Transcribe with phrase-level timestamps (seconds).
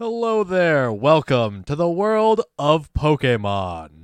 [0.00, 0.90] Hello there.
[0.90, 3.99] Welcome to the world of Pokemon.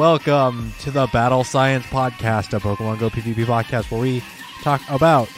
[0.00, 4.22] Welcome to the Battle Science Podcast, a Pokemon Go PvP podcast where we
[4.62, 5.28] talk about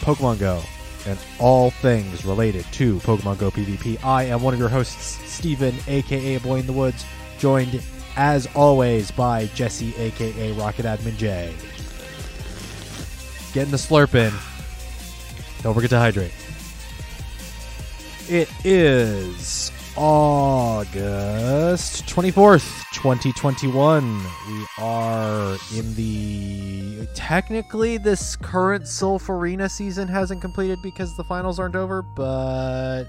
[0.00, 0.62] Pokemon Go
[1.04, 4.02] and all things related to Pokemon Go PvP.
[4.02, 7.04] I am one of your hosts, Steven, aka Boy in the Woods,
[7.38, 7.82] joined
[8.16, 11.52] as always by Jesse, aka Rocket Admin J.
[13.52, 14.32] Getting the slurp in.
[15.62, 16.32] Don't forget to hydrate.
[18.30, 24.18] It is August 24th, 2021.
[24.48, 27.06] We are in the.
[27.14, 33.04] Technically, this current Silph Arena season hasn't completed because the finals aren't over, but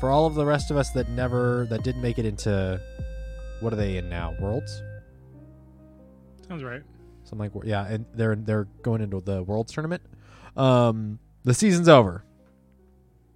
[0.00, 1.66] for all of the rest of us that never.
[1.70, 2.80] that didn't make it into.
[3.60, 4.34] What are they in now?
[4.40, 4.82] Worlds?
[6.48, 6.82] Sounds right.
[7.24, 7.64] Something like.
[7.66, 10.02] Yeah, and they're, they're going into the Worlds tournament.
[10.56, 12.24] Um, the season's over.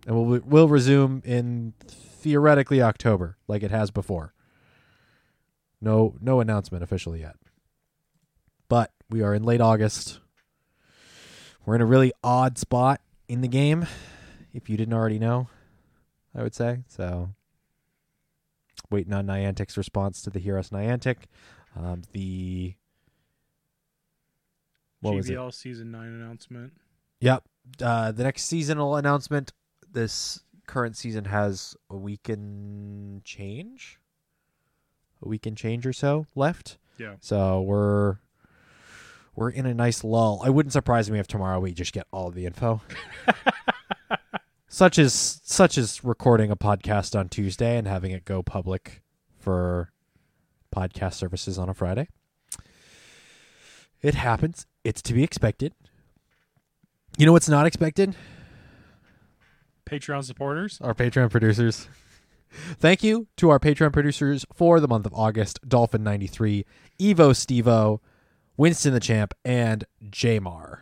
[0.06, 4.34] And we'll, we'll resume in theoretically October, like it has before.
[5.82, 7.36] No, no announcement officially yet.
[8.68, 10.20] But we are in late August.
[11.66, 13.86] We're in a really odd spot in the game,
[14.54, 15.48] if you didn't already know.
[16.34, 17.30] I would say so.
[18.90, 21.16] Waiting on Niantic's response to the Hear Us Niantic.
[21.76, 22.74] Um, the
[25.00, 25.34] what was it?
[25.34, 26.72] GBL season nine announcement.
[27.20, 27.44] Yep.
[27.82, 29.52] Uh, the next seasonal announcement.
[29.90, 33.98] This current season has a week and change,
[35.22, 36.78] a week and change or so left.
[36.98, 37.14] Yeah.
[37.20, 38.16] So we're
[39.34, 40.42] we're in a nice lull.
[40.44, 42.80] I wouldn't surprise me if tomorrow we just get all the info.
[44.68, 49.02] such as such as recording a podcast on Tuesday and having it go public
[49.38, 49.92] for
[50.74, 52.08] podcast services on a Friday.
[54.00, 54.66] It happens.
[54.84, 55.74] It's to be expected.
[57.16, 58.16] You know what's not expected?
[59.84, 60.78] Patreon supporters.
[60.80, 61.86] Our Patreon producers.
[62.52, 66.64] Thank you to our Patreon producers for the month of August Dolphin93,
[67.00, 68.00] Evo Stevo,
[68.56, 70.80] Winston the Champ, and Jamar.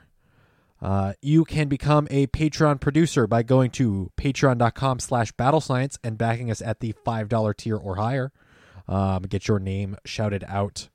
[0.82, 6.50] Uh, you can become a Patreon producer by going to patreon.com slash battlescience and backing
[6.50, 8.32] us at the $5 tier or higher.
[8.88, 10.88] Um, get your name shouted out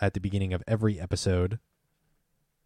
[0.00, 1.58] at the beginning of every episode,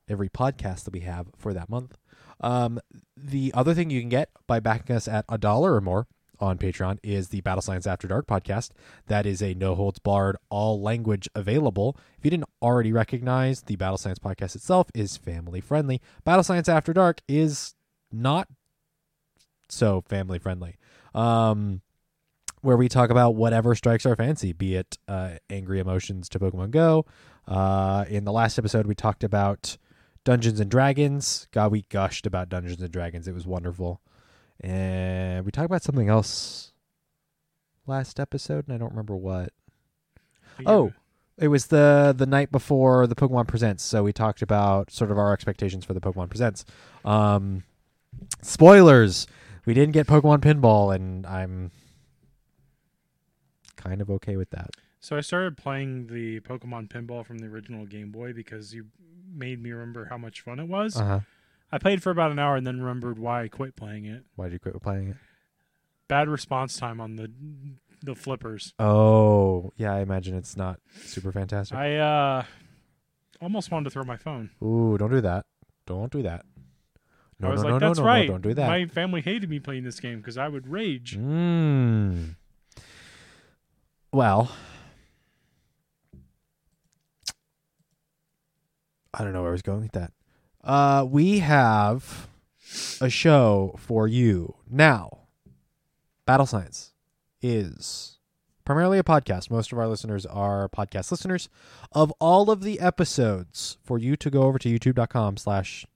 [0.09, 1.97] every podcast that we have for that month.
[2.41, 2.81] Um,
[3.17, 6.09] the other thing you can get by backing us at a dollar or more
[6.41, 8.71] on Patreon is the Battle Science After Dark podcast.
[9.07, 11.97] That is a no holds barred, all language available.
[12.19, 16.01] If you didn't already recognize, the Battle Science podcast itself is family friendly.
[16.25, 17.75] Battle Science After Dark is
[18.13, 18.49] not
[19.69, 20.77] so family friendly.
[21.15, 21.83] Um,
[22.63, 26.71] where we talk about whatever strikes our fancy, be it uh, angry emotions to Pokemon
[26.71, 27.07] Go.
[27.49, 29.79] Uh, in the last episode, we talked about
[30.25, 31.49] Dungeons and Dragons.
[31.53, 33.27] God, we gushed about Dungeons and Dragons.
[33.27, 34.01] It was wonderful.
[34.61, 36.73] And we talked about something else
[37.87, 39.53] last episode, and I don't remember what.
[40.67, 40.93] Oh,
[41.39, 43.83] it was the the night before the Pokemon Presents.
[43.83, 46.65] So we talked about sort of our expectations for the Pokemon Presents.
[47.05, 47.65] Um,
[48.43, 49.27] spoilers:
[49.65, 51.71] we didn't get Pokemon Pinball, and I'm
[53.77, 54.71] kind of okay with that.
[55.01, 58.87] So I started playing the Pokemon Pinball from the original Game Boy because you
[59.33, 60.97] made me remember how much fun it was.
[60.97, 61.21] Uh huh.
[61.73, 64.25] I played for about an hour and then remembered why I quit playing it.
[64.37, 65.17] Why did you quit playing it?
[66.09, 67.31] Bad response time on the
[68.03, 68.73] the flippers.
[68.79, 69.95] Oh, yeah.
[69.95, 71.77] I imagine it's not super fantastic.
[71.77, 72.45] I uh
[73.41, 74.51] almost wanted to throw my phone.
[74.63, 75.47] Ooh, don't do that.
[75.87, 76.45] Don't do that.
[77.39, 78.67] No, I was no, like, no, "That's no, no, right." no, don't do that.
[78.69, 81.17] My family hated me playing this game because I would rage.
[81.17, 82.37] Mm.
[84.13, 84.51] Well,
[89.15, 90.13] I don't know where I was going with that.
[90.63, 92.29] Uh, we have
[93.01, 95.19] a show for you now.
[96.27, 96.93] Battle Science
[97.43, 98.19] is
[98.65, 99.51] primarily a podcast.
[99.51, 101.49] Most of our listeners are podcast listeners.
[101.93, 105.87] Of all of the episodes, for you to go over to youtube.com slash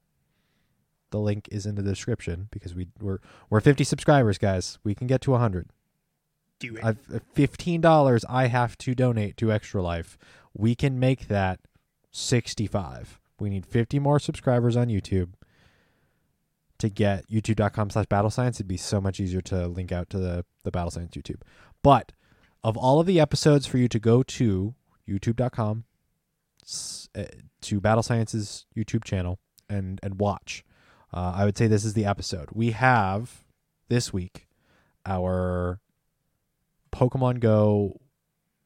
[1.11, 3.19] the link is in the description because we we're
[3.49, 4.79] we're 50 subscribers, guys.
[4.83, 5.69] We can get to 100.
[6.59, 6.85] Do it.
[6.85, 10.17] I've uh, fifteen dollars I have to donate to Extra Life.
[10.57, 11.61] We can make that
[12.11, 13.21] sixty five.
[13.45, 15.35] We need fifty more subscribers on YouTube.
[16.79, 20.19] to get youtube.com slash battle science, it'd be so much easier to link out to
[20.19, 21.43] the, the battle science YouTube.
[21.83, 22.13] But
[22.63, 24.75] of all of the episodes for you to go to
[25.07, 25.85] youtube.com
[27.15, 27.25] uh,
[27.61, 29.39] to battle science's YouTube channel
[29.69, 30.65] and, and watch,
[31.13, 32.49] uh, I would say this is the episode.
[32.53, 33.45] We have
[33.89, 34.49] this week
[35.05, 35.81] our
[36.93, 38.01] Pokemon Go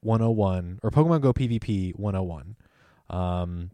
[0.03, 2.57] 101 or Pokemon Go PvP 101.
[3.11, 3.71] Um,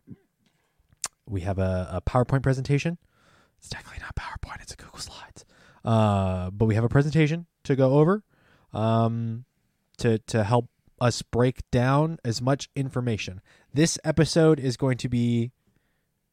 [1.27, 2.99] we have a, a PowerPoint presentation.
[3.59, 5.45] It's technically not PowerPoint; it's a Google Slides.
[5.85, 8.23] Uh, but we have a presentation to go over,
[8.73, 9.45] um,
[9.99, 10.69] to to help
[11.01, 13.41] us break down as much information.
[13.73, 15.53] This episode is going to be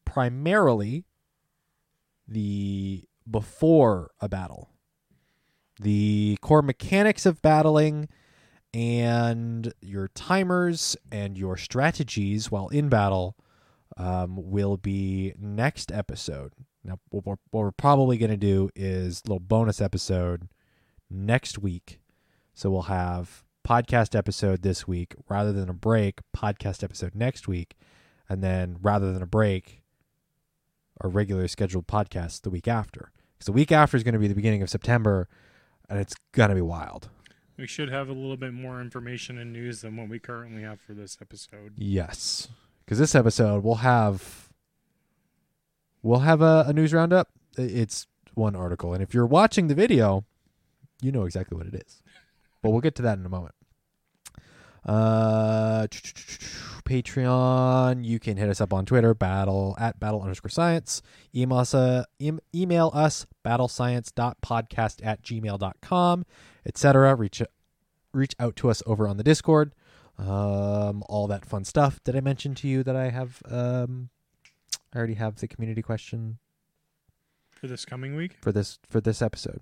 [0.04, 1.04] primarily
[2.28, 4.70] the before a battle,
[5.80, 8.08] the core mechanics of battling,
[8.72, 13.36] and your timers and your strategies while in battle
[14.02, 16.52] um, will be next episode.
[16.82, 20.48] Now, what we're, what we're probably going to do is a little bonus episode
[21.08, 22.00] next week.
[22.52, 27.76] So we'll have podcast episode this week rather than a break, podcast episode next week,
[28.28, 29.82] and then rather than a break,
[31.00, 33.12] our regular scheduled podcast the week after.
[33.34, 35.28] Because the week after is going to be the beginning of September,
[35.88, 37.08] and it's going to be wild.
[37.56, 40.80] We should have a little bit more information and news than what we currently have
[40.80, 41.74] for this episode.
[41.76, 42.48] Yes,
[42.84, 44.50] because this episode we'll have
[46.02, 47.28] we'll have a, a news roundup.
[47.56, 50.24] It's one article, and if you're watching the video,
[51.00, 52.02] you know exactly what it is.
[52.62, 53.54] But we'll get to that in a moment.
[54.84, 55.86] Uh,
[56.84, 58.04] Patreon.
[58.04, 61.02] You can hit us up on Twitter, battle at battle underscore science.
[61.34, 66.26] Email us, uh, em- email us battlescience.podcast at gmail.com,
[66.66, 67.14] etc.
[67.14, 67.42] Reach
[68.12, 69.72] reach out to us over on the Discord
[70.18, 72.00] um, all that fun stuff.
[72.04, 73.42] Did I mention to you that I have?
[73.48, 74.10] Um,
[74.94, 76.38] I already have the community question
[77.50, 78.36] For this coming week?
[78.40, 79.60] for this for this episode.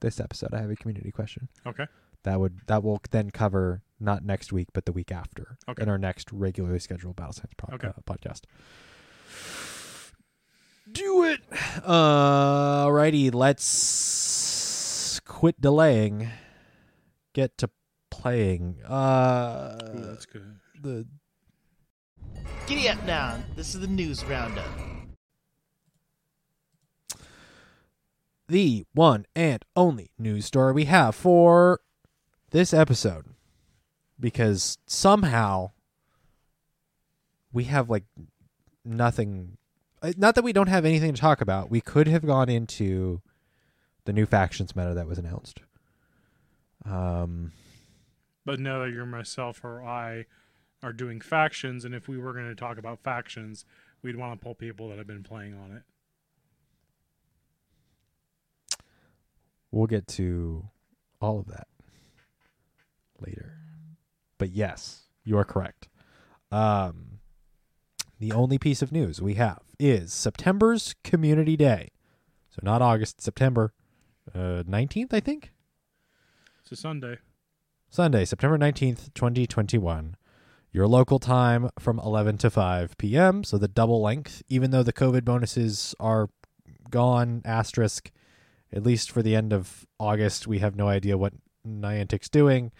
[0.00, 1.86] This episode, I have a community question Okay.
[2.22, 5.82] that would that will then cover not next week but the week after Okay.
[5.82, 7.88] in our next regularly scheduled Battle Science pro- Okay.
[7.88, 8.42] uh, podcast.
[10.90, 11.40] Do it.
[11.84, 16.30] Uh, alrighty, let's quit delaying.
[17.34, 17.68] Get to
[18.20, 18.76] playing.
[18.84, 20.56] Uh, Ooh, that's good.
[20.82, 21.06] the
[22.66, 23.38] Giddy up now.
[23.56, 24.68] This is the news roundup.
[28.48, 31.80] the one and only news story we have for
[32.50, 33.26] this episode
[34.18, 35.70] because somehow
[37.52, 38.04] we have like
[38.84, 39.58] nothing
[40.00, 43.20] uh, not that we don't have anything to talk about we could have gone into
[44.06, 45.60] the new factions meta that was announced
[46.86, 47.52] um
[48.48, 50.24] But know that you're myself or I
[50.82, 53.66] are doing factions, and if we were going to talk about factions,
[54.00, 55.82] we'd want to pull people that have been playing on it.
[59.70, 60.64] we'll get to
[61.20, 61.66] all of that
[63.20, 63.58] later.
[64.38, 65.88] But yes, you are correct.
[66.50, 67.18] Um,
[68.18, 71.90] the only piece of news we have is September's Community Day.
[72.48, 73.74] So not August, September
[74.34, 75.52] uh, 19th, I think.
[76.62, 77.18] It's a Sunday.
[77.90, 80.14] Sunday, September 19th, 2021.
[80.72, 83.42] Your local time from 11 to 5 p.m.
[83.42, 86.28] So the double length, even though the COVID bonuses are
[86.90, 88.10] gone, asterisk,
[88.70, 91.32] at least for the end of August, we have no idea what
[91.66, 92.72] Niantic's doing.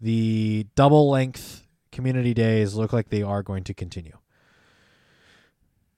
[0.00, 4.16] The double length community days look like they are going to continue.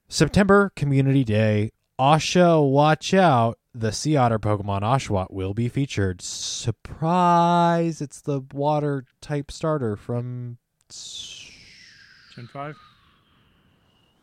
[0.08, 1.70] September Community Day.
[2.00, 3.59] Asha, watch out.
[3.72, 6.20] The Sea Otter Pokemon Oshawott will be featured.
[6.22, 8.00] Surprise!
[8.00, 10.58] It's the water type starter from.
[12.34, 12.76] Gen 5?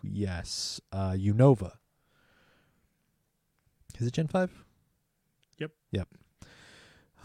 [0.03, 1.73] Yes, uh, Unova.
[3.97, 4.51] Is it Gen 5?
[5.59, 5.71] Yep.
[5.91, 6.07] Yep.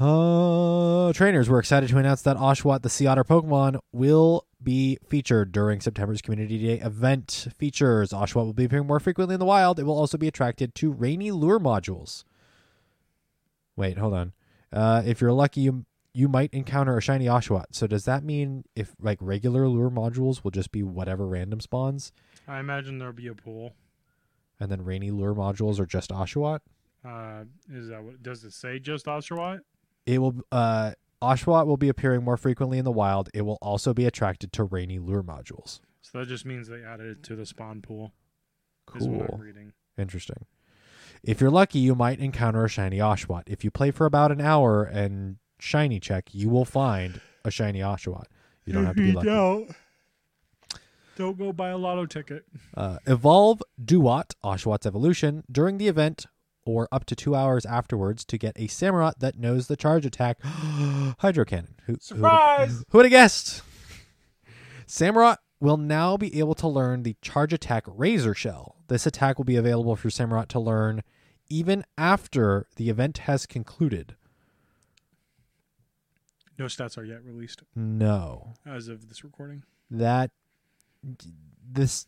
[0.03, 5.53] Uh, trainers, we're excited to announce that Oshawott, the Sea Otter Pokemon, will be featured
[5.53, 7.47] during September's Community Day event.
[7.57, 9.79] Features Oshawott will be appearing more frequently in the wild.
[9.79, 12.25] It will also be attracted to rainy lure modules.
[13.77, 14.33] Wait, hold on.
[14.73, 17.67] Uh, if you're lucky, you you might encounter a shiny Oshawott.
[17.71, 22.11] So does that mean if like regular lure modules will just be whatever random spawns,
[22.49, 23.75] I imagine there'll be a pool.
[24.59, 26.59] and then rainy lure modules are just Oshawott?
[27.05, 28.81] Uh, is that what does it say?
[28.81, 29.61] Just Oshawott?
[30.07, 30.93] It will uh
[31.23, 33.31] Oshawott will be appearing more frequently in the wild.
[33.33, 35.79] It will also be attracted to rainy lure modules.
[36.01, 38.13] So that just means they added it to the spawn pool.
[38.97, 39.39] Is what I'm Cool.
[39.39, 39.73] reading.
[39.97, 40.47] Interesting.
[41.23, 43.45] If you're lucky, you might encounter a shiny Oshawott.
[43.47, 47.79] If you play for about an hour and shiny check, you will find a shiny
[47.79, 48.25] Oshawott.
[48.67, 49.29] You don't have to be lucky.
[49.29, 49.71] Don't.
[51.17, 52.45] Don't go buy a lotto ticket.
[52.75, 55.45] Uh, evolve Dewott, Oshawott's evolution.
[55.51, 56.27] During the event,
[56.65, 60.39] or up to two hours afterwards to get a Samurott that knows the charge attack
[60.43, 61.75] Hydro Cannon.
[61.87, 62.85] Who, Surprise!
[62.91, 63.63] Who would have guessed?
[64.87, 68.77] Samurott will now be able to learn the charge attack Razor Shell.
[68.89, 71.03] This attack will be available for Samurott to learn
[71.49, 74.17] even after the event has concluded.
[76.59, 78.55] No stats are yet released No.
[78.67, 79.63] as of this recording.
[79.91, 80.31] that
[81.71, 82.07] this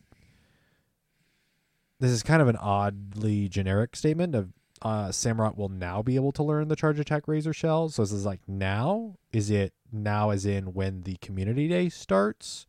[2.05, 5.11] this is kind of an oddly generic statement of uh
[5.55, 7.89] will now be able to learn the charge attack razor shell.
[7.89, 9.15] So this is like now?
[9.31, 12.67] Is it now as in when the community day starts?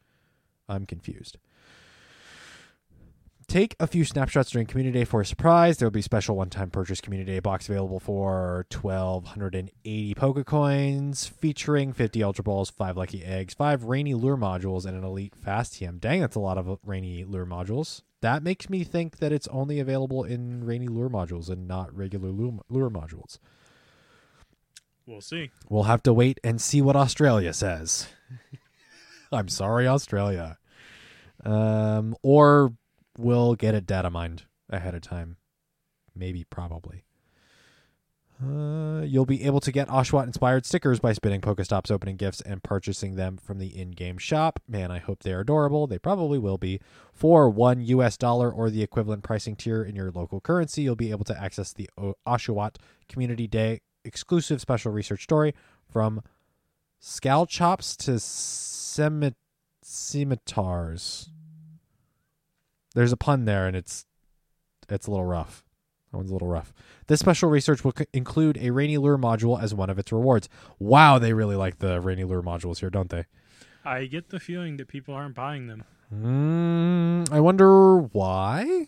[0.69, 1.39] I'm confused.
[3.49, 5.79] Take a few snapshots during Community Day for a surprise.
[5.79, 12.25] There will be special one-time purchase Community Day box available for 1,280 Pokecoins, featuring 50
[12.25, 16.01] Ultra Balls, 5 Lucky Eggs, 5 Rainy Lure Modules, and an Elite Fast TM.
[16.01, 18.03] Dang, that's a lot of Rainy Lure Modules.
[18.23, 22.31] That makes me think that it's only available in Rainy Lure Modules and not regular
[22.31, 23.39] Lure, Modules.
[25.07, 25.51] We'll see.
[25.69, 28.09] We'll have to wait and see what Australia says.
[29.33, 30.59] I'm sorry, Australia.
[31.45, 32.73] Um, or
[33.19, 35.37] we'll get it data mined ahead of time.
[36.15, 37.06] Maybe, probably.
[38.43, 42.63] Uh, you'll be able to get Oshawott inspired stickers by spinning Pokestops, opening gifts, and
[42.63, 44.61] purchasing them from the in game shop.
[44.69, 45.87] Man, I hope they're adorable.
[45.87, 46.81] They probably will be.
[47.15, 51.11] For one US dollar or the equivalent pricing tier in your local currency, you'll be
[51.11, 52.77] able to access the O- Oshawott
[53.09, 55.55] Community Day exclusive special research story
[55.91, 56.23] from
[57.01, 59.35] Scalchops to Scimit-
[59.83, 61.31] Scimitars.
[62.95, 64.05] There's a pun there, and it's
[64.89, 65.66] it's a little rough.
[66.17, 66.73] That one's a little rough.
[67.09, 70.49] This special research will c- include a Rainy Lure module as one of its rewards.
[70.79, 73.27] Wow, they really like the Rainy Lure modules here, don't they?
[73.85, 75.85] I get the feeling that people aren't buying them.
[76.15, 78.87] Mm, I wonder why.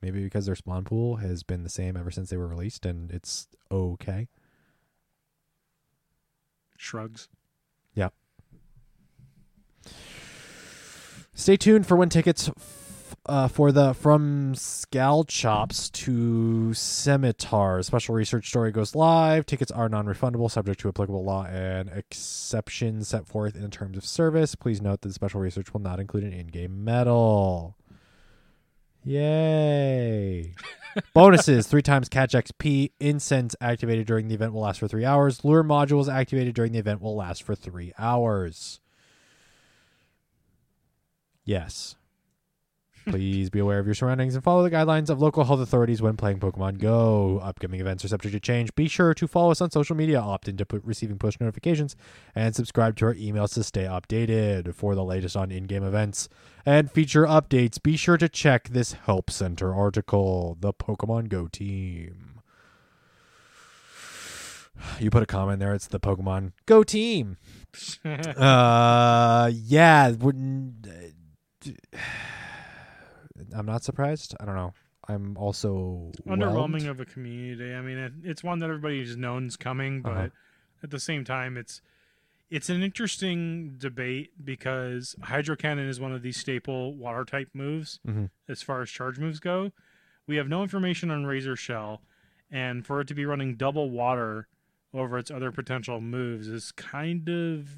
[0.00, 3.10] Maybe because their spawn pool has been the same ever since they were released, and
[3.10, 4.28] it's okay.
[6.76, 7.28] Shrugs.
[7.96, 8.10] Yeah.
[11.34, 12.48] Stay tuned for when tickets
[13.28, 19.46] uh, for the From Scalchops to Scimitar special research story goes live.
[19.46, 23.96] Tickets are non refundable, subject to applicable law and exceptions set forth in the terms
[23.96, 24.54] of service.
[24.54, 27.76] Please note that the special research will not include an in game medal.
[29.04, 30.54] Yay.
[31.14, 32.92] Bonuses three times catch XP.
[32.98, 35.44] Incense activated during the event will last for three hours.
[35.44, 38.80] Lure modules activated during the event will last for three hours.
[41.44, 41.96] Yes.
[43.08, 46.16] Please be aware of your surroundings and follow the guidelines of local health authorities when
[46.16, 47.38] playing Pokemon Go.
[47.40, 48.74] Upcoming events are subject to change.
[48.74, 51.94] Be sure to follow us on social media, opt into put receiving push notifications,
[52.34, 56.28] and subscribe to our emails to stay updated for the latest on in game events
[56.64, 57.80] and feature updates.
[57.80, 62.40] Be sure to check this Help Center article, The Pokemon Go Team.
[64.98, 67.36] You put a comment there, it's the Pokemon Go Team.
[68.04, 70.10] Uh, yeah.
[70.10, 70.86] wouldn't-
[73.54, 74.34] I'm not surprised.
[74.40, 74.72] I don't know.
[75.08, 76.86] I'm also Underwhelming whelmed.
[76.88, 77.72] of a community.
[77.74, 80.28] I mean, it, it's one that everybody just knows coming, but Uh-huh.
[80.82, 81.80] at the same time, it's
[82.48, 87.98] it's an interesting debate because Hydro Cannon is one of these staple water type moves
[88.06, 88.30] Mhm.
[88.48, 89.72] as far as charge moves go.
[90.28, 92.02] We have no information on Razor Shell,
[92.50, 94.46] and for it to be running double water
[94.94, 97.68] over its other potential moves is kind of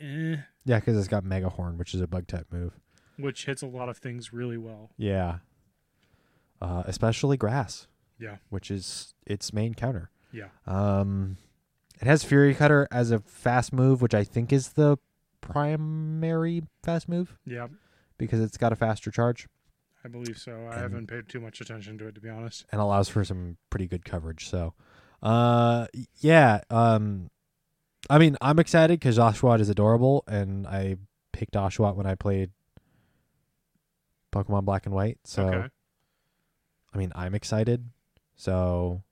[0.00, 2.78] eh, Yeah, because it's got Mega Horn, which is a bug type move.
[3.16, 4.90] Which hits a lot of things really well.
[4.96, 5.38] Yeah.
[6.60, 7.86] Uh, especially grass.
[8.18, 8.36] Yeah.
[8.50, 10.10] Which is its main counter.
[10.32, 10.48] Yeah.
[10.66, 11.36] Um,
[12.00, 14.96] it has Fury Cutter as a fast move, which I think is the
[15.40, 17.66] primary fast move Yeah,
[18.16, 19.48] because it's got a faster charge
[20.04, 20.52] I believe so.
[20.66, 22.64] I And- haven't paid too much attention to it to be honest.
[22.72, 24.48] and allows for some pretty good coverage.
[24.48, 24.74] So,
[25.22, 25.86] uh,
[26.18, 26.60] yeah.
[26.70, 27.30] Um,
[28.10, 30.96] I mean, I'm excited because Oshawott is adorable, and I
[31.32, 32.50] picked Oshawott when I played
[34.32, 35.18] Pokemon Black and White.
[35.24, 35.68] So, okay.
[36.94, 37.88] I mean, I'm excited.
[38.34, 39.02] So,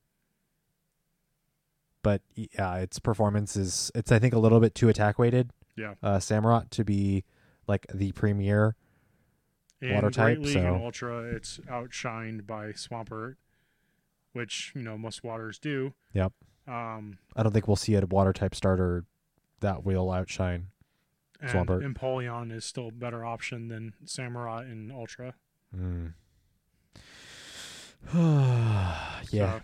[2.02, 5.50] but yeah, its performance is it's I think a little bit too attack weighted.
[5.76, 5.94] Yeah.
[6.02, 7.24] Uh, Samurott to be
[7.66, 8.76] like the premier.
[9.82, 13.36] In water type, Great League and so- Ultra, it's outshined by Swampert,
[14.34, 15.94] which you know most waters do.
[16.12, 16.32] Yep.
[16.68, 19.04] Um, I don't think we'll see a water type starter
[19.60, 20.66] that will outshine.
[21.40, 21.82] And Swampert.
[21.82, 25.34] Empoleon is still a better option than Samurai in Ultra.
[25.76, 26.14] Mm.
[28.14, 29.58] yeah.
[29.58, 29.60] So,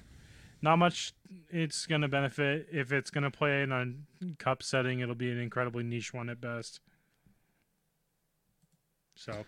[0.62, 1.12] not much.
[1.50, 3.86] It's going to benefit if it's going to play in a
[4.38, 5.00] cup setting.
[5.00, 6.80] It'll be an incredibly niche one at best.
[9.14, 9.44] So,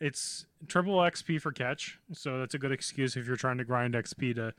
[0.00, 3.94] It's triple XP for catch, so that's a good excuse if you're trying to grind
[3.94, 4.54] XP to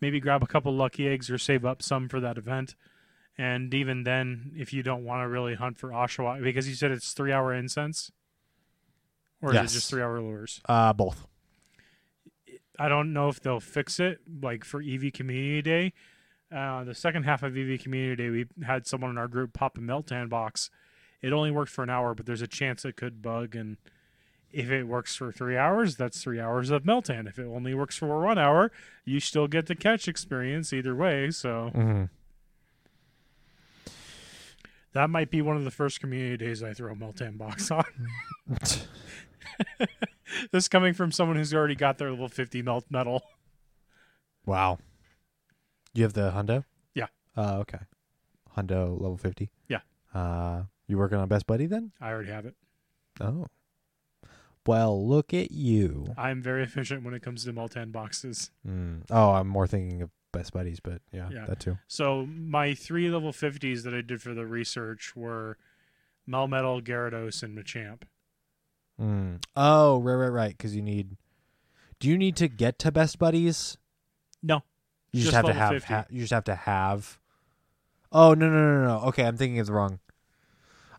[0.00, 2.74] maybe grab a couple lucky eggs or save up some for that event.
[3.38, 6.90] And even then, if you don't want to really hunt for Oshawa, because you said
[6.90, 8.10] it's three hour incense,
[9.40, 10.60] or is it just three hour lures?
[10.68, 11.26] Uh, both.
[12.78, 15.92] I don't know if they'll fix it like for Eevee Community Day.
[16.54, 19.76] Uh, the second half of Eevee Community Day, we had someone in our group pop
[19.78, 20.70] a Meltan box.
[21.20, 23.54] It only worked for an hour, but there's a chance it could bug.
[23.54, 23.76] And
[24.50, 27.28] if it works for three hours, that's three hours of Meltan.
[27.28, 28.70] If it only works for one hour,
[29.04, 31.30] you still get the catch experience either way.
[31.30, 32.04] So Mm-hmm.
[34.92, 37.84] That might be one of the first community days I throw a Meltan box on.
[40.52, 43.20] this coming from someone who's already got their level 50 Melmetal.
[44.46, 44.78] wow.
[45.94, 46.64] You have the hundo?
[46.94, 47.06] Yeah.
[47.36, 47.78] Uh, okay.
[48.56, 49.50] Hundo level fifty.
[49.68, 49.80] Yeah.
[50.14, 51.92] Uh, you working on Best Buddy then?
[52.00, 52.54] I already have it.
[53.20, 53.46] Oh.
[54.66, 56.14] Well, look at you.
[56.16, 58.50] I'm very efficient when it comes to Meltan boxes.
[58.66, 59.02] Mm.
[59.10, 61.46] Oh, I'm more thinking of Best Buddies, but yeah, Yeah.
[61.46, 61.78] that too.
[61.88, 65.56] So my three level 50s that I did for the research were
[66.28, 68.02] Melmetal, Gyarados, and Machamp.
[69.00, 69.42] Mm.
[69.56, 70.56] Oh, right, right, right.
[70.56, 71.16] Because you need.
[72.00, 73.76] Do you need to get to Best Buddies?
[74.42, 74.62] No.
[75.12, 75.84] You just, Just have to have.
[75.84, 77.18] Ha- you just have to have.
[78.12, 79.06] Oh no no no no!
[79.08, 79.98] Okay, I'm thinking of the wrong.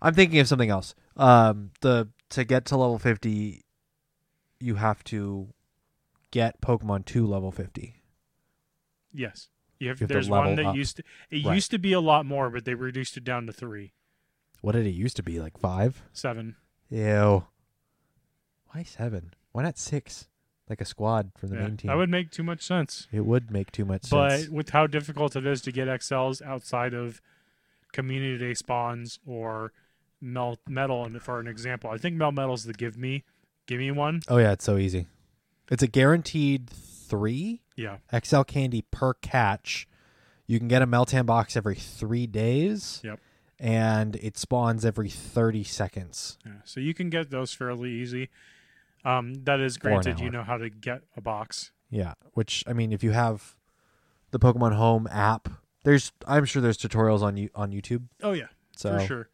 [0.02, 0.94] I'm thinking of something else.
[1.18, 3.66] Um, the to get to level fifty,
[4.60, 5.50] you have to
[6.32, 7.99] get Pokemon to level fifty.
[9.20, 9.50] Yes.
[9.80, 10.76] You have, You have there's one that up.
[10.76, 11.56] used to it Right.
[11.56, 13.94] used to be a lot more, but they reduced it down to three,
[14.62, 15.40] What did it used to be?
[15.40, 16.02] Like five?
[16.14, 16.56] seven.
[16.90, 17.46] Ew.
[18.72, 19.34] Why seven?
[19.52, 20.28] Why not six?
[20.70, 21.88] Like a squad from the Yeah, main team.
[21.90, 23.08] that would make too much sense.
[23.12, 24.46] It would make too much But sense.
[24.48, 27.22] But with how difficult it is to get XLs outside of
[27.92, 29.72] community day spawns or
[30.22, 33.24] Melmetal, and for an example, I think Melmetal's the give me,
[33.66, 34.22] give me one.
[34.28, 35.08] Oh yeah, it's so easy.
[35.72, 36.70] It's a guaranteed
[37.10, 39.88] three Yeah, XL candy per catch.
[40.48, 43.02] You can get a Meltan box every three days.
[43.04, 43.20] Yep.
[43.60, 46.38] And it spawns every thirty seconds.
[46.46, 46.54] yeah.
[46.64, 48.30] So you can get those fairly easy.
[49.04, 51.72] Um, that is granted, you know how to get a box.
[51.90, 52.14] Yeah.
[52.34, 53.56] Which I mean, if you have
[54.32, 55.50] the Pokemon Home app,
[55.84, 58.04] there's I'm sure there's tutorials on you on YouTube.
[58.24, 59.30] Oh yeah, So for sure.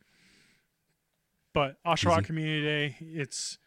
[1.53, 2.25] But Oshawott Easy.
[2.25, 3.57] Community Day, it's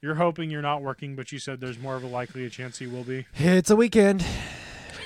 [0.00, 2.80] you're hoping you're not working, but you said there's more of a likely a chance
[2.80, 3.26] you will be.
[3.34, 4.24] it's a weekend.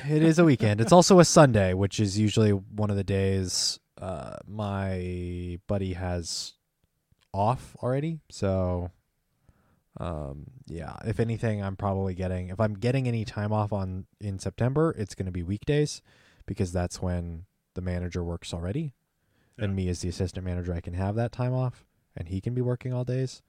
[0.09, 0.81] It is a weekend.
[0.81, 6.55] it's also a Sunday, which is usually one of the days uh, my buddy has
[7.33, 8.18] off already.
[8.31, 8.90] So,
[9.98, 10.96] um, yeah.
[11.05, 12.48] If anything, I'm probably getting.
[12.48, 16.00] If I'm getting any time off on in September, it's going to be weekdays
[16.46, 18.94] because that's when the manager works already,
[19.59, 21.85] and me as the assistant manager, I can have that time off,
[22.16, 23.42] and he can be working all days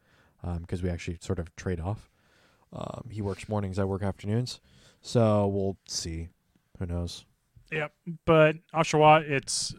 [0.62, 2.10] because we actually sort of trade off.
[2.74, 4.60] Um, he works mornings, I work afternoons.
[5.02, 6.30] So we'll see.
[6.80, 7.26] Who knows?
[7.72, 7.92] Yep.
[8.26, 9.74] But Oshawott, it's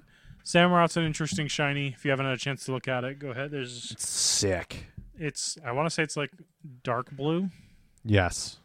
[0.45, 1.89] Samurott's an interesting shiny.
[1.89, 3.51] If you haven't had a chance to look at it, go ahead.
[3.51, 4.87] There's It's sick.
[5.19, 6.31] it's I want to say it's like
[6.83, 7.51] dark blue
[8.05, 8.59] Yes.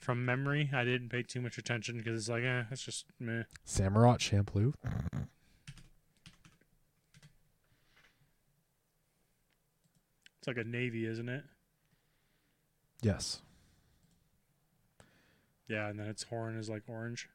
[0.00, 0.70] from memory.
[0.72, 3.42] I didn't pay too much attention because it's like eh, it's just meh.
[3.66, 4.74] Samurott shampoo.
[10.46, 11.42] It's like a navy, isn't it?
[13.02, 13.42] Yes.
[15.66, 17.28] Yeah, and then its horn is like orange.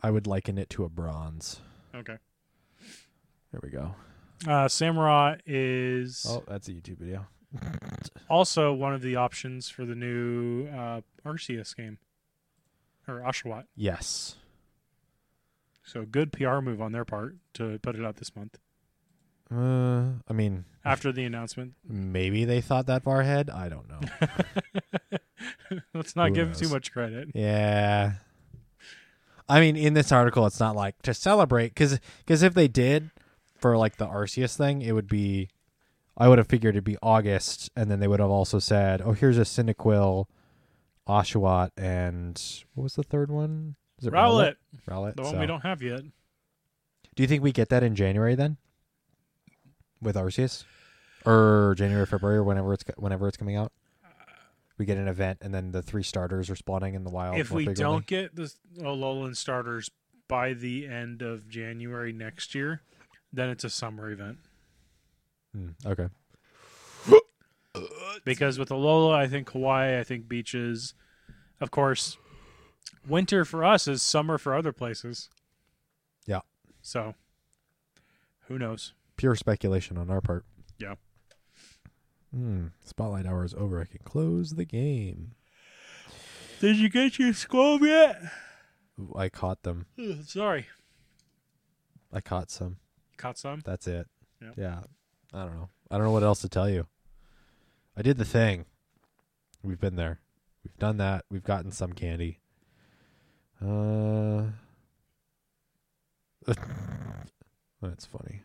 [0.00, 1.60] I would liken it to a bronze.
[1.96, 2.16] Okay.
[3.50, 3.96] There we go.
[4.46, 7.26] Uh, Samurott is Oh, that's a YouTube video.
[8.30, 11.98] also one of the options for the new uh, Arceus game
[13.08, 13.64] or Oshawott.
[13.74, 14.36] Yes.
[15.82, 18.58] So good PR move on their part to put it out this month
[19.52, 21.74] Uh, I mean, after the announcement.
[21.86, 23.50] maybe they thought that far ahead.
[23.50, 24.00] I don't know.
[25.94, 27.28] Let's not Who give too much credit.
[27.34, 28.14] yeah.
[29.48, 31.98] I mean, in this article, it's not like to celebrate because
[32.42, 33.10] if they did
[33.58, 35.48] for like the Arceus thing, it would be.
[36.16, 39.12] I would have figured it'd be August, and then they would have also said, "Oh,
[39.12, 40.26] here's a Cyndaquil,
[41.08, 42.40] Oshawott, and
[42.74, 43.74] what was the third one?
[44.00, 44.56] Is it Rowlet,
[44.88, 45.16] Rowlet.
[45.16, 46.02] the one So- we don't have yet.
[47.16, 48.56] Do you think we get that in January then,
[50.02, 50.64] with Arceus,
[51.24, 53.72] or January, February, or whenever it's whenever it's coming out?
[54.78, 57.36] We get an event, and then the three starters are spawning in the wild.
[57.36, 57.82] if we frequently?
[57.82, 59.90] don't get the Alolan starters
[60.26, 62.80] by the end of January next year,
[63.30, 64.38] then it's a summer event.
[65.54, 66.08] Hmm, okay.
[68.24, 70.94] Because with Alola, I think Hawaii, I think beaches.
[71.60, 72.16] Of course,
[73.06, 75.28] winter for us is summer for other places.
[76.26, 76.40] Yeah.
[76.82, 77.14] So,
[78.48, 78.92] who knows?
[79.20, 80.46] Pure speculation on our part.
[80.78, 80.94] Yeah.
[82.34, 82.68] Hmm.
[82.82, 83.78] Spotlight hour is over.
[83.78, 85.32] I can close the game.
[86.58, 88.18] Did you get your squab yet?
[88.98, 89.84] Ooh, I caught them.
[89.98, 90.68] Ugh, Sorry.
[92.10, 92.78] I caught some.
[93.18, 93.60] Caught some?
[93.62, 94.08] That's it.
[94.40, 94.54] Yep.
[94.56, 94.80] Yeah.
[95.34, 95.68] I don't know.
[95.90, 96.86] I don't know what else to tell you.
[97.94, 98.64] I did the thing.
[99.62, 100.20] We've been there.
[100.64, 101.26] We've done that.
[101.30, 102.38] We've gotten some candy.
[103.62, 104.44] Uh
[107.82, 108.40] That's funny.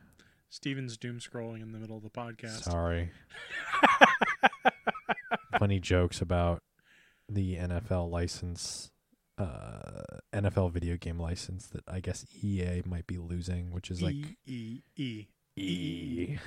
[0.56, 2.64] Steven's doom scrolling in the middle of the podcast.
[2.64, 3.12] Sorry.
[5.60, 6.64] funny jokes about
[7.28, 8.92] the NFL license
[9.38, 10.02] uh
[10.34, 14.16] NFL video game license that I guess EA might be losing, which is like
[14.46, 15.26] E E
[15.58, 15.62] E.
[15.62, 16.38] E,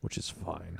[0.00, 0.78] which is fine.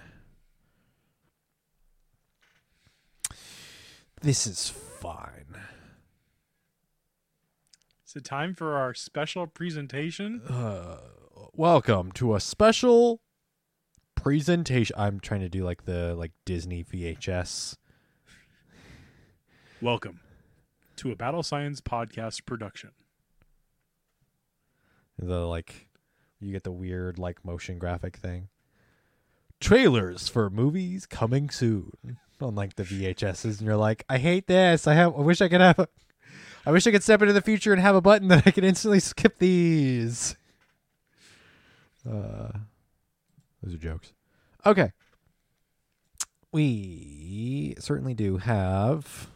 [4.22, 5.60] This is fine.
[8.06, 10.40] Is it time for our special presentation?
[10.48, 10.96] Uh,
[11.56, 13.18] welcome to a special
[14.14, 14.94] presentation.
[14.98, 17.76] I'm trying to do like the like Disney VHS.
[19.80, 20.20] Welcome
[20.96, 22.90] to a Battle Science podcast production.
[25.18, 25.88] The like
[26.40, 28.48] you get the weird like motion graphic thing.
[29.58, 34.86] Trailers for movies coming soon on like the VHSs, and you're like, I hate this.
[34.86, 35.14] I have.
[35.14, 35.78] I wish I could have.
[35.78, 35.88] A,
[36.66, 38.64] I wish I could step into the future and have a button that I could
[38.64, 40.36] instantly skip these.
[42.08, 42.58] Uh,
[43.62, 44.12] those are jokes.
[44.64, 44.92] Okay.
[46.52, 49.28] We certainly do have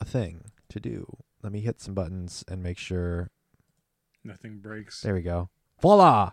[0.00, 1.06] a thing to do.
[1.42, 3.30] Let me hit some buttons and make sure
[4.24, 5.02] Nothing breaks.
[5.02, 5.50] there we go.
[5.80, 6.32] Voila.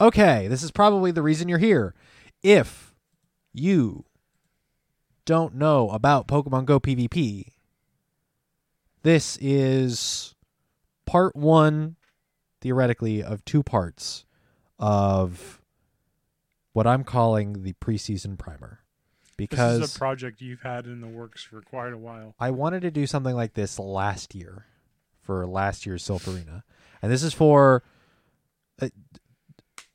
[0.00, 1.94] Okay, this is probably the reason you're here.
[2.42, 2.94] If
[3.52, 4.04] you
[5.24, 7.52] don't know about Pokemon Go PvP,
[9.02, 10.34] this is
[11.04, 11.96] part one,
[12.60, 14.24] theoretically, of two parts
[14.78, 15.60] of
[16.72, 18.80] what I'm calling the preseason primer.
[19.36, 22.34] Because this is a project you've had in the works for quite a while.
[22.40, 24.66] I wanted to do something like this last year
[25.22, 26.64] for last year's Silph Arena.
[27.02, 27.84] And this is for
[28.82, 28.88] uh,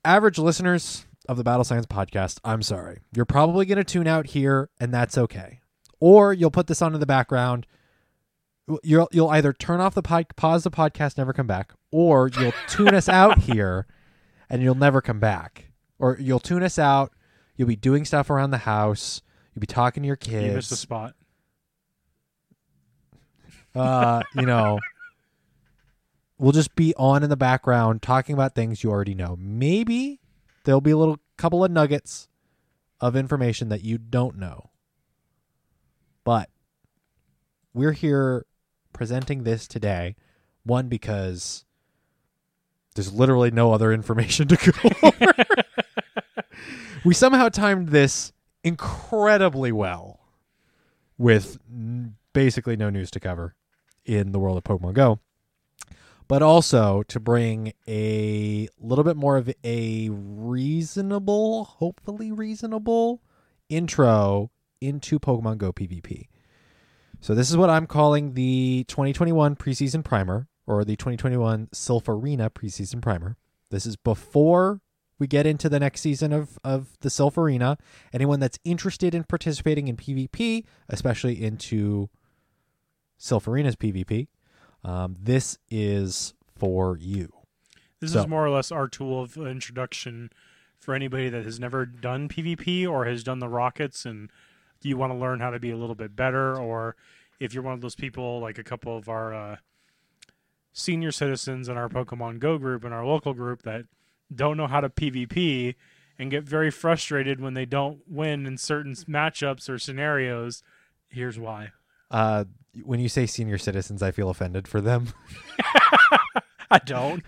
[0.06, 2.39] average listeners of the Battle Science podcast.
[2.43, 3.00] I'm sorry.
[3.13, 5.60] You're probably going to tune out here and that's okay.
[6.00, 7.65] Or you'll put this on in the background.
[8.82, 12.54] You'll you'll either turn off the pod, pause the podcast, never come back, or you'll
[12.67, 13.88] tune us out here
[14.54, 15.72] and you'll never come back.
[15.98, 17.12] Or you'll tune us out,
[17.56, 20.72] you'll be doing stuff around the house, you'll be talking to your kids You missed
[20.72, 21.16] a spot.
[23.76, 24.80] uh, you know,
[26.38, 29.36] we'll just be on in the background talking about things you already know.
[29.39, 30.20] Maybe
[30.66, 32.30] there'll be a little couple of nuggets
[33.02, 34.70] of information that you don't know.
[36.24, 36.52] But
[37.74, 38.46] we're here
[38.94, 40.16] presenting this today,
[40.63, 41.66] one because
[42.93, 45.34] there's literally no other information to go over.
[47.03, 50.19] we somehow timed this incredibly well
[51.17, 53.56] with n- basically no news to cover
[54.06, 55.19] in the world of Pokemon Go,
[56.27, 63.21] but also to bring a little bit more of a reasonable, hopefully reasonable
[63.69, 64.51] intro
[64.82, 66.27] into Pokemon Go PvP.
[67.21, 72.49] So this is what I'm calling the 2021 preseason primer or the 2021 Silph Arena
[72.49, 73.38] preseason primer.
[73.69, 74.82] This is before
[75.19, 77.78] we get into the next season of, of the Silph Arena.
[78.12, 82.10] Anyone that's interested in participating in PvP, especially into
[83.19, 84.28] Silph Arena's PvP,
[84.84, 87.32] um, this is for you.
[87.99, 90.30] This So- is more or less our tool of introduction
[90.80, 94.30] for anybody that has never done PvP or has done the rockets and
[94.82, 96.97] you want to learn how to be a little bit better, or
[97.39, 99.56] if you're one of those people like a couple of our uh,
[100.73, 103.86] senior citizens in our Pokemon Go group and our local group that
[104.33, 105.75] don't know how to PvP
[106.19, 110.63] and get very frustrated when they don't win in certain matchups or scenarios.
[111.07, 111.71] Here's why.
[112.12, 112.45] Uh,
[112.83, 115.13] when you say senior citizens, I feel offended for them.
[116.71, 117.23] I don't.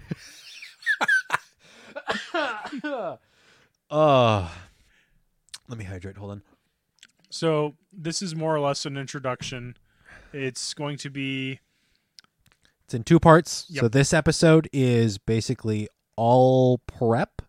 [3.87, 4.49] Uh,
[5.67, 6.17] let me hydrate.
[6.17, 6.41] Hold on.
[7.29, 9.77] So this is more or less an introduction.
[10.33, 11.59] It's going to be
[12.85, 13.65] It's in two parts.
[13.69, 13.81] Yep.
[13.81, 17.41] So this episode is basically all prep.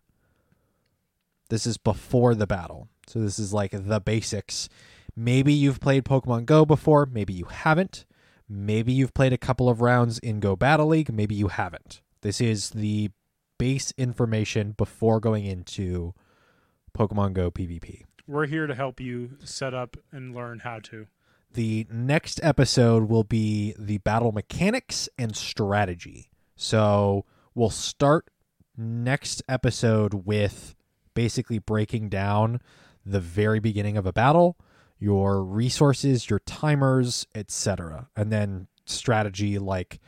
[1.49, 2.89] This is before the battle.
[3.07, 4.67] So this is like the basics.
[5.15, 8.05] Maybe you've played Pokemon Go before, maybe you haven't.
[8.49, 12.01] Maybe you've played a couple of rounds in Go Battle League, maybe you haven't.
[12.21, 13.11] This is the
[13.57, 16.13] base information before going into
[16.97, 18.03] Pokemon Go PvP.
[18.27, 21.07] we're here to help you set up and learn how to.
[21.57, 26.29] The next episode will be the battle mechanics and strategy.
[26.55, 28.29] So we'll start
[28.77, 30.75] next episode with
[31.15, 32.61] basically breaking down
[33.03, 34.55] the very beginning of a battle,
[34.99, 38.07] your resources, your timers, etc.
[38.15, 39.99] And then strategy like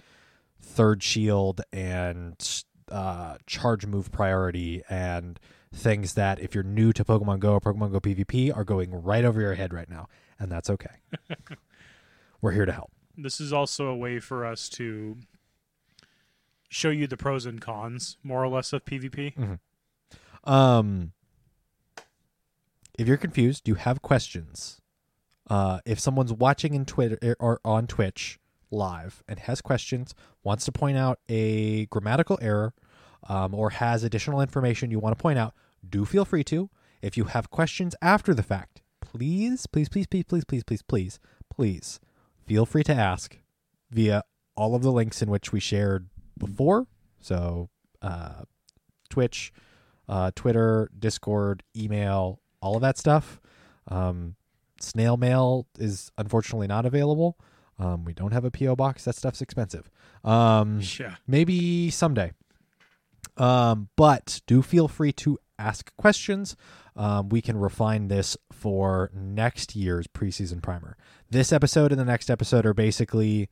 [0.61, 5.39] third shield and uh, charge move priority and
[5.73, 9.25] things that if you're new to Pokemon Go or Pokemon Go PvP are going right
[9.25, 10.07] over your head right now,
[10.39, 10.95] and that's okay.
[12.41, 12.91] We're here to help.
[13.17, 15.17] This is also a way for us to
[16.69, 19.59] show you the pros and cons, more or less, of PvP.
[20.45, 21.11] Um,
[22.97, 24.79] if you're confused, you have questions.
[25.49, 28.39] Uh, if someone's watching in Twitter er, or on Twitch
[28.71, 32.73] live and has questions, wants to point out a grammatical error,
[33.27, 35.53] um, or has additional information you want to point out,
[35.87, 36.69] do feel free to.
[37.01, 38.81] If you have questions after the fact,
[39.13, 41.19] please, please, please, please, please, please, please, please,
[41.49, 41.99] please,
[42.45, 43.37] feel free to ask
[43.91, 44.23] via
[44.55, 46.87] all of the links in which we shared before.
[47.19, 47.69] So,
[48.01, 48.43] uh,
[49.09, 49.51] Twitch,
[50.07, 53.39] uh, Twitter, Discord, email, all of that stuff.
[53.87, 54.35] Um,
[54.79, 57.37] snail mail is unfortunately not available.
[57.79, 59.05] Um, we don't have a PO box.
[59.05, 59.89] That stuff's expensive.
[60.23, 61.15] Um, Yeah.
[61.27, 62.31] maybe someday.
[63.37, 66.55] Um, but do feel free to ask questions.
[66.99, 70.97] Um, we can refine this for next year's preseason primer.
[71.29, 73.49] This episode and the next episode are basically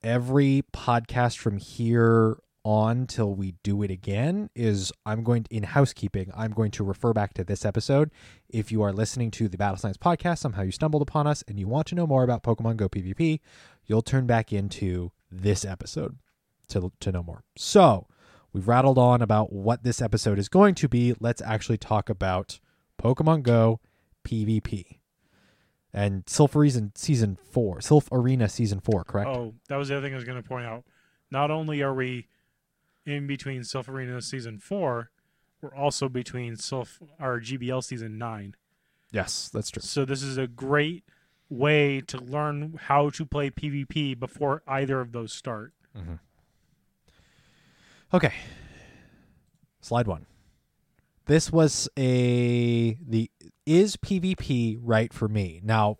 [0.00, 5.64] every podcast from here on till we do it again is I'm going to, in
[5.64, 8.12] housekeeping, I'm going to refer back to this episode.
[8.48, 11.58] If you are listening to the Battle Science podcast, somehow you stumbled upon us and
[11.58, 13.40] you want to know more about Pokemon Go PvP,
[13.86, 16.16] you'll turn back into this episode
[16.68, 17.42] to, to know more.
[17.56, 18.06] So
[18.56, 21.14] we've rattled on about what this episode is going to be.
[21.20, 22.58] Let's actually talk about
[22.98, 23.80] Pokemon Go
[24.24, 25.00] PvP.
[25.92, 29.28] And Silph Arena season four, Silph Arena season four, correct?
[29.28, 30.84] Oh, that was the other thing I was going to point out.
[31.30, 32.28] Not only are we
[33.04, 35.10] in between Silph Arena season four,
[35.60, 38.54] we're also between Silph our GBL season nine.
[39.12, 39.82] Yes, that's true.
[39.82, 41.04] So this is a great
[41.50, 45.74] way to learn how to play PvP before either of those start.
[45.96, 46.14] Mm-hmm.
[48.12, 48.32] Okay.
[49.80, 50.26] Slide one.
[51.26, 53.30] This was a the
[53.64, 55.60] is PvP right for me?
[55.64, 55.98] Now,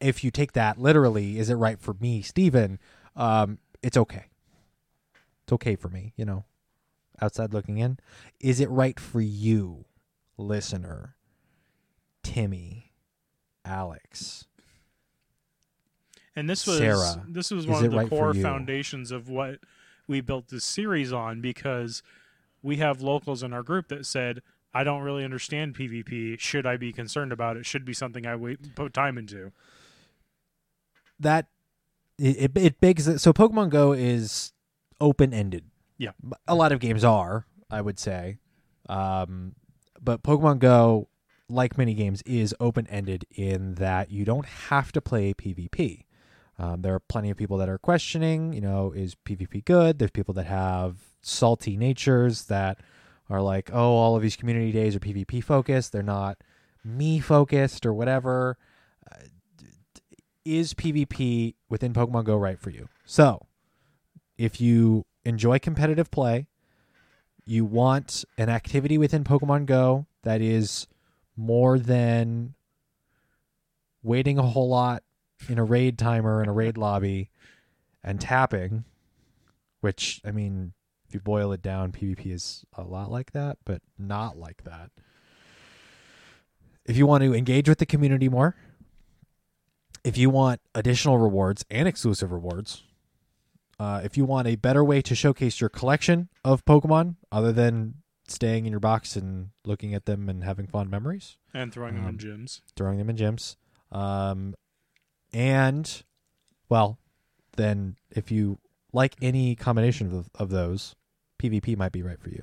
[0.00, 2.78] if you take that literally, is it right for me, Steven?
[3.14, 4.26] Um, it's okay.
[5.44, 6.44] It's okay for me, you know.
[7.20, 7.98] Outside looking in,
[8.40, 9.86] is it right for you,
[10.36, 11.16] listener?
[12.22, 12.92] Timmy,
[13.64, 14.46] Alex.
[16.34, 19.60] And this was Sarah, this was one of the core foundations of what
[20.08, 22.02] we built this series on because
[22.62, 24.42] we have locals in our group that said,
[24.74, 26.38] "I don't really understand PvP.
[26.40, 27.66] Should I be concerned about it?
[27.66, 29.52] Should be something I wait, put time into."
[31.20, 31.46] that
[32.18, 34.52] it, it, it begs that so pokemon go is
[35.00, 35.64] open ended
[35.98, 36.10] Yeah.
[36.46, 38.38] a lot of games are i would say
[38.88, 39.54] um,
[40.00, 41.08] but pokemon go
[41.48, 46.04] like many games is open ended in that you don't have to play pvp
[46.58, 49.98] um, there are plenty of people that are questioning you know is pvp good?
[49.98, 52.78] There's people that have salty natures that
[53.28, 55.92] are like oh all of these community days are pvp focused.
[55.92, 56.38] They're not
[56.86, 58.56] me focused or whatever.
[60.44, 62.88] Is PvP within Pokemon Go right for you?
[63.04, 63.46] So,
[64.38, 66.46] if you enjoy competitive play,
[67.44, 70.86] you want an activity within Pokemon Go that is
[71.36, 72.54] more than
[74.04, 75.02] waiting a whole lot
[75.48, 77.30] in a raid timer in a raid lobby
[78.02, 78.84] and tapping,
[79.80, 80.72] which, I mean,
[81.08, 84.90] if you boil it down, PvP is a lot like that, but not like that.
[86.84, 88.56] If you want to engage with the community more,
[90.04, 92.82] if you want additional rewards and exclusive rewards,
[93.78, 97.94] uh, if you want a better way to showcase your collection of Pokemon other than
[98.28, 102.04] staying in your box and looking at them and having fond memories, And throwing them
[102.04, 102.60] Um, in gyms.
[102.76, 103.56] throwing them in gyms,
[103.92, 104.54] um,
[105.32, 106.02] and
[106.68, 106.98] well,
[107.56, 108.58] then if you
[108.92, 110.94] like any combination of, of those,
[111.38, 112.42] PvP might be right for you.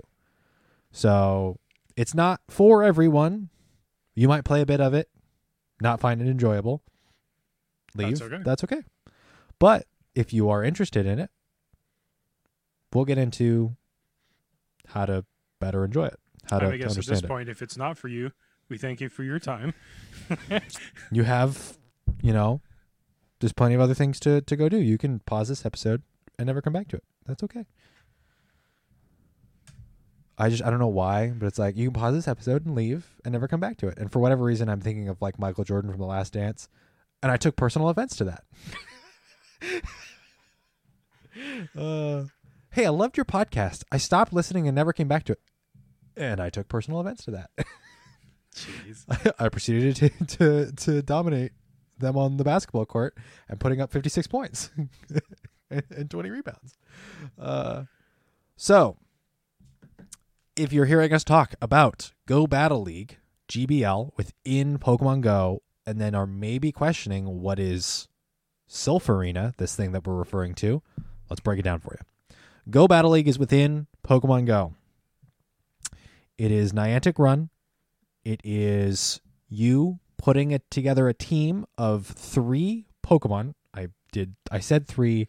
[0.91, 1.59] So
[1.95, 3.49] it's not for everyone.
[4.15, 5.09] You might play a bit of it,
[5.81, 6.83] not find it enjoyable.
[7.95, 8.19] Leave.
[8.19, 8.43] That's okay.
[8.43, 8.81] That's okay.
[9.59, 11.29] But if you are interested in it,
[12.93, 13.75] we'll get into
[14.87, 15.25] how to
[15.59, 16.19] better enjoy it.
[16.49, 17.27] How to, I to guess at this it.
[17.27, 18.31] point, if it's not for you,
[18.69, 19.73] we thank you for your time.
[21.11, 21.77] you have,
[22.21, 22.61] you know,
[23.43, 24.77] there's plenty of other things to, to go do.
[24.77, 26.01] You can pause this episode
[26.39, 27.03] and never come back to it.
[27.25, 27.65] That's okay.
[30.37, 32.73] I just I don't know why, but it's like you can pause this episode and
[32.73, 33.97] leave and never come back to it.
[33.97, 36.69] And for whatever reason, I'm thinking of like Michael Jordan from The Last Dance,
[37.21, 38.43] and I took personal offense to that.
[41.77, 42.23] uh,
[42.71, 43.83] hey, I loved your podcast.
[43.91, 45.41] I stopped listening and never came back to it,
[46.15, 47.49] and I took personal offense to that.
[48.55, 49.33] Jeez.
[49.37, 51.51] I proceeded to, to to dominate
[51.99, 53.17] them on the basketball court
[53.49, 54.71] and putting up 56 points
[55.69, 56.77] and, and 20 rebounds.
[57.39, 57.83] Uh,
[58.55, 58.97] so,
[60.55, 63.17] if you're hearing us talk about Go Battle League
[63.49, 68.07] GBL within Pokemon Go, and then are maybe questioning what is
[68.69, 70.81] Silph Arena, this thing that we're referring to,
[71.29, 72.37] let's break it down for you.
[72.69, 74.73] Go Battle League is within Pokemon Go.
[76.37, 77.49] It is Niantic run.
[78.23, 83.53] It is you putting it together a team of three Pokemon.
[83.73, 84.35] I did.
[84.49, 85.27] I said three.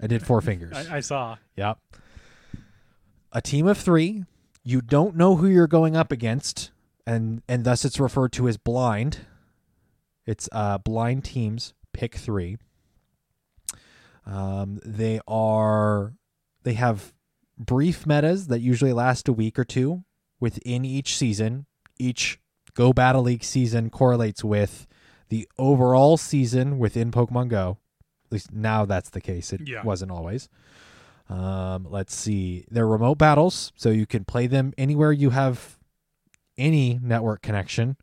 [0.00, 0.76] I did four fingers.
[0.76, 1.38] I, I saw.
[1.56, 1.78] Yep.
[3.32, 4.24] A team of three.
[4.62, 6.70] You don't know who you're going up against,
[7.06, 9.20] and and thus it's referred to as blind.
[10.26, 11.72] It's uh, blind teams.
[11.94, 12.58] Pick three.
[14.26, 16.12] Um, they are.
[16.62, 17.14] They have
[17.56, 20.04] brief metas that usually last a week or two
[20.40, 21.64] within each season.
[21.98, 22.38] Each
[22.76, 24.86] Go Battle League season correlates with
[25.30, 27.78] the overall season within Pokemon Go.
[28.26, 29.52] At least now that's the case.
[29.52, 29.82] It Yeah.
[29.82, 30.48] wasn't always.
[31.28, 32.64] Um, let's see.
[32.70, 35.76] They're remote battles, so you can play them anywhere you have
[36.56, 37.96] any network connection,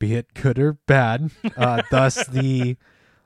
[0.00, 1.30] be it good or bad.
[1.56, 2.76] Uh, thus the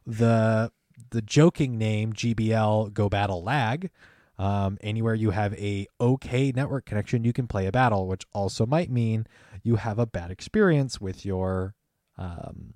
[0.07, 0.71] the
[1.11, 3.91] the joking name GBL Go Battle Lag.
[4.39, 8.67] Um, anywhere you have a okay network connection, you can play a battle, which also
[8.67, 9.27] might mean
[9.63, 11.75] you have a bad experience with your
[12.19, 12.75] um,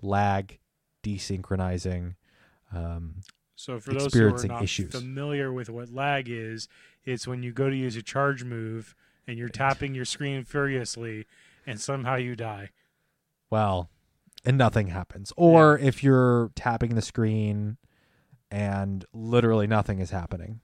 [0.00, 0.58] lag
[1.02, 2.14] desynchronizing.
[2.74, 3.16] Um,
[3.54, 4.92] So for those who are not issues.
[4.92, 6.68] familiar with what lag is,
[7.04, 8.94] it's when you go to use a charge move
[9.26, 11.26] and you're tapping your screen furiously
[11.66, 12.70] and somehow you die.
[13.50, 13.88] well,
[14.44, 15.32] and nothing happens.
[15.36, 17.76] Or if you're tapping the screen
[18.52, 20.60] and literally nothing is happening.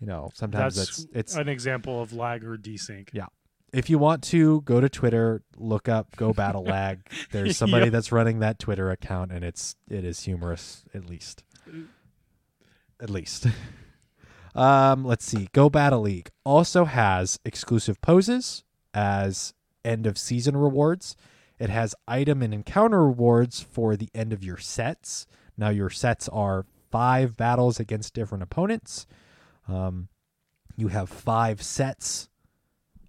[0.00, 3.08] You know, sometimes That's it's it's an example of lag or desync.
[3.12, 3.26] Yeah.
[3.72, 7.00] if you want to go to Twitter, look up Go Battle Lag.
[7.32, 7.92] There's somebody Yep.
[7.92, 11.42] that's running that Twitter account, and it's it is humorous at least.
[13.00, 13.46] At least.
[14.54, 15.48] um, let's see.
[15.52, 21.16] Go Battle League also has exclusive poses as end of season rewards.
[21.58, 25.26] It has item and encounter rewards for the end of your sets.
[25.56, 29.06] Now your sets are five battles against different opponents.
[29.66, 30.08] Um,
[30.76, 32.28] you have five sets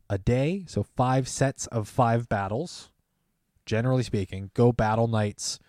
[0.10, 2.92] a day, so five sets of five battles.
[3.66, 5.60] Generally speaking, go battle nights.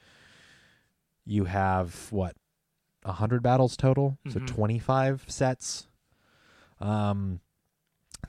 [1.26, 2.36] You have what,
[3.04, 4.46] a hundred battles total, so Mhm.
[4.46, 5.88] twenty-five sets.
[6.80, 7.40] Um,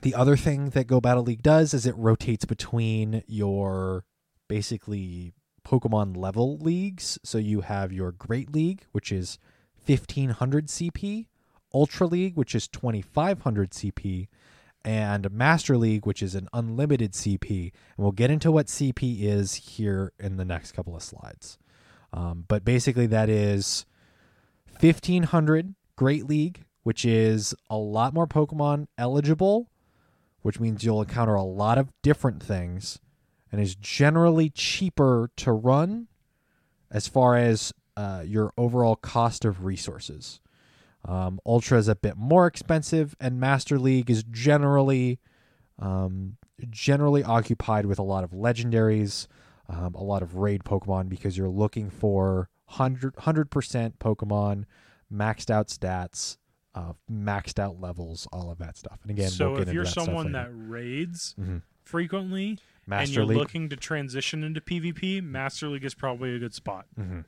[0.02, 4.04] the other thing that Go Battle League does is it rotates between your
[4.48, 5.32] basically
[5.64, 7.18] Pokemon level leagues.
[7.22, 9.38] So you have your Great League, which is
[9.86, 11.26] 1500 CP,
[11.74, 14.28] Ultra League, which is 2500 CP,
[14.84, 17.72] and Master League, which is an unlimited CP.
[17.96, 21.58] And we'll get into what CP is here in the next couple of slides.
[22.12, 23.86] Um, but basically, that is
[24.80, 29.70] 1500 Great League, which is a lot more Pokemon eligible,
[30.42, 32.98] which means you'll encounter a lot of different things
[33.50, 36.08] and is generally cheaper to run
[36.90, 40.40] as far as uh, your overall cost of resources.
[41.04, 45.18] Um, Ultra is a bit more expensive, and Master League is generally
[45.78, 46.36] um,
[46.70, 49.26] generally occupied with a lot of legendaries,
[49.68, 54.64] um, a lot of raid Pokemon because you're looking for 100 percent Pokemon,
[55.12, 56.36] maxed out stats,
[56.74, 59.00] uh, maxed out levels, all of that stuff.
[59.02, 61.62] And again, so we'll if you're that someone that raids Mhm.
[61.82, 66.54] frequently and you're League, looking to transition into PvP, Master League is probably a good
[66.54, 66.86] spot.
[66.98, 67.24] Mhm.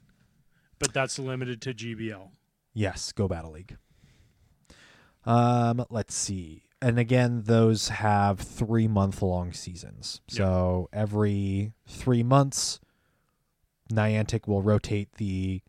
[0.84, 2.28] But that's limited to GBL.
[2.74, 3.78] Yes, Go Battle League.
[5.24, 6.64] Um, let's see.
[6.82, 10.20] And again, those have three month long seasons.
[10.28, 12.80] So every three months,
[13.90, 15.62] Niantic will rotate the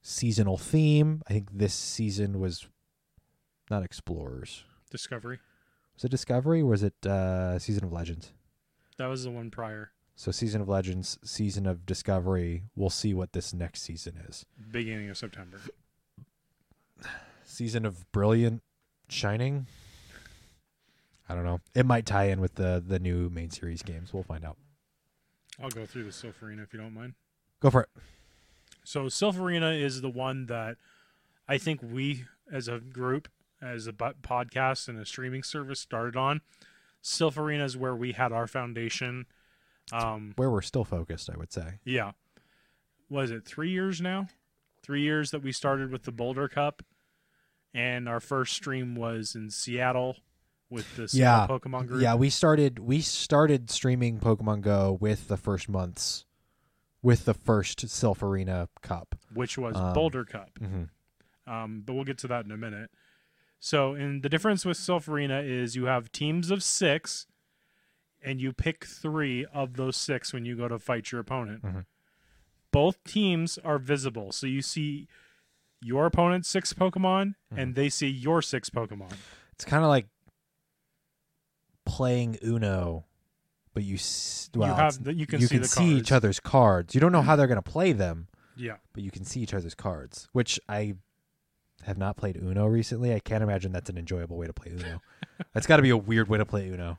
[0.00, 1.20] seasonal theme.
[1.28, 2.66] I think this season was
[3.70, 4.64] not Explorers.
[4.90, 5.40] Discovery.
[5.94, 8.32] Was it Discovery or was it uh, Season of Legends?
[8.96, 9.90] That was the one prior.
[10.16, 12.62] So Season of Legends, Season of Discovery.
[12.76, 14.46] We'll see what this next season is.
[14.70, 15.60] Beginning of September.
[17.44, 18.62] season of brilliant
[19.08, 19.66] shining
[21.28, 24.22] i don't know it might tie in with the the new main series games we'll
[24.24, 24.56] find out
[25.62, 27.14] I'll go through the Silph Arena if you don't mind.
[27.60, 27.88] go for it
[28.82, 30.76] So Silph Arena is the one that
[31.46, 33.28] I think we, as a group,
[33.62, 36.40] as a podcast and a streaming service, started on.
[37.02, 39.26] Silph Arena is where we had our foundation.
[39.92, 42.12] Um, where we're still focused i would say yeah,
[43.10, 44.28] was it three years now?
[44.82, 46.82] Three years that we started with the Boulder Cup,
[47.72, 50.16] and our first stream was in Seattle
[50.70, 51.46] with the Yeah.
[51.48, 52.02] Pokemon group.
[52.02, 56.24] Yeah, we started we started streaming Pokemon Go with the first months,
[57.02, 59.14] with the first Silph Arena Cup.
[59.32, 60.50] which was Um, Boulder Cup.
[60.60, 61.50] Mm-hmm.
[61.50, 62.90] Um, but we'll get to that in a minute.
[63.60, 67.26] So, and the difference with Silph Arena is you have teams of six,
[68.24, 71.62] and you pick three of those six when you go to fight your opponent.
[71.62, 71.84] Mhm.
[72.72, 75.06] Both teams are visible, so you see
[75.80, 77.58] your opponent's six Pokemon, Mm-hmm.
[77.58, 79.12] and they see your six Pokemon.
[79.52, 80.06] It's kind of like
[81.86, 83.04] playing Uno,
[83.74, 83.98] but you
[84.54, 86.94] well, you have the, you can you see can see each other's cards.
[86.94, 89.54] You don't know how they're going to play them, Yeah, but you can see each
[89.54, 90.28] other's cards.
[90.32, 90.94] Which I
[91.82, 93.12] have not played Uno recently.
[93.14, 95.02] I can't imagine that's an enjoyable way to play Uno.
[95.52, 96.98] that's got to be a weird way to play Uno.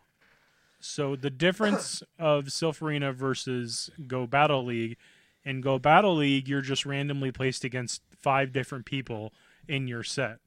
[0.88, 4.98] So the difference of Silph Arena versus Go Battle League,
[5.44, 9.34] in Go Battle League, you're just randomly placed against five different people
[9.68, 10.38] in your set.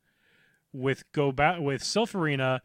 [0.72, 2.62] With Go Bat with Silph Arena,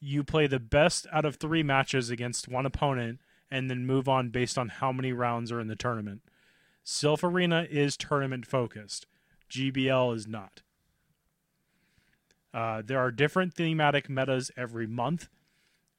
[0.00, 4.30] you play the best out of three matches against one opponent, and then move on
[4.30, 6.22] based on how many rounds are in the tournament.
[6.84, 9.06] Silph Arena is tournament focused.
[9.48, 10.62] GBL is not.
[12.52, 15.28] Uh, there are different thematic metas every month.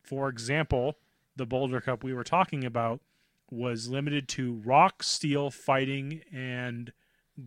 [0.04, 0.98] For example,
[1.36, 3.02] the Boulder Cup we were talking about
[3.52, 6.92] was limited to rock, steel, fighting, and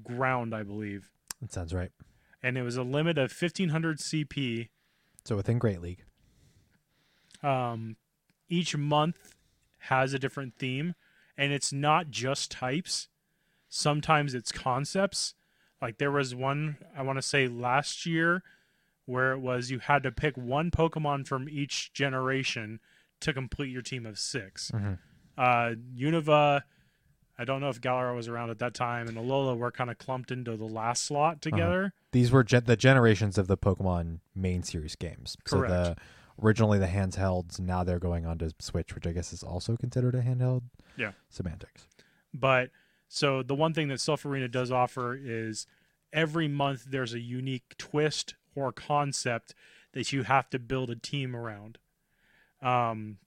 [0.05, 1.11] ground, I believe.
[1.41, 1.91] That sounds right.
[2.43, 4.69] And it was a limit of 1500 CP.
[5.25, 6.05] So within Great League,
[7.43, 7.97] Um,
[8.49, 9.35] each month
[9.83, 10.95] has a different theme,
[11.37, 13.09] and it's not just types.
[13.69, 15.35] Sometimes it's concepts.
[15.81, 18.43] Like there was one, I want to say last year,
[19.07, 22.81] where it was you had to pick one Pokemon from each generation
[23.21, 24.99] to complete your team of 6 Mhm.
[25.37, 26.63] Uh, Unova,
[27.39, 29.99] I don't know if Galar was around at that time, and Alola were kind of
[29.99, 31.93] clumped into the last slot together.
[32.13, 35.37] these were ge- the generations of the Pokemon main series games.
[35.47, 36.01] So the Correct.
[36.43, 40.15] originally the handhelds, now they're going on to Switch, which I guess is also considered
[40.17, 40.63] a handheld.
[40.97, 41.13] Yeah.
[41.29, 41.87] Semantics.
[42.35, 42.71] But
[43.09, 45.67] so the one thing that Silph Arena does offer is
[46.13, 49.55] every month there's a unique twist or concept
[49.93, 51.79] that you have to build a team around.
[52.63, 53.19] Um,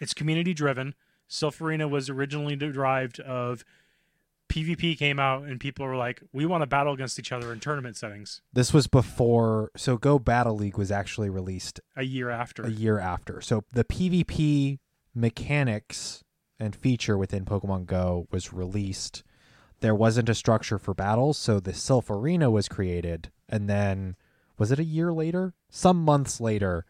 [0.00, 0.94] it's community driven.
[1.28, 3.64] Silph Arena was originally derived of
[4.48, 7.60] PvP came out and people were like, we want to battle against each other in
[7.60, 9.70] tournament settings This was before.
[9.76, 12.62] So Go Battle League was actually released a year after.
[12.62, 13.40] a year after.
[13.40, 14.78] So the PvP
[15.14, 16.24] mechanics
[16.58, 19.22] and feature within Pokemon Go was released.
[19.80, 24.16] There wasn't a structure for battles, so the Silph Arena was created, and then
[24.58, 25.54] was it a year later?
[25.70, 26.84] Some months later,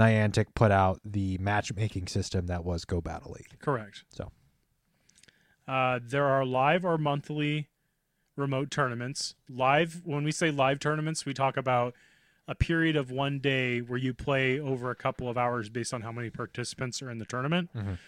[0.00, 3.58] Niantic put out the matchmaking system that was Go Battle League.
[3.60, 4.04] Correct.
[4.08, 4.32] So.
[5.68, 7.68] uh, there are live or monthly
[8.36, 9.34] remote tournaments.
[9.48, 11.94] Live, when we say live tournaments, we talk about
[12.48, 16.00] a period of one day where you play over a couple of hours based on
[16.00, 17.70] how many participants are in the tournament.
[17.76, 17.98] Mhm.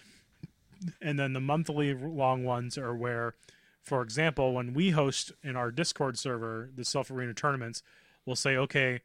[1.01, 3.35] And then the monthly long ones are where,
[3.81, 7.83] for example, when we host in our Discord server the Silph Arena tournaments,
[8.25, 9.01] we'll say, okay,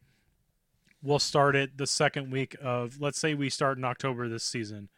[1.03, 4.89] we'll start it the second week of, let's say we start in October this season.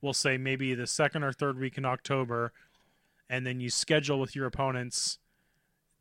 [0.00, 2.52] We'll say maybe the second or third week in October,
[3.28, 5.18] and then you schedule with your opponents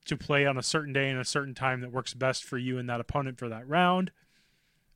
[0.05, 2.77] to play on a certain day and a certain time that works best for you
[2.77, 4.11] and that opponent for that round.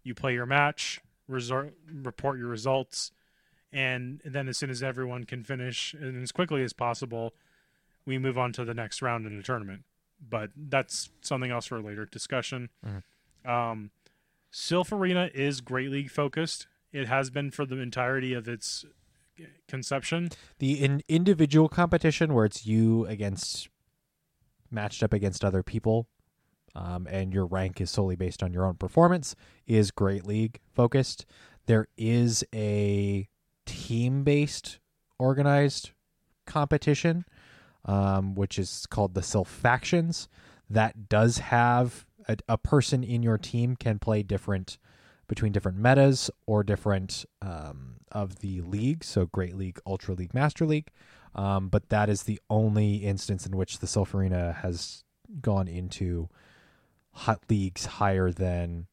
[0.03, 3.11] You play your match, resort, report your results,
[3.71, 7.33] and then as soon as everyone can finish and as quickly as possible,
[8.05, 9.83] we move on to the next round in the tournament.
[10.29, 12.69] But that's something else for a later discussion.
[13.45, 13.91] Um,
[14.51, 16.67] Silph Arena is Great League focused.
[16.91, 18.85] It has been for the entirety of its
[19.67, 20.29] conception.
[20.59, 23.69] The in- individual competition where it's you against
[24.71, 26.07] matched up against other people,
[26.75, 29.35] um, and your rank is solely based on your own performance,
[29.65, 31.25] is Great League focused.
[31.67, 33.27] There is a
[33.65, 34.79] team based
[35.19, 35.91] organized
[36.45, 37.25] competition,
[37.85, 40.27] um, which is called the Silph Factions.
[40.69, 44.78] That does have a, a person in your team can play different
[45.28, 49.03] between different metas or different um, of the league.
[49.03, 50.89] So Great League, Ultra League, Master League.
[51.36, 55.03] Um, but that is the only instance in which the Silph Arena has
[55.41, 56.30] gone into
[57.11, 58.88] hot leagues higher than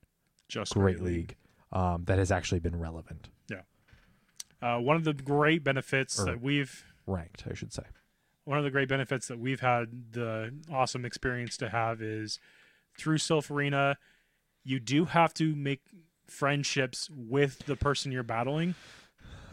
[0.48, 1.36] Just Great League
[1.72, 3.62] um, that has actually been relevant, Yeah.
[4.60, 7.84] Uh, one of the great benefits Or- that we've ranked, I should say.
[8.44, 12.38] one of the great benefits that we've had the awesome experience to have is
[12.98, 13.96] through Silph Arena,
[14.64, 15.82] you do have to make
[16.28, 18.74] friendships with the person you're battling.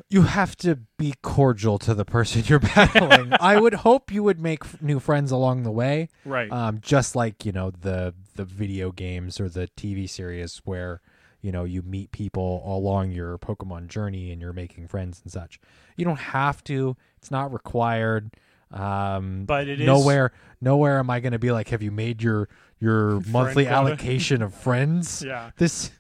[0.10, 3.34] You have to be cordial to the person you're battling.
[3.40, 6.10] I would hope you would make f- new friends along the way.
[6.26, 6.52] Right.
[6.52, 11.02] um, just like you know the the video games or the TV series where
[11.42, 15.60] you know you meet people along your Pokemon journey and you're making friends and such.
[15.96, 16.98] You don't have to.
[17.18, 18.32] It's not required.
[18.72, 20.32] Um, But it is- nowhere.
[20.62, 22.48] Nowhere am I going to be like, have you made your
[22.82, 23.70] your monthly quota.
[23.78, 25.24] allocation of friends?
[25.26, 25.52] Yeah.
[25.58, 25.92] This.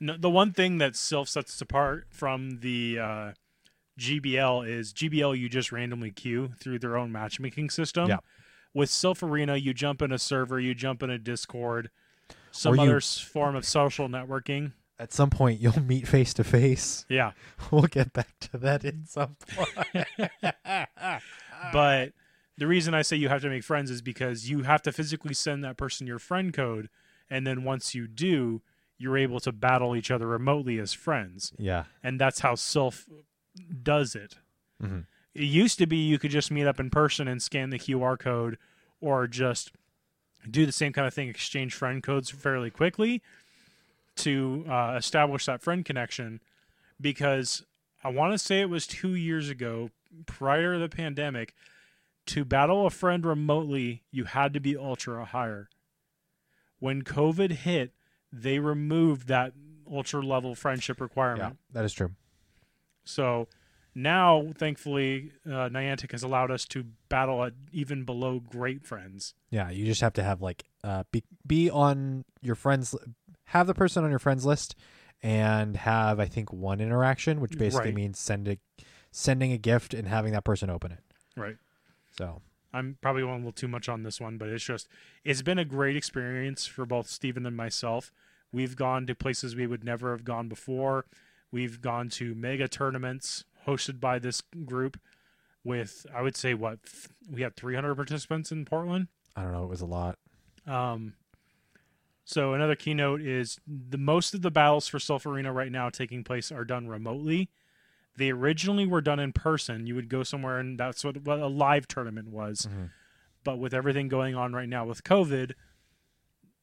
[0.00, 3.32] No, the one thing that Silph sets us apart from the uh,
[3.98, 8.08] GBL is GBL you just randomly queue through their own matchmaking system.
[8.08, 8.16] Yeah.
[8.72, 11.90] With Silph Arena, you jump in a server, you jump in a Discord,
[12.50, 14.72] some you- other form of social networking.
[14.98, 17.04] At some point, you'll meet face to face.
[17.08, 17.32] Yeah,
[17.70, 20.06] We'll get back to that in some point.
[21.72, 22.12] but
[22.60, 25.32] the reason I say you have to make friends is because you have to physically
[25.34, 26.90] send that person your friend code,
[27.30, 28.60] and then once you do,
[28.98, 31.52] you're able to battle each other remotely as friends.
[31.58, 31.84] yeah.
[32.02, 33.08] and that's how Silph
[33.82, 34.36] does it.
[34.82, 35.06] Mhm.
[35.34, 38.18] It used to be you could just meet up in person and scan the QR
[38.18, 38.58] code,
[39.00, 39.72] or just
[40.50, 43.22] do the same kind of thing, exchange friend codes fairly quickly
[44.16, 46.40] to uh, establish that friend connection.
[47.00, 47.64] Because
[48.04, 49.90] I want to say it was two years ago,
[50.26, 51.54] prior to the pandemic,
[52.30, 55.68] to battle a friend remotely, you had to be ultra higher.
[56.78, 57.92] When COVID hit,
[58.32, 59.52] they removed that
[59.90, 61.56] ultra level friendship requirement.
[61.60, 61.72] Yeah.
[61.74, 62.12] That is true.
[63.04, 63.48] So
[63.94, 69.34] now, thankfully, uh, Niantic has allowed us to battle at even below great friends.
[69.50, 69.68] Yeah.
[69.70, 72.94] You just have to have like uh be be on your friends.
[73.46, 74.76] Have the person on your friends list,
[75.22, 77.94] and have I think one interaction, which basically Right.
[77.94, 78.58] means sending
[79.10, 81.00] sending a gift and having that person open it.
[81.36, 81.56] Right.
[82.16, 82.42] So
[82.72, 84.88] I'm probably going a little too much on this one, but it's just
[85.24, 88.12] it's been a great experience for both Steven and myself.
[88.52, 91.06] We've gone to places we would never have gone before.
[91.52, 94.98] We've gone to mega tournaments hosted by this group
[95.64, 96.78] with I would say what
[97.30, 99.08] we had 300 participants in Portland.
[99.36, 99.64] I don't know.
[99.64, 100.18] It was a lot.
[100.66, 101.14] Um,
[102.24, 106.22] so another keynote is the most of the battles for Silph Arena right now taking
[106.22, 107.50] place are done remotely.
[108.20, 109.86] They originally were done in person.
[109.86, 112.68] You would go somewhere, and that's what, what a live tournament was.
[112.70, 112.90] Mhm.
[113.44, 115.52] But with everything going on right now with COVID,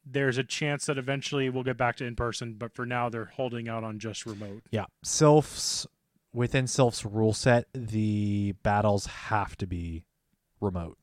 [0.06, 2.54] there's a chance that eventually we'll get back to in person.
[2.54, 4.66] But for now, they're holding out on just remote.
[4.70, 4.86] Yeah.
[5.04, 5.88] Silph's
[6.32, 10.06] within Silph's rule set, the battles have to be
[10.62, 11.00] remote.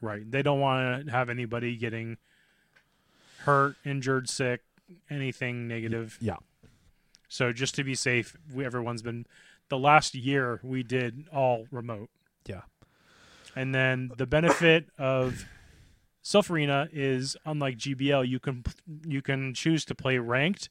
[0.00, 0.30] Right?
[0.30, 2.18] They don't want to have anybody getting
[3.40, 4.60] hurt, injured, sick,
[5.10, 6.18] anything negative.
[6.20, 6.36] Yeah.
[7.28, 9.26] So just to be safe, we, everyone's been
[9.68, 12.10] the last year we did all remote.
[12.46, 12.62] Yeah.
[13.56, 15.44] And then the benefit of
[16.22, 18.64] Silph Arena is unlike GBL, you can
[19.06, 20.68] you can choose to play ranked,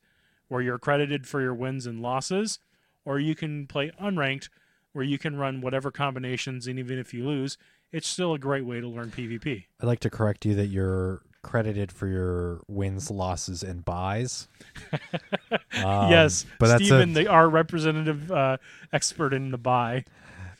[0.48, 2.60] where you're credited for your wins and losses,
[3.06, 4.50] or you can play unranked,
[4.93, 7.58] where you can run whatever combinations, and even if you lose,
[7.91, 9.66] it's still a great way to learn PvP.
[9.80, 14.48] I'd like to correct you that you're credited for your wins, losses, and buys.
[15.84, 18.58] Um, yes, but that's Steven, a, the, our representative uh,
[18.91, 20.06] expert in the buy.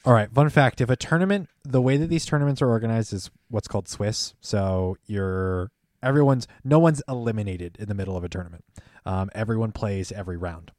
[0.06, 0.32] all right.
[0.32, 3.88] Fun fact: If a tournament, the way that these tournaments are organized is what's called
[3.88, 4.36] Swiss.
[4.42, 5.72] So you're
[6.04, 8.64] everyone's no one's eliminated in the middle of a tournament.
[9.06, 10.72] Um, everyone plays every round.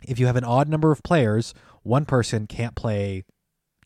[0.00, 3.24] If you have an odd number of players, one person can't play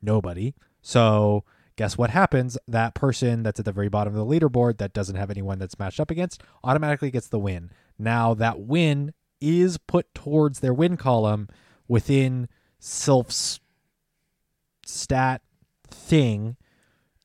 [0.00, 0.54] nobody.
[0.80, 1.44] So
[1.82, 2.56] guess what happens?
[2.68, 5.80] That person that's at the very bottom of the leaderboard that doesn't have anyone that's
[5.80, 7.70] matched up against automatically gets the win.
[7.98, 11.48] Now that win is put towards their win column
[11.88, 13.58] within Silph's
[14.86, 15.42] stat
[15.90, 16.56] thing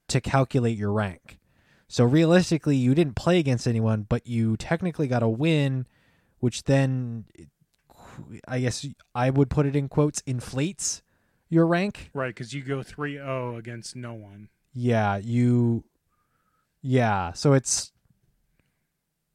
[0.07, 1.37] to calculate your rank.
[1.87, 5.85] So realistically, you didn't play against anyone, but you technically got a win,
[6.39, 7.25] which then
[8.47, 11.03] I guess I would put it in quotes inflates
[11.49, 12.09] your rank.
[12.13, 14.49] Right, because you go 3 0 against no one.
[14.73, 15.83] Yeah, you
[16.81, 17.91] Yeah, so it's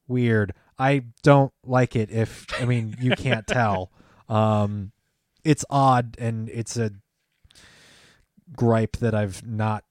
[0.06, 0.54] weird.
[0.78, 3.90] I don't like it if I mean, you can't tell.
[4.28, 4.92] Um
[5.44, 6.92] it's odd and it's a
[8.56, 9.84] gripe that I've not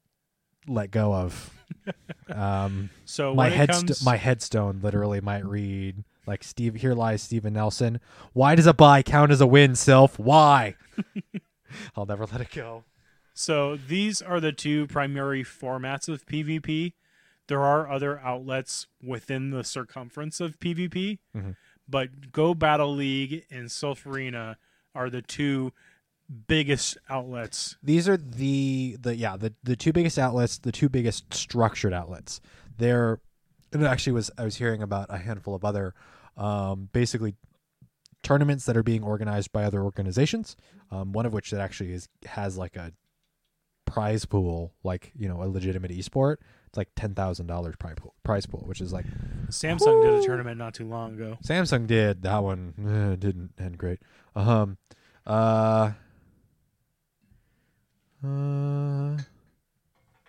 [0.67, 1.51] let go of.
[2.30, 7.53] Um So my headstone comes, my headstone literally might read like Steve here lies Steven
[7.53, 7.99] Nelson.
[8.34, 10.17] Why does a buy count as a win, Silph?
[10.17, 10.76] Why?
[11.95, 12.84] I'll never let it go.
[13.34, 16.93] So these are the two primary formats of PvP.
[17.47, 21.55] There are other outlets within the circumference of PvP, Mhm.
[21.88, 24.57] but Go Battle League and Silph Arena
[24.95, 25.74] are the two
[26.47, 27.78] biggest outlets.
[27.84, 32.39] These are the the yeah the the two biggest outlets, the two biggest structured outlets.
[32.78, 33.19] They're
[33.74, 35.93] and it actually was I was hearing about a handful of other
[36.38, 37.36] um, basically
[38.24, 40.55] tournaments that are being organized by other organizations.
[40.91, 42.93] Um, one of which that actually is has like a
[43.86, 48.13] prize pool like you know a legitimate esport, it's like ten thousand dollars prize pool,
[48.24, 49.05] prize pool, which is like
[49.49, 51.38] Samsung did a tournament not too long ago.
[51.43, 53.99] Samsung did that one eh, didn't end great.
[54.36, 54.78] Um,
[55.26, 55.91] uh,
[58.24, 59.17] uh,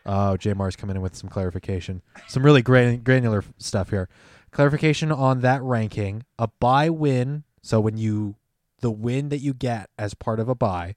[0.07, 4.09] oh, Jmar's coming in with some clarification, some really gran- granular stuff here.
[4.51, 7.45] Clarification on that ranking: a buy win.
[7.63, 8.37] So when you
[8.81, 10.97] the win that you get as part of a buy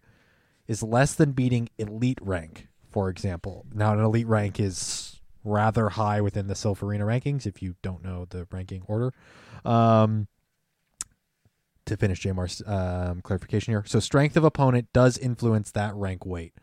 [0.68, 3.66] is less than beating elite rank, for example.
[3.74, 8.04] Now, an elite rank is rather high within the Silph Arena rankings if you don't
[8.04, 9.14] know the ranking order.
[9.64, 10.28] Um,
[11.86, 13.84] to finish Jmar's um, clarification here.
[13.86, 16.56] So, strength of opponent does influence that rank weight.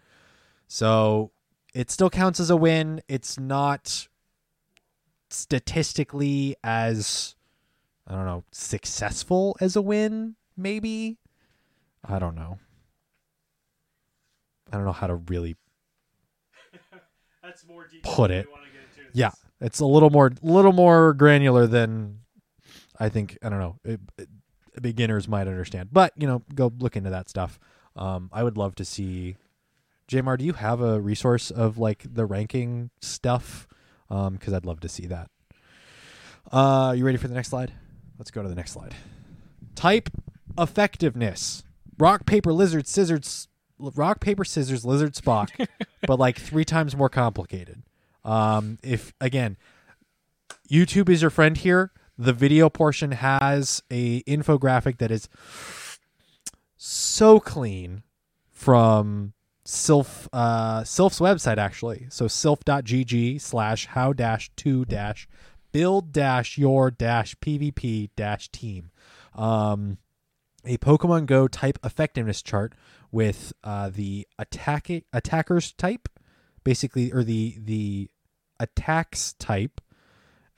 [0.67, 1.31] So,
[1.73, 3.01] it still counts as a win.
[3.09, 4.09] It's not
[5.31, 7.37] statistically as,
[8.07, 11.19] I don't know, successful as a win, maybe.
[12.05, 12.59] I don't know.
[14.73, 15.57] I don't know how to really
[17.43, 18.47] That's more Put it.
[19.13, 19.31] Yeah,
[19.61, 22.21] it's a little more little more granular than
[22.99, 23.39] I think.
[23.43, 23.77] I don't know.
[23.85, 24.29] It, it-
[24.81, 27.61] beginners might understand, but you know, go look into that stuff.
[27.95, 29.37] Um, I would love to see.
[30.09, 33.69] Jmar, do you have a resource of like the ranking stuff?
[34.09, 35.31] Um, because I'd love to see that.
[36.51, 37.73] Uh, you ready for the next slide?
[38.19, 38.95] Let's go to the next slide.
[39.75, 40.11] Type
[40.59, 41.65] effectiveness:
[41.99, 43.49] rock, paper, lizard, scissors,
[43.79, 45.67] rock, paper, scissors, lizard, Spock,
[46.07, 47.83] but like three times more complicated.
[48.25, 49.57] Um, if again,
[50.71, 51.93] YouTube is your friend here.
[52.19, 55.29] The video portion has a infographic that is
[56.77, 58.03] so clean
[58.51, 59.33] from
[59.65, 62.07] Silph uh, Silph's website actually.
[62.11, 65.29] So silph.gg slash how dash two dash
[65.73, 68.91] build dash your dash PvP dash team.
[69.35, 69.99] Um,
[70.65, 72.75] a Pokemon Go type effectiveness chart
[73.11, 76.09] with uh, the attack attackers type,
[76.65, 78.11] basically, or the the
[78.61, 79.81] attacks type,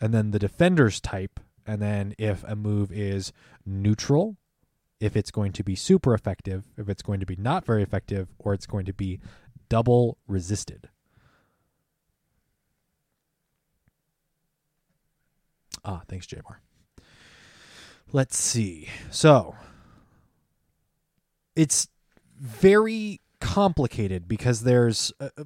[0.00, 3.32] and then the defenders type, and then if a move is
[3.64, 4.36] neutral,
[5.00, 8.28] if it's going to be super effective, if it's going to be not very effective,
[8.38, 9.20] or it's going to be
[9.68, 10.88] double resisted.
[15.84, 16.56] Ah, thanks, Jamar.
[18.12, 18.88] Let's see.
[19.10, 19.54] So,
[21.56, 21.88] it's
[22.38, 25.44] very complicated because there's uh, uh,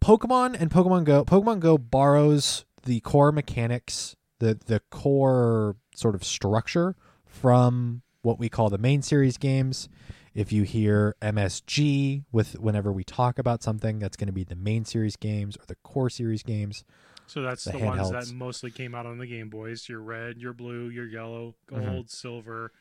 [0.00, 1.24] Pokemon and Pokemon Go.
[1.24, 8.48] Pokemon Go borrows the core mechanics, the the core sort of structure from what we
[8.48, 9.88] call the main series games.
[10.34, 14.56] If you hear MSG with whenever we talk about something, that's going to be the
[14.56, 16.84] main series games or the core series games.
[17.26, 19.88] So that's The the, ones that mostly came out on the Game Boys.
[19.88, 22.10] Your red, your blue, your yellow, gold, Mhm.
[22.10, 22.72] silver,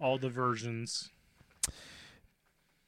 [0.00, 1.10] all the versions.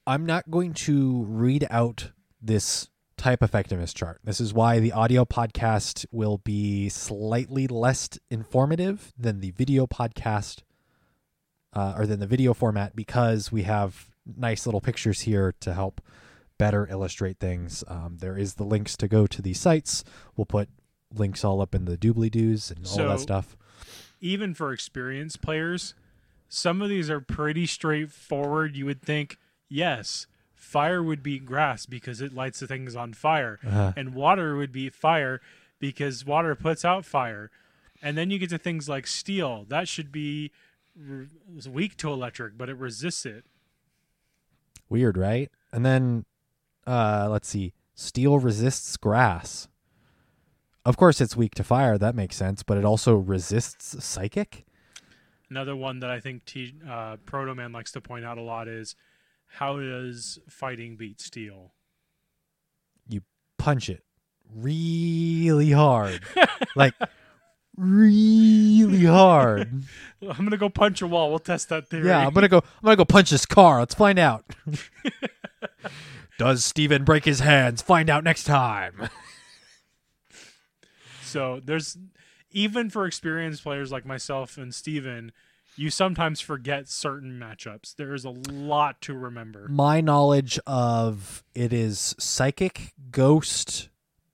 [0.06, 2.10] I'm not going to read out
[2.40, 4.20] this type effectiveness chart.
[4.24, 10.62] This is why the audio podcast will be slightly less informative than the video podcast
[11.74, 16.00] uh, or than the video format because we have nice little pictures here to help
[16.60, 17.82] better illustrate things.
[17.88, 20.04] Um, there is the links to go to these sites.
[20.36, 20.68] We'll put
[21.14, 23.56] links all up in the doobly doos and all that stuff.
[24.20, 25.94] Even for experienced players,
[26.48, 28.76] some of these are pretty straightforward.
[28.76, 29.38] You would think,
[29.70, 34.54] yes, fire would be grass because it lights the things on fire, Uh, and water
[34.56, 35.40] would be fire
[35.78, 37.50] because water puts out fire.
[38.02, 39.64] And then you get to things like steel.
[39.68, 40.52] That should be
[40.94, 41.26] re-
[41.66, 43.44] weak to electric, but it resists it.
[44.90, 45.50] Weird, right?
[45.72, 46.24] And then
[46.86, 47.72] uh let's see.
[47.94, 49.68] Steel resists grass.
[50.84, 54.64] Of course it's weak to fire, that makes sense, but it also resists psychic?
[55.50, 58.68] Another one that I think T, uh, Proto Man likes to point out a lot
[58.68, 58.94] is
[59.46, 61.72] how does fighting beat steel?
[63.08, 63.22] You
[63.58, 64.04] punch it
[64.54, 66.20] really hard.
[66.76, 66.94] like
[67.76, 69.82] really hard.
[70.22, 71.30] I'm gonna go punch a wall.
[71.30, 72.08] We'll test that theory.
[72.08, 73.80] Yeah, I'm gonna go I'm gonna go punch this car.
[73.80, 74.44] Let's find out.
[76.40, 77.82] Does Steven break his hands?
[77.82, 79.10] Find out next time.
[81.22, 81.98] So there's
[82.50, 85.32] even for experienced players like myself and Steven,
[85.76, 87.94] you sometimes forget certain matchups.
[87.94, 89.68] There is a lot to remember.
[89.68, 93.90] my knowledge of it is psychic, ghost,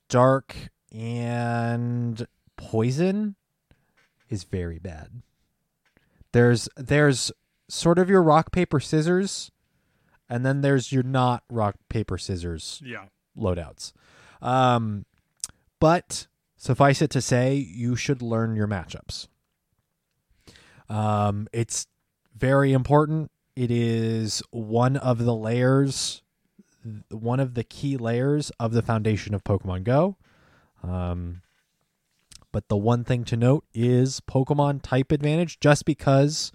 [0.07, 0.55] dark,
[0.93, 3.35] and poison
[4.29, 5.23] is very bad.
[6.31, 7.33] There's there's
[7.67, 9.51] sort of your rock paper scissors,
[10.29, 13.05] and then there's your not rock paper scissors Yeah.
[13.37, 13.93] loadouts.
[14.41, 15.05] Um,
[15.79, 19.27] but suffice it to say, you should learn your matchups.
[20.89, 21.87] Um, it's
[22.35, 23.31] very important.
[23.55, 26.21] It is one of the layers
[27.11, 30.15] one of the key layers of the foundation of Pokemon Go.
[30.81, 31.41] Um,
[32.53, 35.59] but the one thing to note is Pokemon type advantage.
[35.59, 36.53] Just because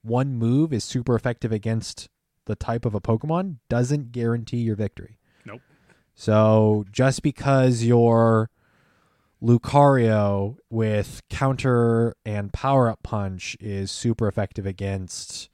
[0.00, 2.08] one move is super effective against
[2.46, 5.18] the type of a Pokemon doesn't guarantee your victory.
[5.44, 5.60] Nope.
[6.14, 8.50] So just because your
[9.42, 15.50] Lucario with counter and power up punch is super effective against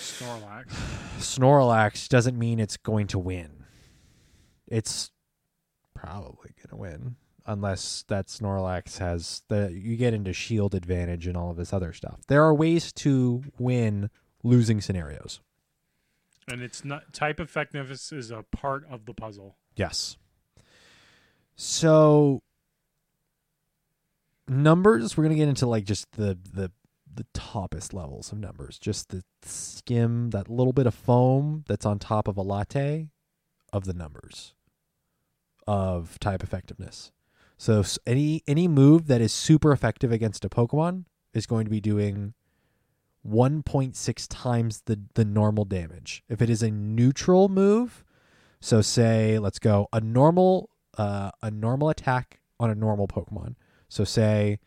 [0.00, 0.72] Snorlax.
[1.18, 3.64] Snorlax doesn't mean it's going to win.
[4.66, 5.10] It's
[5.94, 11.36] probably going to win unless that Snorlax has the you get into shield advantage and
[11.36, 12.20] all of this other stuff.
[12.28, 14.08] There are ways to win
[14.42, 15.40] losing scenarios.
[16.48, 19.56] And it's not type effectiveness is a part of the puzzle.
[19.76, 20.16] Yes.
[21.54, 22.42] So
[24.48, 26.70] numbers, we're gonna get into like just the the
[27.14, 31.98] the toppest levels of numbers, just the skim, that little bit of foam that's on
[31.98, 33.08] top of a latte
[33.72, 34.54] of the numbers
[35.66, 37.12] of type effectiveness.
[37.58, 41.80] So any any move that is super effective against a Pokemon is going to be
[41.80, 42.34] doing
[43.28, 46.24] 1.6 times the the normal damage.
[46.28, 48.04] If it is a neutral move,
[48.60, 53.54] so say let's go a normal uh, a normal attack on a normal Pokemon.
[53.88, 54.58] So say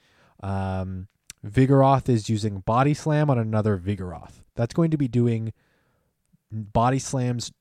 [0.42, 1.08] um,
[1.46, 4.42] Vigoroth is using Body Slam on another Vigoroth.
[4.56, 5.54] That's going to be doing
[6.52, 7.52] Body Slam's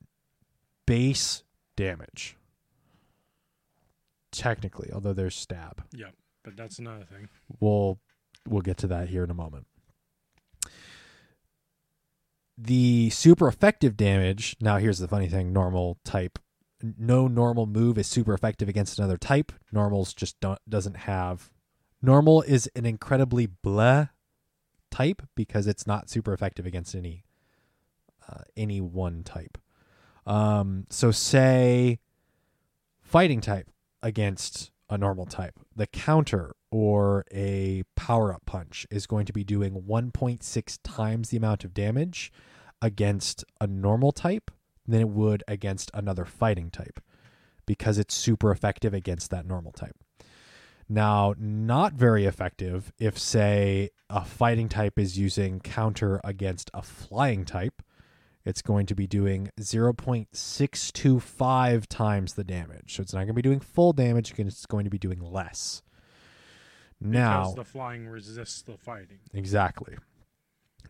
[0.87, 1.43] base
[1.77, 2.37] damage.
[4.31, 5.85] Technically, although there's stab.
[5.93, 6.11] Yeah,
[6.43, 7.29] but that's another thing.
[7.61, 8.01] We'll
[8.49, 9.67] we'll get to that here in a moment.
[12.57, 14.57] The super effective damage.
[14.61, 16.39] Now, here's the funny thing: normal type,
[16.83, 19.53] no normal move is super effective against another type.
[19.73, 21.51] Normals just don't doesn't have.
[22.01, 24.09] Normal is an incredibly blah
[24.91, 27.25] type because it's not super effective against any
[28.29, 29.59] uh, any one type.
[30.27, 31.99] Um, so say
[33.03, 33.71] fighting type
[34.03, 35.59] against a normal type.
[35.75, 41.37] The counter or a power up punch is going to be doing 1.6 times the
[41.37, 42.33] amount of damage
[42.83, 44.51] against a normal type
[44.87, 47.01] than it would against another fighting type
[47.67, 49.97] because it's super effective against that normal type.
[50.89, 57.45] Now, not very effective if, say, a fighting type is using counter against a flying
[57.47, 57.83] type.
[58.45, 62.95] It's going to be doing 0.625 times the damage.
[62.95, 65.83] So it's not going to be doing full damage, it's going to be doing less.
[67.01, 69.19] Now, because the flying resists the fighting.
[69.33, 69.97] Exactly.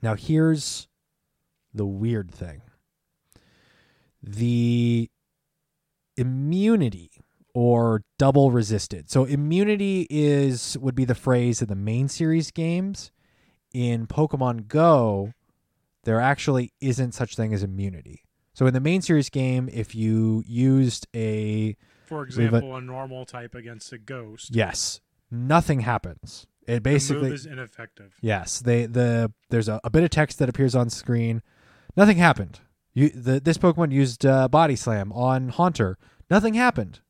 [0.03, 0.89] Now here's
[1.73, 2.63] the weird thing.
[4.23, 5.09] The
[6.17, 7.11] immunity
[7.55, 9.11] or double resisted.
[9.11, 13.11] So immunity is would be the phrase in the main series games.
[13.73, 15.33] In Pokemon Go,
[16.05, 18.25] there actually isn't such thing as immunity.
[18.53, 22.81] So in the main series game, if you used a For We've a- example, a
[22.81, 24.55] normal type against a ghost.
[24.55, 25.01] yes,
[25.31, 26.47] nothing happens.
[26.67, 28.15] It the basically move is ineffective.
[28.23, 31.43] Yes, they the there's a, a bit of text that appears on screen.
[31.97, 32.61] Nothing happened.
[32.95, 35.99] You the this Pokemon used uh, Body Slam on Haunter.
[36.31, 37.01] Nothing happened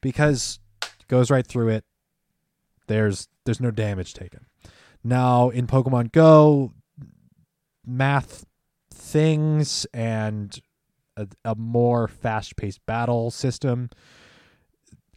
[0.00, 1.84] because it goes right through it.
[2.88, 4.46] There's there's no damage taken.
[5.02, 6.72] Now in Pokemon Go,
[7.86, 8.44] math
[8.92, 10.58] things and
[11.16, 13.90] a, a more fast paced battle system,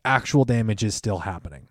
[0.05, 1.67] actual damage is still happening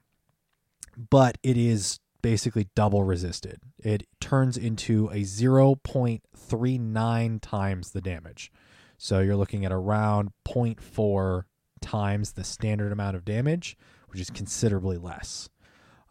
[1.11, 3.61] but it is basically double resisted.
[3.85, 8.51] It turns into a 0.39 times the damage.
[8.99, 11.43] So you're looking at around 0.4
[11.83, 13.77] times the standard amount of damage,
[14.09, 15.49] which is considerably less.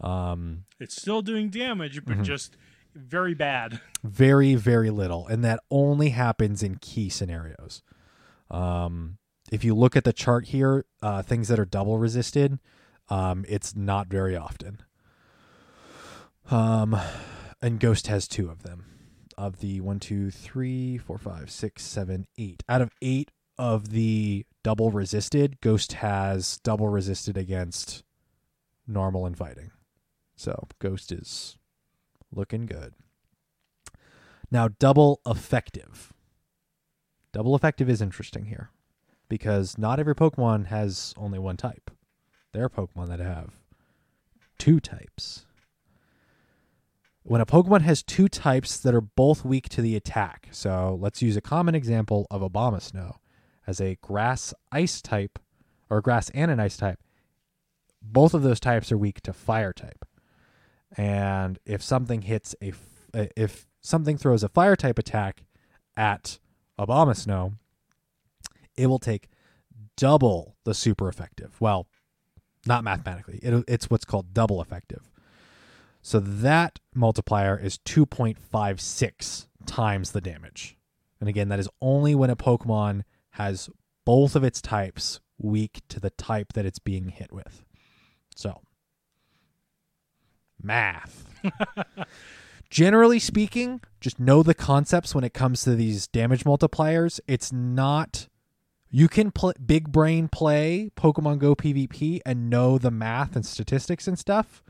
[0.02, 2.24] Um, It's still doing damage, but Mhm.
[2.24, 2.56] just
[2.96, 3.80] very bad.
[4.04, 5.28] very, very little.
[5.28, 7.82] And that only happens in key scenarios.
[8.50, 9.18] Um,
[9.52, 12.60] if you look at the chart here, uh, things that are double resisted,
[13.10, 14.82] um, it's not very often.
[16.50, 16.98] Um,
[17.62, 18.86] and Ghost has two of them.
[19.38, 22.64] Of the one, two, three, four, five, six, seven, eight.
[22.70, 28.04] Out of eight of the double resisted, Ghost has double resisted against
[28.88, 29.72] normal and fighting.
[30.38, 31.58] So Ghost is
[32.36, 32.94] looking good.
[34.52, 36.14] Now, double effective.
[37.34, 38.70] Double effective is interesting here
[39.28, 41.92] because not every Pokemon has only one type.
[42.54, 43.56] There are Pokemon that have
[44.58, 45.46] two types.
[47.24, 51.22] When a Pokemon has two types that are both weak to the attack, so let's
[51.22, 53.16] use a common example of Abomasnow
[53.66, 55.40] as a grass ice type
[55.90, 57.00] or grass and an ice type.
[58.02, 60.06] Both of those types are weak to fire type.
[60.98, 65.44] And if something hits a f- uh, if something throws a fire type attack
[65.96, 66.40] at
[66.80, 67.54] Abomasnow,
[68.76, 69.30] it will take
[69.98, 71.56] double the super effective.
[71.60, 71.88] Well,
[72.66, 73.40] not mathematically.
[73.42, 75.10] It, it's what's called double effective.
[76.02, 80.78] So that multiplier is 2.56 times the damage.
[81.20, 83.70] And again, that is only when a Pokemon has
[84.06, 87.64] both of its types weak to the type that it's being hit with.
[88.36, 88.62] So,
[90.62, 91.26] math.
[92.70, 97.20] Generally speaking, just know the concepts when it comes to these damage multipliers.
[97.28, 98.28] It's not
[98.89, 99.32] you can
[99.66, 104.64] big brain play Pokemon Go PvP and know the math and statistics and stuff,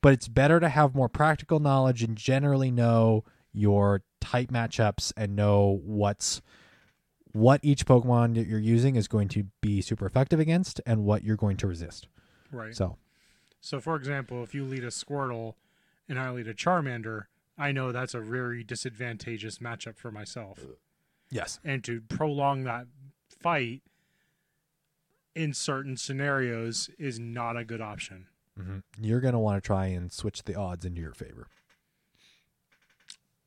[0.00, 5.36] but it's better to have more practical knowledge and generally know your type matchups and
[5.36, 6.42] know what's
[7.32, 11.22] what each Pokemon that you're using is going to be super effective against and what
[11.22, 12.08] you're going to resist.
[12.50, 12.74] Right.
[12.74, 12.96] So,
[13.60, 15.54] So, for example, if you lead a Squirtle
[16.08, 17.24] and I lead a Charmander,
[17.56, 20.64] I know that's a very disadvantageous matchup for myself.
[21.30, 21.58] yes.
[21.64, 22.86] And to prolong that
[23.28, 23.82] fight
[25.34, 28.26] in certain scenarios is not a good option.
[28.56, 31.48] hmm You're going to want to try and switch the odds into your favor.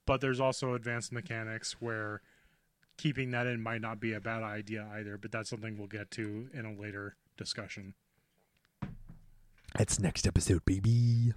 [0.05, 2.21] But there's also advanced mechanics where
[2.97, 6.11] keeping that in might not be a bad idea either, but that's something we'll get
[6.11, 7.93] to in a later discussion.
[9.77, 11.33] That's next episode, baby.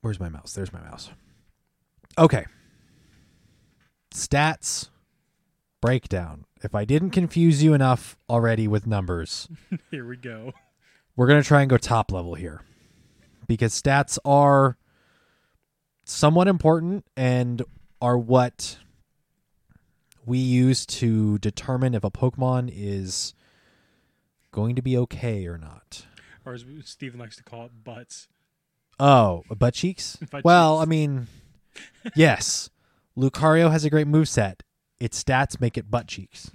[0.00, 0.52] Where's my mouse?
[0.52, 1.10] There's my mouse.
[2.16, 2.46] Okay.
[4.12, 4.88] Stats
[5.80, 6.44] breakdown.
[6.62, 9.48] If I didn't confuse you enough already with numbers,
[9.90, 10.52] Here we go.
[11.16, 12.62] we're going to try and go top level here
[13.46, 14.76] because stats are
[16.04, 17.62] somewhat important and
[18.00, 18.78] are what
[20.26, 23.34] we use to determine if a Pokemon is
[24.52, 26.06] going to be okay or not.
[26.44, 28.28] Or as Steven likes to call it, butts.
[29.00, 30.16] Oh, butt cheeks?
[30.30, 30.86] Butt well, cheeks.
[30.86, 31.26] I mean,
[32.16, 32.70] yes.
[33.16, 34.60] Lucario has a great moveset.
[34.98, 36.50] Its stats make it butt cheeks.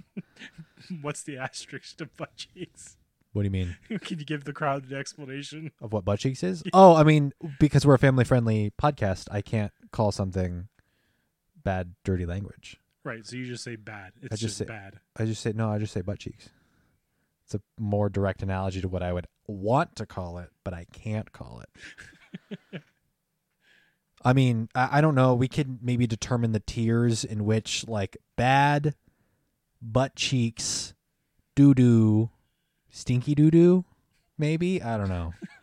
[1.00, 2.96] What's the asterisk to butt cheeks?
[3.32, 3.76] What do you mean?
[4.00, 5.72] Can you give the crowd an explanation?
[5.80, 6.62] Of what butt cheeks is?
[6.72, 10.68] Oh, I mean, because we're a family friendly podcast, I can't call something
[11.62, 12.78] bad, dirty language.
[13.04, 14.12] Right, so you just say bad.
[14.22, 15.00] It's just just, say- bad.
[15.16, 16.50] I just say, no, I just say butt cheeks.
[17.44, 20.86] It's a more direct analogy to what I would want to call it, but I
[20.92, 22.82] can't call it.
[24.24, 25.34] I mean, I, I don't know.
[25.34, 28.94] We could maybe determine the tiers in which, like, bad,
[29.82, 30.94] butt cheeks,
[31.54, 32.30] doo doo,
[32.90, 33.84] stinky doo doo,
[34.38, 34.82] maybe.
[34.82, 35.34] I don't know.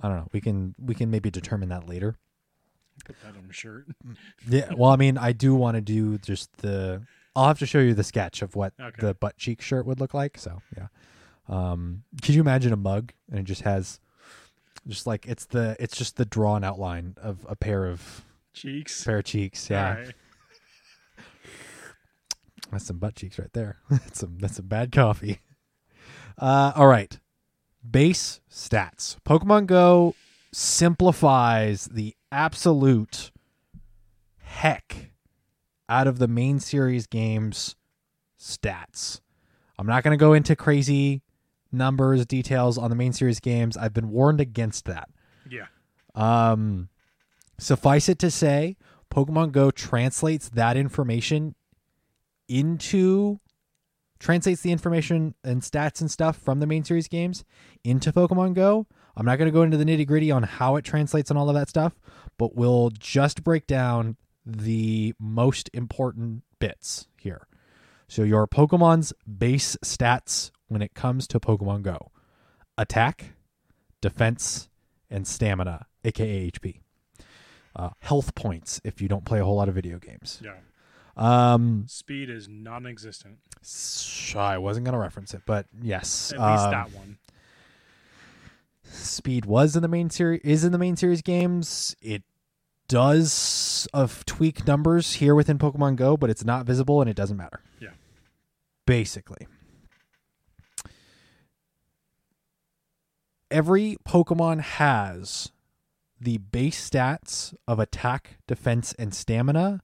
[0.00, 0.28] I don't know.
[0.32, 2.16] We can we can maybe determine that later.
[3.04, 3.86] Put that on a shirt.
[4.06, 4.16] Mm,
[4.48, 4.72] yeah.
[4.76, 7.02] Well, I mean, I do want to do just the.
[7.38, 8.96] I'll have to show you the sketch of what Okay.
[9.06, 10.36] the butt cheek shirt would look like.
[10.38, 10.88] So yeah.
[11.48, 14.00] Um, could you imagine a mug and it just has,
[14.86, 19.04] just like it's the it's just the drawn outline of a pair of Cheeks.
[19.04, 19.70] pair of cheeks.
[19.70, 20.14] Yeah, Alright.
[22.72, 23.78] that's some butt cheeks right there.
[23.90, 25.40] that's some that's some bad coffee.
[26.36, 27.18] Uh, all right.
[27.88, 29.16] Base stats.
[29.26, 30.14] Pokemon Go
[30.52, 33.30] simplifies the absolute
[34.40, 35.12] heck
[35.88, 37.76] out of the main series games
[38.38, 39.20] stats.
[39.78, 41.22] I'm not going to go into crazy
[41.70, 43.76] numbers, details on the main series games.
[43.76, 45.08] I've been warned against that.
[45.48, 45.66] Yeah.
[46.14, 46.88] Um,
[47.58, 48.76] suffice it to say,
[49.10, 51.54] Pokemon Go translates that information
[52.48, 53.40] into
[54.18, 57.44] translates the information and stats and stuff from the main series games
[57.84, 58.86] into Pokemon Go.
[59.16, 61.48] I'm not going to go into the nitty gritty on how it translates and all
[61.48, 62.00] of that stuff,
[62.36, 64.16] but we'll just break down
[64.48, 67.46] the most important bits here.
[68.08, 72.10] So, your Pokemon's base stats when it comes to Pokemon Go
[72.78, 73.32] attack,
[74.00, 74.68] defense,
[75.10, 76.80] and stamina, aka HP.
[77.76, 80.40] Uh, health points if you don't play a whole lot of video games.
[80.42, 80.54] Yeah.
[81.16, 83.38] Um, Speed is non existent.
[84.36, 86.32] I wasn't going to reference it, but yes.
[86.32, 87.18] At least um, that one.
[88.84, 91.94] Speed was in the main series is in the main series games.
[92.00, 92.22] It
[92.88, 97.36] does of tweak numbers here within Pokemon Go, but it's not visible and it doesn't
[97.36, 97.60] matter.
[97.80, 97.90] Yeah.
[98.86, 99.46] Basically.
[103.50, 105.52] Every Pokemon has
[106.20, 109.82] the base stats of attack, defense, and stamina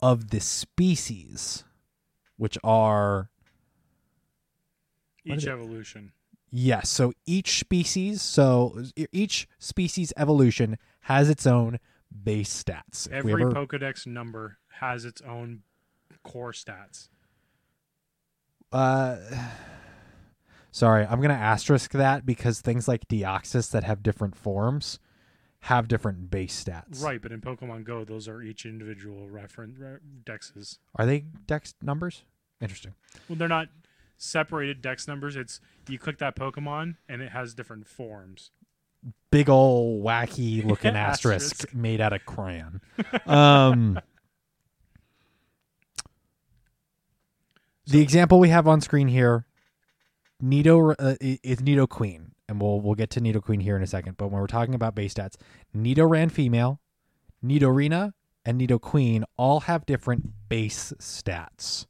[0.00, 1.64] of the species,
[2.36, 3.30] which are
[5.24, 6.12] Each evolution.
[6.50, 6.88] Yes.
[6.88, 11.78] So each species, so each species evolution has its own
[12.24, 13.06] base stats.
[13.06, 15.62] If Every ever- Pokedex number has its own
[16.22, 17.08] core stats.
[18.72, 19.16] uh,
[20.70, 24.98] sorry, I'm gonna asterisk that because things like Deoxys that have different forms
[25.66, 27.02] have different base stats.
[27.02, 30.78] Right, but in Pokemon Go, those are each individual reference re- dexes.
[30.96, 32.24] Are they dex numbers?
[32.60, 32.94] Interesting.
[33.28, 33.68] Well, they're not
[34.16, 35.36] separated dex numbers.
[35.36, 38.50] It's you click that Pokemon and it has different forms.
[39.30, 41.74] Big old wacky looking asterisk, Asterisk.
[41.74, 42.80] made out of crayon.
[43.26, 43.98] Um,
[47.86, 49.46] the example we have on screen here,
[50.40, 54.16] Nido uh, is Nidoqueen, and we'll we'll get to Nidoqueen here in a second.
[54.16, 55.36] But when we're talking about base stats,
[55.76, 56.80] Nidoran female,
[57.44, 58.12] Nidorina,
[58.44, 61.86] and Nidoqueen all have different base stats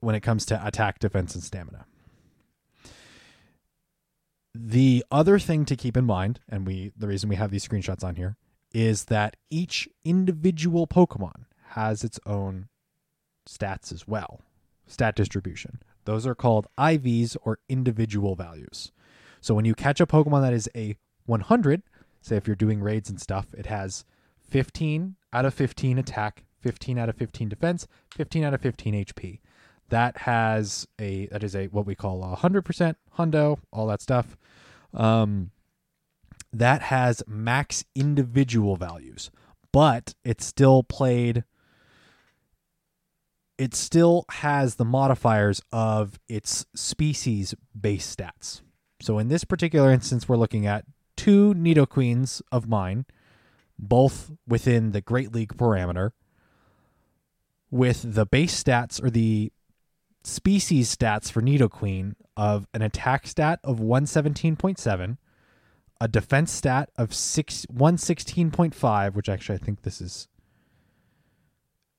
[0.00, 1.86] when it comes to attack, defense, and stamina.
[4.54, 8.02] The other thing to keep in mind, and we the reason we have these screenshots
[8.02, 8.36] on here,
[8.72, 12.68] is that each individual Pokemon has its own
[13.48, 14.40] stats as well.
[14.86, 15.80] Stat distribution.
[16.04, 18.90] Those are called IVs or individual values.
[19.40, 20.96] So when you catch a Pokemon that is a
[21.26, 21.82] 100,
[22.20, 24.04] say if you're doing raids and stuff, it has
[24.48, 27.86] 15 out of 15 attack, 15 out of 15 defense,
[28.16, 29.40] 15 out of 15 HP.
[29.90, 34.36] That has a that is a what we call a 100% hundo, all that stuff.
[34.94, 35.50] Um
[36.52, 39.30] that has max individual values,
[39.72, 41.44] but it's still played
[43.60, 48.62] it still has the modifiers of its species base stats.
[49.02, 53.04] So in this particular instance, we're looking at two Nidoqueens of mine,
[53.78, 56.12] both within the Great League parameter,
[57.70, 59.52] with the base stats or the
[60.22, 65.16] species stats for Nidoqueen of an attack stat of 117.7,
[66.00, 70.28] a defense stat of six 116.5, which actually I think this is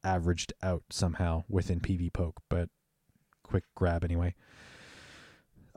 [0.03, 2.69] averaged out somehow within PvPoke, but
[3.43, 4.35] quick grab anyway.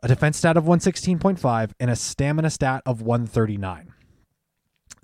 [0.03, 3.95] A defense stat of 116.5 and a stamina stat of 139.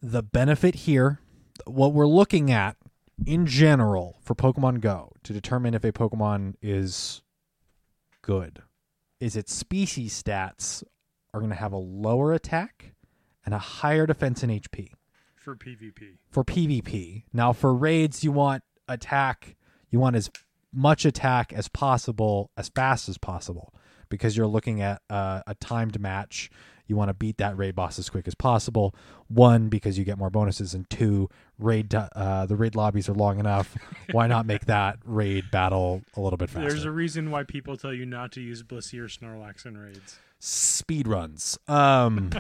[0.03, 1.21] The benefit here,
[1.67, 2.77] what we're looking at
[3.27, 7.23] in general for Pokemon Go to determine if a Pokemon is
[8.23, 8.63] good,
[9.21, 10.83] is its species stats
[11.33, 12.95] are going to have a lower attack
[13.45, 14.93] and a higher defense and HP
[15.37, 16.19] for PvP.
[16.31, 17.25] for PvP.
[17.33, 19.57] Now for raids, you want attack.
[19.91, 20.31] You want as
[20.73, 23.75] much attack as possible, as fast as possible,
[24.09, 26.51] because you're looking at uh, a timed match.
[26.91, 28.95] You want to beat that raid boss as quick as possible.
[29.29, 33.39] One, because you get more bonuses, and two, raid uh, the raid lobbies are long
[33.39, 33.77] enough.
[34.11, 36.69] Why not make that raid battle a little bit faster?
[36.69, 40.19] There's a reason why people tell you not to use Blissey or Snorlax in raids.
[40.41, 41.57] speed runs.
[41.69, 42.31] Um,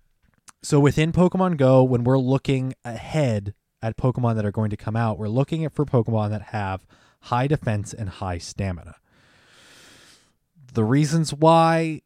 [0.62, 4.94] so within Pokemon Go, when we're looking ahead at Pokemon that are going to come
[4.94, 6.86] out, we're looking at for Pokemon that have
[7.22, 8.96] high defense and high stamina.
[10.74, 12.02] The reasons why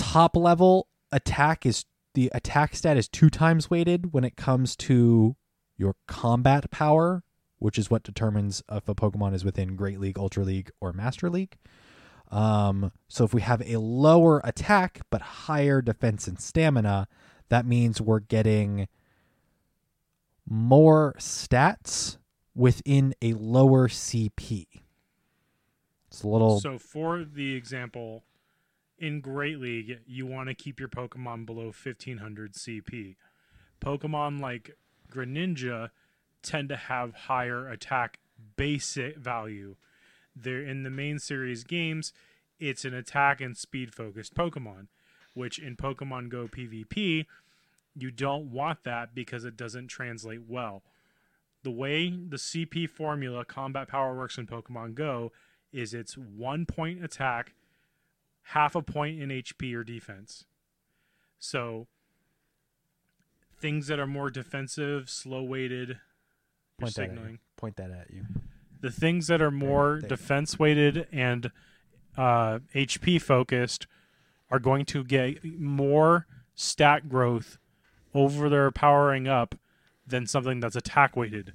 [0.00, 1.84] top level attack is
[2.14, 5.36] the attack stat is two times weighted when it comes to
[5.76, 7.22] your combat power,
[7.58, 11.30] which is what determines if a Pokemon is within Great League, Ultra League, or Master
[11.30, 11.56] League.
[12.30, 17.06] Um, so if we have a lower attack but higher defense and stamina,
[17.48, 18.88] that means we're getting
[20.48, 22.18] more stats
[22.54, 24.66] within a lower CP.
[26.08, 28.24] It's a little So for the example,
[29.00, 33.16] in Great League, you want to keep your Pokemon below 1500 CP.
[33.80, 34.76] Pokemon like
[35.10, 35.90] Greninja
[36.42, 38.18] tend to have higher attack
[38.56, 39.76] basic value.
[40.36, 42.12] They're in the main series games,
[42.58, 44.88] it's an attack and speed focused Pokemon,
[45.34, 47.24] which in Pokemon Go PvP,
[47.96, 50.82] you don't want that because it doesn't translate well.
[51.62, 55.32] The way the CP formula combat power works in Pokemon Go
[55.72, 57.54] is it's one point attack,
[58.50, 60.44] half a point in HP or defense.
[61.38, 61.86] So
[63.60, 65.98] things that are more defensive, slow weighted,
[66.80, 67.32] point that, at signaling.
[67.32, 67.38] you.
[67.56, 68.24] point that at you.
[68.80, 70.08] The things that are more there.
[70.08, 71.52] defense weighted and
[72.16, 73.86] uh, HP focused
[74.50, 76.26] are going to get more
[76.56, 77.58] stat growth
[78.14, 79.54] over their powering up
[80.04, 81.52] than something that's attack weighted.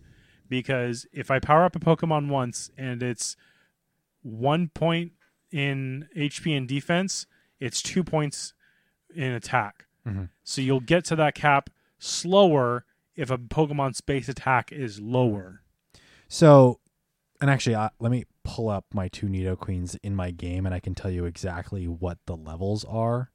[0.47, 3.35] Because if I power up a Pokemon once and it's
[4.21, 5.11] one point
[5.55, 7.25] in HP and defense,
[7.61, 8.53] it's two points
[9.15, 9.85] in attack.
[10.05, 10.29] Mhm.
[10.43, 12.85] So you'll get to that cap slower
[13.15, 15.61] if a Pokemon's base attack is lower.
[16.27, 16.81] So,
[17.39, 20.81] and actually, uh, let me pull up my two Nidoqueens in my game, and I
[20.81, 23.31] can tell you exactly what the levels are.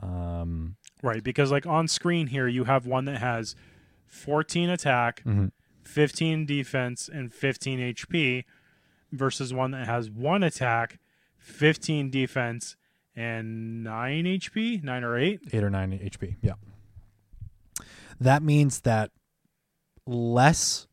[0.00, 3.54] Um, Right, because like on screen here, you have one that has
[4.06, 5.52] 14 attack, mhm.
[5.84, 8.44] 15 defense, and 15 HP,
[9.12, 10.98] versus one that has one attack,
[11.40, 12.76] 15 defense,
[13.16, 15.40] and 9 HP, 9 or 8.
[15.52, 16.36] eight or nine HP.
[16.40, 16.52] Yeah.
[18.20, 19.10] that means that
[20.06, 20.86] less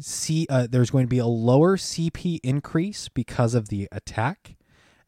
[0.00, 4.56] C uh, there's going to be a lower CP increase because of the attack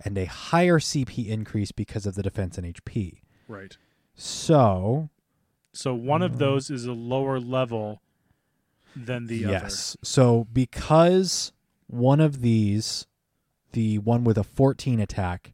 [0.05, 3.21] and a higher CP increase because of the defense and HP.
[3.49, 3.77] Right.
[4.15, 5.11] So,
[5.73, 8.01] So one of those is a lower level
[8.95, 9.53] than the other.
[9.55, 9.97] yes.
[10.03, 11.53] So because
[11.89, 13.07] one of these
[13.77, 15.53] the one with a 14 attack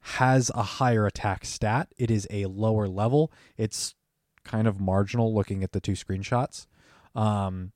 [0.00, 3.32] has a higher attack stat, it is a lower level.
[3.56, 3.94] It's
[4.44, 6.66] kind of marginal looking at the two screenshots.
[7.14, 7.72] Um,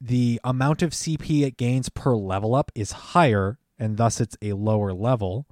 [0.00, 4.54] the amount of CP it gains per level up is higher, and thus it's a
[4.54, 5.46] lower level.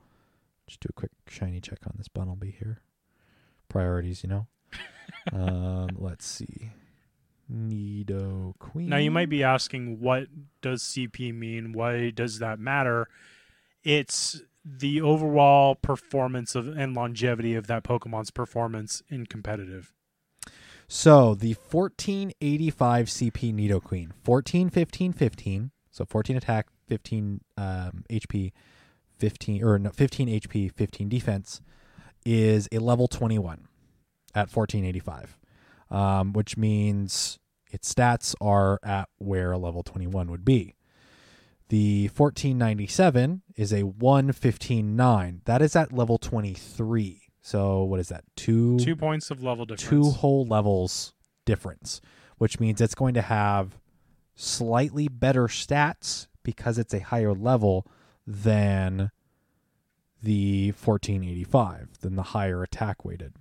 [0.67, 2.83] Just do a quick shiny check on this Bunnelby here.
[3.69, 4.47] Priorities, you know.
[5.33, 6.73] um, let's see.
[7.49, 8.89] Nidoqueen.
[8.89, 10.27] Now you might be asking, what
[10.63, 11.73] does CP mean?
[11.73, 13.07] Why does that matter?
[13.85, 19.93] It's the overall performance of and longevity of that Pokemon's performance in competitive.
[20.87, 25.70] So the 1485 CP Nidoqueen, 14, 15, 15.
[25.91, 28.53] So 14 attack, 15 um, HP,
[29.18, 31.61] 15 or no, 15 HP, 15 defense
[32.24, 33.66] is a level 21
[34.35, 35.39] at 1485,
[35.91, 37.39] um, which means
[37.70, 40.74] its stats are at where a level 21 would be.
[41.73, 45.41] The 1497 is a 1159.
[45.47, 47.23] That is at level 23.
[47.41, 48.25] So what is that?
[48.37, 49.89] Two Two points of level difference.
[49.89, 51.14] two whole levels
[51.47, 52.03] difference,
[52.37, 53.79] which means it's going to have
[54.35, 57.87] slightly better stats because it's a higher level
[58.27, 59.11] than
[60.23, 63.33] the 1485, than the higher attack weighted.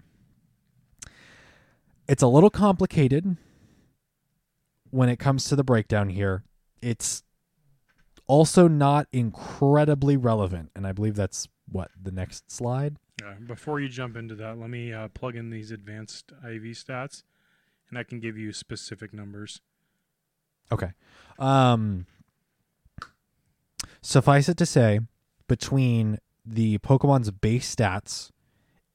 [2.08, 3.36] It's a little complicated
[4.90, 6.46] when it comes to the breakdown here.
[6.82, 7.24] It's
[8.32, 12.96] also not incredibly relevant, and I believe that's what the next slide.
[13.22, 17.24] Yeah, before you jump into that, let me uh, plug in these advanced IV stats,
[17.90, 19.60] and I can give you specific numbers.
[20.72, 20.92] Okay.
[21.38, 22.06] Um
[24.02, 25.02] suffice it to say,
[25.50, 28.32] between the Pokemon's base stats,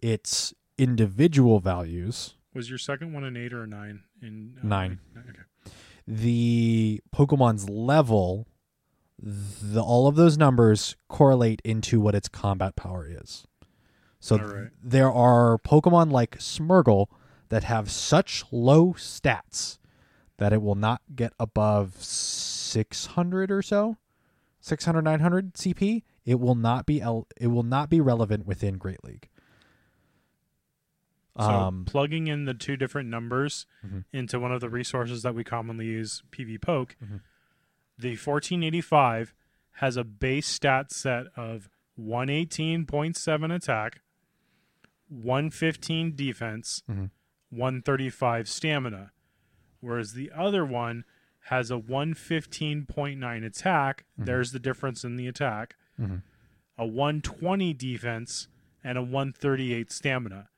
[0.03, 4.03] its individual values, Was your second one an eight or a nine?
[4.23, 4.99] In uh, Nine.
[5.29, 5.73] Okay.
[6.09, 8.47] the Pokemon's level,
[9.23, 13.47] the all of those numbers correlate into what its combat power is.
[14.21, 14.71] So right.
[14.83, 17.07] there are Pokemon like Smeargle
[17.49, 19.79] that have such low stats
[20.39, 23.97] that it will not get above 600 or so
[24.61, 29.03] 600 900 cp it will not be el- it will not be relevant within great
[29.05, 29.29] league
[31.39, 34.05] So um plugging in the two different numbers Mhm.
[34.13, 37.21] into one of the resources that we commonly use, PvPoke, Mhm.
[37.99, 39.35] The 1485
[39.73, 41.69] has a base stat set of
[41.99, 44.01] 118.7 attack,
[45.09, 47.11] 115 defense, Mhm.
[47.51, 49.13] 135 stamina,
[49.81, 51.05] whereas the other one
[51.45, 54.05] has a 115.9 attack.
[54.19, 55.77] There's the difference in the attack.
[55.99, 56.23] Mhm.
[56.77, 58.49] A 120 defense
[58.83, 60.49] and a 138 stamina.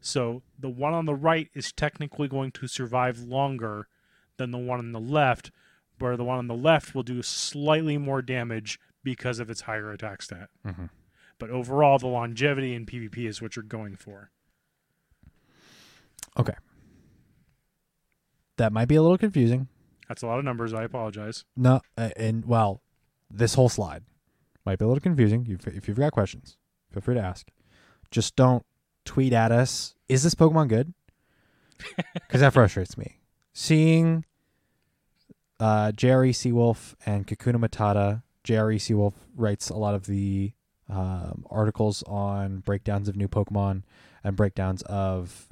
[0.00, 3.88] So the one on the right is technically going to survive longer
[4.36, 5.50] than the one on the left,
[5.98, 9.90] where the one on the left will do slightly more damage because of its higher
[9.92, 10.48] attack stat.
[10.64, 10.90] Mhm.
[11.38, 14.30] But overall, the longevity in PvP is what you're going for.
[16.38, 16.54] okay
[18.56, 19.68] that might be a little confusing
[20.08, 20.72] That's a lot of numbers.
[20.72, 21.44] I apologize.
[21.56, 22.80] No, and well,
[23.30, 24.04] this whole slide
[24.64, 25.46] might be a little confusing.
[25.66, 26.56] If you've got questions,
[26.92, 27.48] feel free to ask.
[28.12, 28.64] Just don't
[29.04, 29.94] tweet at us.
[30.08, 30.94] Is this Pokemon good?
[32.14, 33.18] Because that frustrates me.
[33.52, 34.24] Seeing
[35.60, 38.22] uh, Jerry Seawolf and Kakuna Matata.
[38.44, 40.52] Jerry Seawolf writes a lot of the
[40.88, 43.82] um, articles on breakdowns of new Pokemon
[44.22, 45.48] and breakdowns of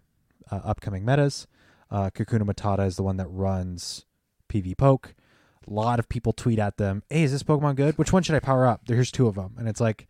[0.50, 1.46] uh, upcoming metas.
[1.90, 4.04] Uh, Kakuna Matata is the one that runs
[4.48, 5.12] PvPoke.
[5.66, 7.96] A lot of people tweet at them, "Hey, is this Pokemon good?
[7.96, 10.08] Which one should I power up?" There's two of them, and it's like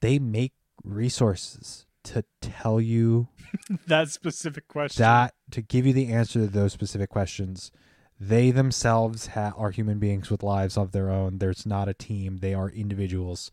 [0.00, 0.52] they make
[0.82, 3.28] resources to tell you
[3.86, 5.02] that specific question.
[5.02, 7.70] that to give you the answer to those specific questions.
[8.20, 11.38] They themselves ha- are human beings with lives of their own.
[11.38, 13.50] There's not a team; they are individuals.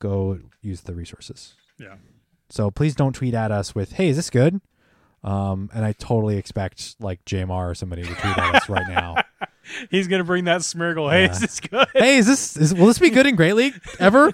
[0.00, 1.54] Go use the resources.
[1.78, 1.96] yeah.
[2.50, 4.60] So please don't tweet at us with, "Hey, is this good?"
[5.24, 9.16] Um, and I totally expect like JMR or somebody to tweet at us right now.
[9.90, 11.08] He's gonna bring that Smeargle.
[11.10, 11.30] Hey, Yeah.
[11.30, 11.86] is this good?
[11.94, 14.32] hey, is this is, will this be good in Great League ever?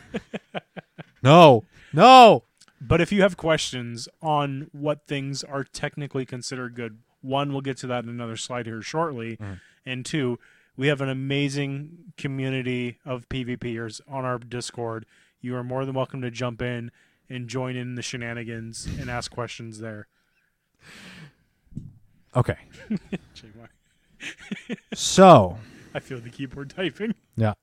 [1.23, 2.45] no, no.
[2.81, 7.77] But if you have questions on what things are technically considered good, one, we'll get
[7.79, 9.37] to that in another slide here shortly.
[9.37, 9.61] Mm.
[9.85, 10.39] And two,
[10.77, 15.07] we have an amazing community of PvPers on our Discord.
[15.41, 16.91] You are more than welcome to jump in
[17.29, 20.09] and join in the shenanigans and ask questions there.
[22.35, 22.57] Okay.
[24.95, 25.59] So,
[25.95, 27.15] I feel the keyboard typing.
[27.37, 27.55] yeah.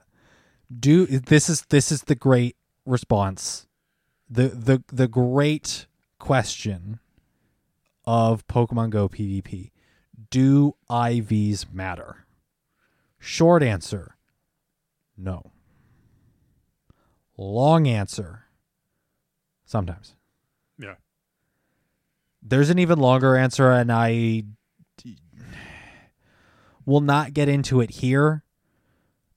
[0.79, 2.55] Do this is this is the great
[2.85, 3.67] response.
[4.29, 5.85] The the the great
[6.17, 6.99] question
[8.05, 9.71] of Pokemon Go PvP.
[10.29, 12.25] Do IVs matter?
[13.19, 14.15] Short answer.
[15.17, 15.51] No.
[17.37, 18.45] Long answer.
[19.65, 20.15] Sometimes.
[20.77, 20.95] Yeah.
[22.41, 24.43] There's an even longer answer, and I
[26.85, 28.43] will not get into it here.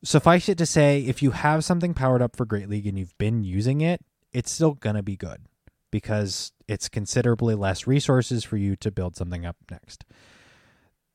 [0.05, 3.17] Suffice it to say, if you have something powered up for Great League and you've
[3.19, 4.01] been using it,
[4.33, 5.41] it's still going to be good
[5.91, 10.05] because it's considerably less resources for you to build something up next.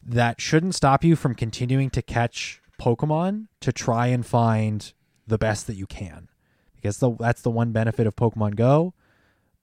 [0.05, 4.91] That shouldn't stop you from continuing to catch Pokemon to try and find
[5.25, 6.27] the best that you can.
[6.75, 8.93] Because the, that's the one benefit of Pokemon Go.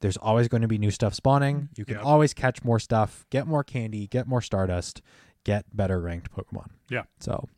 [0.00, 1.68] There's always going to be new stuff spawning.
[1.76, 5.02] You can always catch more stuff, get more candy, get more Stardust,
[5.44, 6.70] get better ranked Pokemon.
[6.88, 7.02] Yeah.
[7.18, 7.48] So,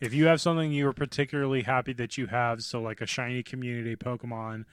[0.00, 3.42] If you have something you are particularly happy that you have, so like a shiny
[3.42, 4.64] community Pokemon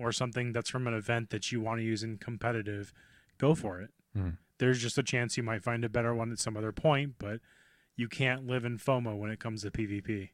[0.00, 2.92] or something that's from an event that you want to use in competitive,
[3.38, 3.90] go for it.
[4.16, 4.38] Mhm.
[4.58, 7.40] There's just a chance you might find a better one at some other point, but
[7.96, 10.30] you can't live in FOMO when it comes to PvP.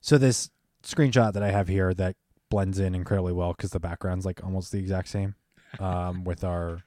[0.00, 0.50] so this
[0.82, 2.14] screenshot that I have here that
[2.50, 5.34] blends in incredibly well because the background's like almost the exact same
[5.80, 6.82] um, with our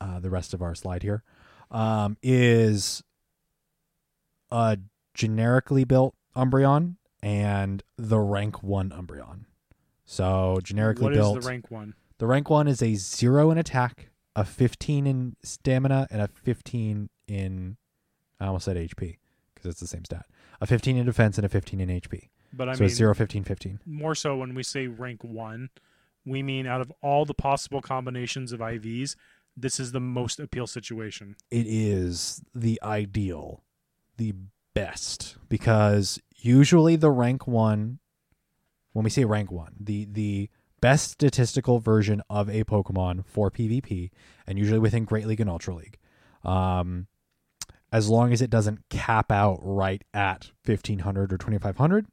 [0.00, 1.22] uh, the rest of our slide here
[1.70, 3.02] um, is
[4.50, 4.78] a
[5.14, 9.44] generically built Umbreon and the rank one Umbreon.
[10.12, 11.40] So generically What is built.
[11.40, 11.94] the rank one?
[12.18, 17.08] The rank one is a zero in attack, a 15 in stamina, and a 15
[17.28, 17.78] in.
[18.38, 19.16] I almost said HP
[19.54, 20.26] because it's the same stat.
[20.60, 22.28] A 15 in defense and a 15 in HP.
[22.52, 23.80] But I so mean, it's 0, 15, 15.
[23.86, 25.70] more so when we say rank one,
[26.26, 29.16] we mean out of all the possible combinations of IVs,
[29.56, 31.36] this is the most appeal situation.
[31.50, 33.62] It is the ideal,
[34.18, 34.34] the
[34.74, 37.98] best because usually the rank one,
[38.92, 40.48] when we say rank one, the the
[40.80, 44.10] best statistical version of a Pokemon for PvP,
[44.46, 45.98] and usually within Great League and Ultra League,
[46.44, 47.06] um,
[47.92, 52.06] as long as it doesn't cap out right at fifteen hundred or twenty five hundred,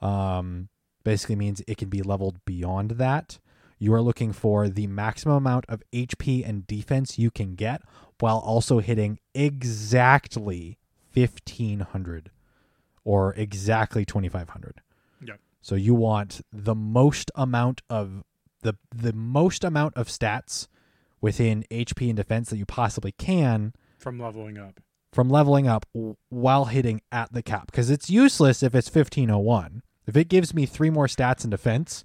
[0.00, 0.68] um,
[1.02, 3.38] basically means it can be leveled beyond that.
[3.78, 7.82] You are looking for the maximum amount of HP and defense you can get
[8.20, 10.78] while also hitting exactly
[11.12, 12.30] 1500
[13.04, 14.80] or exactly 2500.
[15.22, 15.40] Yep.
[15.64, 18.22] So you want the most amount of
[18.60, 20.68] the the most amount of stats
[21.22, 24.80] within HP and defense that you possibly can from leveling up.
[25.10, 25.86] from leveling up
[26.28, 29.80] while hitting at the cap because it's useless if it's 1501.
[30.06, 32.04] If it gives me 3 more stats in defense,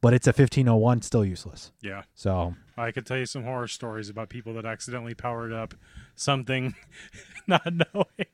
[0.00, 1.72] but it's a 1501 still useless.
[1.82, 2.04] Yeah.
[2.14, 5.74] So, I could tell you some horror stories about people that accidentally powered up
[6.16, 6.74] something
[7.46, 8.28] not knowing.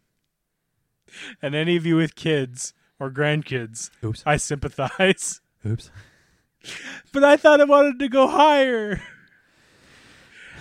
[1.43, 4.23] And any of you with kids or grandkids, oops.
[4.25, 5.41] I sympathize.
[5.67, 5.91] Oops.
[7.13, 9.03] But I thought I wanted to go higher.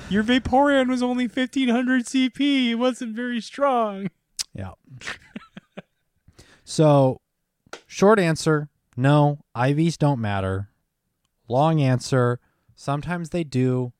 [0.09, 2.69] Your Vaporeon was only 1500 CP.
[2.71, 4.09] It wasn't very strong.
[4.53, 4.71] Yeah.
[6.63, 7.21] so,
[7.85, 10.67] short answer no, IVs don't matter.
[11.47, 12.41] Long answer
[12.75, 13.93] sometimes they do.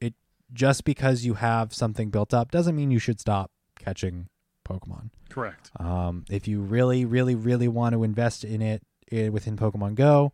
[0.00, 0.14] It
[0.50, 4.28] just because you have something built up doesn't mean you should stop catching
[4.66, 5.10] Pokemon.
[5.34, 5.72] Correct.
[5.80, 10.32] Um, if you really, really, really want to invest in it eh, within Pokemon Go,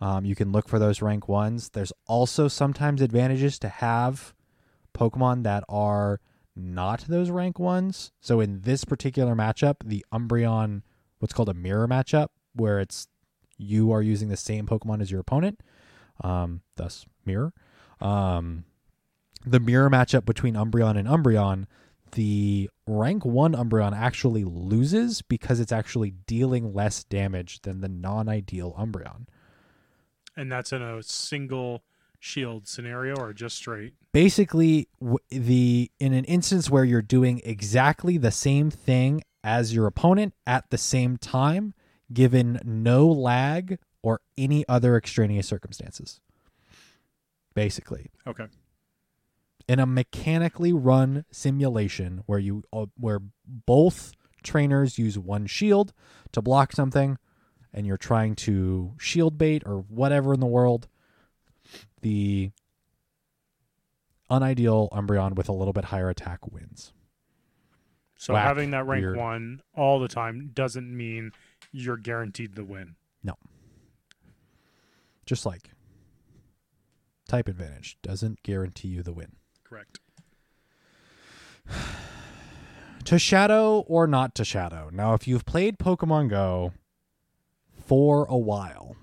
[0.00, 1.68] um, you can look for those rank ones.
[1.68, 4.32] There's also sometimes advantages to have
[4.96, 6.20] Pokemon that are
[6.56, 8.12] not those rank ones.
[8.22, 10.80] So in this particular matchup, the Umbreon,
[11.18, 13.06] what's called a mirror matchup, where it's
[13.58, 15.60] you are using the same Pokemon as your opponent,
[16.24, 17.52] um, thus mirror.
[18.00, 18.64] Um,
[19.44, 21.66] the mirror matchup between Umbreon and Umbreon,
[22.12, 28.74] the rank one Umbreon actually loses because it's actually dealing less damage than the non-ideal
[28.78, 29.26] Umbreon.
[30.36, 31.82] And that's in a single
[32.20, 33.94] shield scenario or just straight.
[34.12, 34.88] Basically,
[35.30, 40.68] the in an instance where you're doing exactly the same thing as your opponent at
[40.70, 41.74] the same time,
[42.12, 46.20] given no lag or any other extraneous circumstances.
[47.54, 48.46] Basically, Okay.
[49.68, 54.12] In a mechanically run simulation where you uh, where both
[54.42, 55.92] trainers use one shield
[56.32, 57.18] to block something
[57.72, 60.88] and you're trying to shield bait or whatever in the world
[62.00, 62.50] the
[64.30, 66.92] unideal umbreon with a little bit higher attack wins
[68.16, 69.16] So Whack, having that rank weird.
[69.16, 71.32] one all the time doesn't mean
[71.72, 72.96] you're guaranteed the win.
[73.22, 73.34] No
[75.26, 75.70] just like
[77.28, 79.32] type advantage doesn't guarantee you the win
[79.68, 79.98] Correct.
[83.04, 84.90] To shadow or not to shadow.
[84.92, 86.74] Now, if you've played Pokemon Go
[87.72, 88.96] for a while,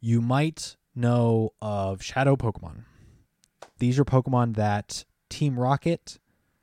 [0.00, 2.84] you might know of shadow Pokemon.
[3.78, 6.18] These are Pokemon that Team Rocket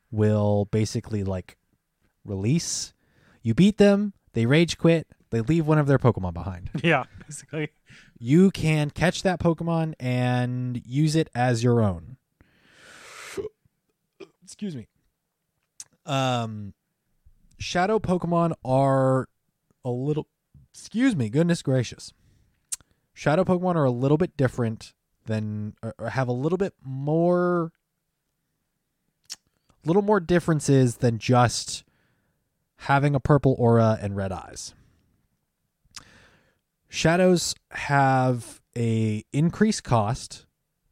[0.10, 1.58] will basically like
[2.26, 2.94] release.
[3.44, 6.70] You beat them, they rage quit, they leave one of their Pokemon behind.
[6.84, 7.70] Yeah, basically.
[8.18, 12.18] You can catch that Pokemon and use it as your own.
[14.44, 14.88] Excuse me.
[16.06, 16.74] Um
[17.60, 19.28] shadow Pokemon are
[19.84, 20.28] a little
[20.74, 22.14] excuse me, goodness gracious.
[23.14, 24.94] Shadow Pokemon are a little bit different
[25.26, 27.72] than or have a little bit more
[29.86, 31.84] little more differences than just
[32.84, 34.74] having a purple aura and red eyes.
[36.90, 40.46] Shadows have a increased cost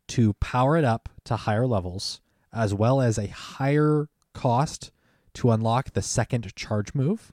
[0.10, 2.22] to power it up to higher levels,
[2.54, 4.92] as well as a higher cost
[5.34, 7.32] to unlock the second charge move.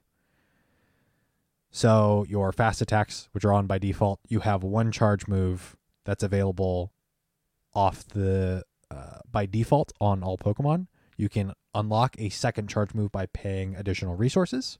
[1.71, 6.23] So your fast attacks, which are on by default, you have one charge move that's
[6.23, 6.91] available
[7.73, 10.87] off the uh, by default on all Pokemon.
[11.17, 14.79] You can unlock a second charge move by paying additional resources.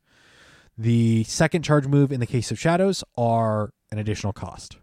[0.78, 4.78] The second charge move in the case of shadows are an additional cost.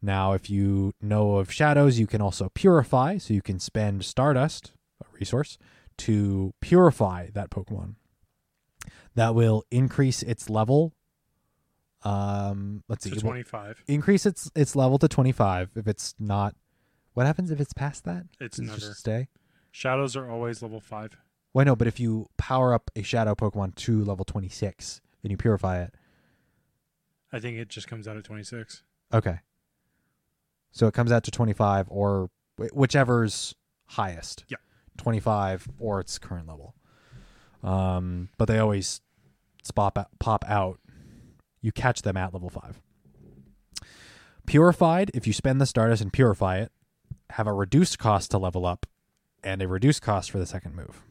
[0.00, 4.72] Now, if you know of shadows, you can also purify, so you can spend Stardust,
[5.00, 5.58] a resource,
[5.98, 7.94] to purify that Pokemon.
[9.14, 10.92] That will increase its level.
[12.02, 13.84] Um, let's see, To 25.
[13.86, 15.70] increase its its level to twenty five.
[15.76, 16.56] If it's not,
[17.14, 18.24] what happens if it's past that?
[18.40, 18.80] It's Does it never.
[18.80, 19.28] just stay.
[19.70, 21.16] Shadows are always level 5.
[21.52, 21.76] Why no?
[21.76, 25.82] But if you power up a shadow Pokemon to level twenty six and you purify
[25.82, 25.94] it,
[27.32, 28.82] I think it just comes out at 26.
[29.12, 29.40] Okay.
[30.70, 32.30] So it comes out to 25 or
[32.72, 33.54] whichever's
[33.86, 34.44] highest.
[34.48, 34.58] Yeah.
[34.98, 36.74] 25 or its current level.
[37.62, 39.00] Um, but they always
[39.62, 40.78] spot out, pop out.
[41.60, 42.80] You catch them at level 5.
[44.46, 46.72] Purified, if you spend the Stardust and purify it,
[47.30, 48.86] have a reduced cost to level up
[49.44, 51.02] and a reduced cost for the second move.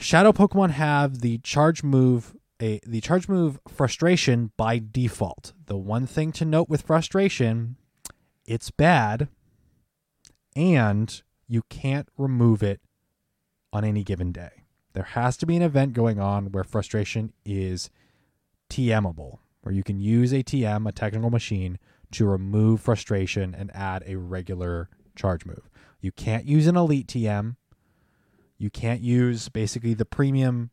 [0.00, 5.52] Shadow Pokemon have the charge move a the charge move frustration by default.
[5.66, 7.76] The one thing to note with frustration,
[8.46, 9.28] it's bad
[10.56, 12.80] and you can't remove it
[13.72, 14.64] on any given day.
[14.94, 17.90] There has to be an event going on where frustration is
[18.70, 21.78] TMable, where you can use a TM, a technical machine,
[22.12, 25.68] to remove frustration and add a regular charge move.
[26.00, 27.56] You can't use an elite TM.
[28.60, 30.70] You can't use basically the premium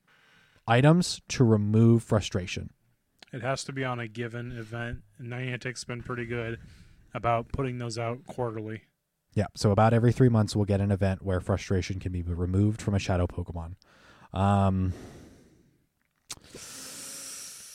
[0.67, 2.71] items to remove frustration.
[3.31, 5.03] It has to be on a given event.
[5.17, 6.59] And Niantic's been pretty good
[7.13, 8.83] about putting those out quarterly.
[9.33, 12.81] Yeah, so about every three months we'll get an event where frustration can be removed
[12.81, 13.75] from a shadow Pokemon.
[14.33, 14.91] Um,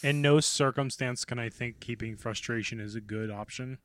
[0.03, 3.79] In no circumstance can I think keeping frustration is a good option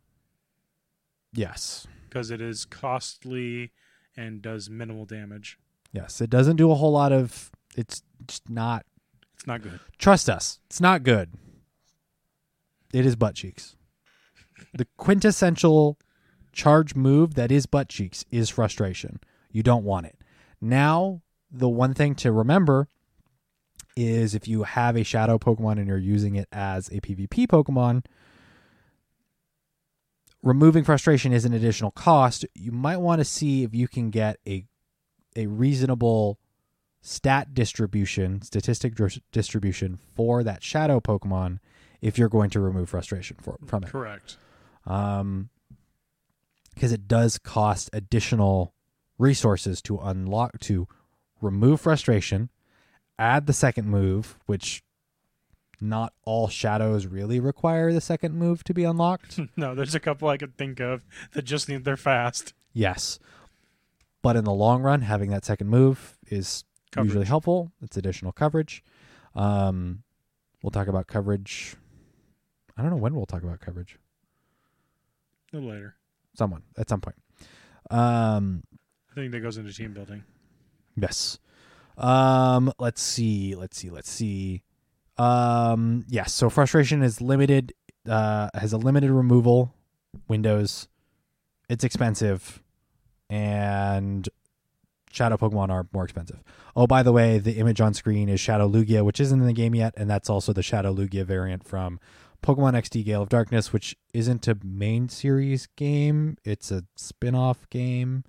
[1.31, 3.71] yes, because it is costly
[4.17, 5.57] and does minimal damage.
[5.97, 7.51] Yes, it doesn't do a whole lot of.
[7.75, 8.85] It's just not.
[9.35, 9.79] It's not good.
[9.97, 11.33] Trust us, it's not good.
[12.93, 13.75] It is butt cheeks.
[14.73, 15.97] The quintessential
[16.51, 19.19] charge move that is butt cheeks is frustration.
[19.51, 20.17] You don't want it.
[20.61, 21.21] Now,
[21.51, 22.87] the one thing to remember
[23.95, 28.05] is if you have a shadow Pokemon and you're using it as a PvP Pokemon,
[30.43, 32.45] removing frustration is an additional cost.
[32.53, 34.65] You might want to see if you can get a
[35.37, 36.39] a reasonable
[37.01, 41.59] stat distribution, statistic dris- distribution for that shadow Pokemon
[42.01, 43.89] if you're going to remove frustration for, from it.
[43.89, 44.37] Correct.
[44.85, 45.49] Um,
[46.73, 48.73] because it does cost additional
[49.17, 50.87] resources to unlock to
[51.41, 52.49] remove frustration,
[53.17, 54.83] add the second move, which
[55.81, 59.39] not all shadows really require the second move to be unlocked.
[59.57, 61.03] no, there's a couple I could think of
[61.33, 62.53] that just need they're fast.
[62.73, 63.19] yes.
[64.27, 67.07] But in the long run, having that second move is Coverage.
[67.11, 67.71] usually helpful.
[67.81, 68.83] It's additional coverage.
[69.35, 70.03] Um,
[70.61, 71.77] we'll talk about coverage.
[72.75, 73.97] I don't know when we'll talk about coverage.
[75.53, 75.95] A little later.
[76.37, 77.15] Someone at some point.
[77.89, 78.63] Um,
[79.09, 80.25] I think that goes into team building.
[80.97, 81.39] Yes.
[81.97, 83.55] Um, let's see.
[83.55, 83.89] Let's see.
[83.89, 84.61] Let's see.
[85.17, 86.33] Um, yes.
[86.33, 87.71] So frustration is limited.
[88.05, 89.73] Uh, has a limited removal
[90.27, 90.89] windows.
[91.69, 92.61] It's expensive,
[93.29, 94.27] and
[95.11, 96.43] shadow Pokemon are more expensive.
[96.75, 99.53] Oh, by the way, the image on screen is Shadow Lugia, which isn't in the
[99.53, 101.99] game yet, and that's also the Shadow Lugia variant from
[102.43, 106.37] Pokemon XD Gale of Darkness, which isn't a main series game.
[106.43, 108.23] It's a spin-off game.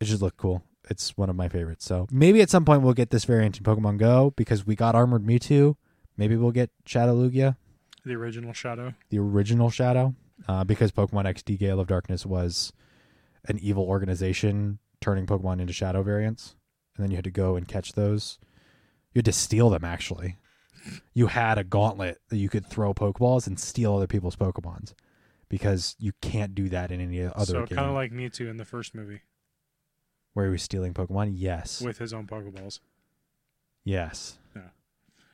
[0.00, 0.62] It just looked cool.
[0.90, 1.84] It's one of my favorites.
[1.84, 4.94] So maybe at some point we'll get this variant in Pokemon Go because we got
[4.94, 5.76] Armored Mewtwo.
[6.16, 7.56] Maybe we'll get Shadow Lugia,
[8.04, 8.94] The original Shadow.
[9.10, 10.14] the original Shadow,
[10.48, 12.72] uh, because Pokemon XD Gale of Darkness was
[13.46, 16.56] an evil organization turning Pokemon into Shadow variants,
[16.96, 18.38] and then you had to go and catch those.
[19.12, 19.84] You had to steal them.
[19.84, 20.36] Actually,
[21.12, 24.94] you had a gauntlet that you could throw Pokeballs and steal other people's Pokemons,
[25.48, 27.76] because you can't do that in any other so game.
[27.76, 29.20] kind of like Mewtwo in the first movie
[30.32, 31.32] where he was stealing Pokemon.
[31.34, 32.80] Yes, with his own Pokeballs.
[33.84, 34.38] yes.
[34.56, 34.62] Yeah.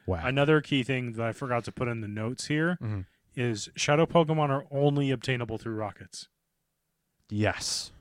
[0.07, 0.23] Wow.
[0.27, 3.07] Another key thing that I forgot to put in the notes here Mhm.
[3.37, 6.29] is Shadow Pokemon are only obtainable through rockets.
[7.29, 7.93] Yes.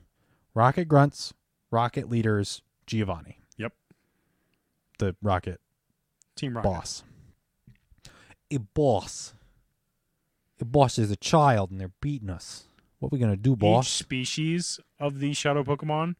[0.54, 1.32] Rocket Grunts,
[1.70, 3.38] Rocket Leaders, Giovanni.
[3.56, 3.72] Yep.
[4.98, 5.60] The Rocket
[6.36, 6.68] Team Rocket.
[6.68, 7.04] boss.
[8.50, 9.34] A boss.
[10.60, 12.64] A boss is a child and they're beating us.
[12.98, 13.86] What we gonna do, boss?
[13.86, 16.16] Each species of the Shadow Pokemon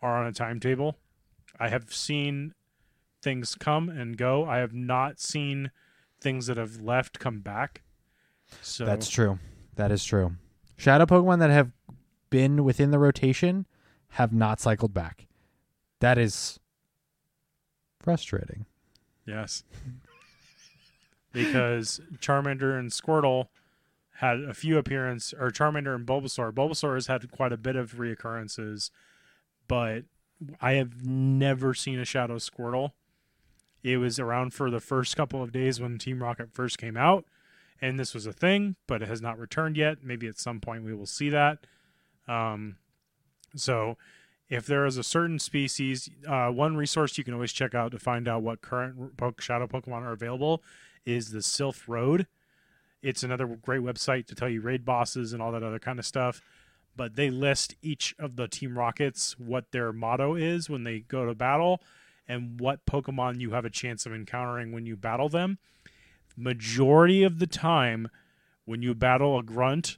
[0.00, 0.96] are on a timetable.
[1.58, 2.54] I have seen
[3.20, 4.44] things come and go.
[4.44, 5.70] I have not seen
[6.20, 7.82] things that have left come back.
[8.62, 9.38] So That's true.
[9.74, 10.36] That is true.
[10.76, 11.72] Shadow Pokemon that have
[12.30, 13.66] been within the rotation
[14.10, 15.26] have not cycled back.
[16.00, 16.58] That is
[18.00, 18.66] frustrating.
[19.26, 19.64] Yes.
[21.32, 23.48] because Charmander and Squirtle
[24.16, 26.52] had a few appearances, or Charmander and Bulbasaur.
[26.52, 28.90] Bulbasaur has had quite a bit of reoccurrences,
[29.68, 30.04] but
[30.60, 32.92] I have never seen a Shadow Squirtle.
[33.84, 37.26] It was around for the first couple of days when Team Rocket first came out,
[37.80, 39.98] and this was a thing, but it has not returned yet.
[40.02, 41.58] Maybe at some point we will see that.
[42.28, 42.76] Um,
[43.56, 43.96] so
[44.48, 47.98] if there is a certain species, uh, one resource you can always check out to
[47.98, 50.62] find out what current shadow Pokemon are available
[51.04, 52.26] is the Silph Road.
[53.02, 56.06] It's another great website to tell you raid bosses and all that other kind of
[56.06, 56.40] stuff.
[56.96, 61.26] But they list each of the Team Rockets, what their motto is when they go
[61.26, 61.80] to battle,
[62.26, 65.58] and what Pokemon you have a chance of encountering when you battle them.
[66.36, 68.08] Majority of the time,
[68.64, 69.96] when you battle a Grunt,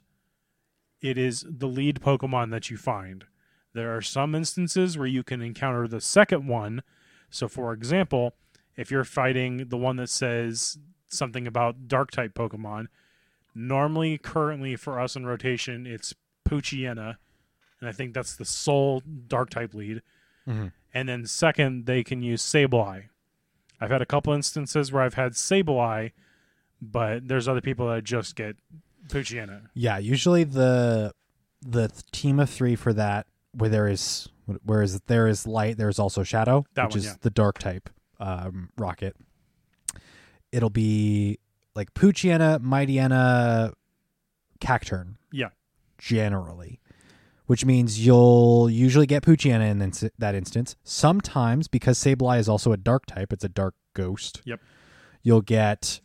[1.01, 3.25] it is the lead Pokemon that you find.
[3.73, 6.83] There are some instances where you can encounter the second one.
[7.29, 8.33] So, for example,
[8.75, 12.87] if you're fighting the one that says something about dark type Pokemon,
[13.55, 16.13] normally, currently for us in rotation, it's
[16.47, 17.15] Poochyena.
[17.79, 20.01] And I think that's the sole dark type lead.
[20.47, 20.71] Mhm.
[20.93, 23.05] And then, second, they can use Sableye.
[23.79, 26.11] I've had a couple instances where I've had Sableye,
[26.81, 28.57] but there's other people that just get
[29.07, 29.67] Poochyena.
[29.73, 31.13] Yeah, usually the
[31.61, 34.27] the team of three for that, where there is
[34.65, 37.13] whereas there is light, there is also shadow, That which one, is yeah.
[37.21, 39.15] the dark type um, rocket.
[40.51, 41.39] It'll be
[41.75, 43.73] like Poochyena, Mightyena,
[44.59, 45.15] Cacturne.
[45.31, 45.49] Yeah.
[45.97, 46.81] generally,
[47.45, 50.75] which means you'll usually get Poochyena in ins- that instance.
[50.83, 54.41] Sometimes, because Sableye is also a dark type, it's a dark ghost.
[54.45, 54.59] Yep.
[55.23, 56.01] You'll get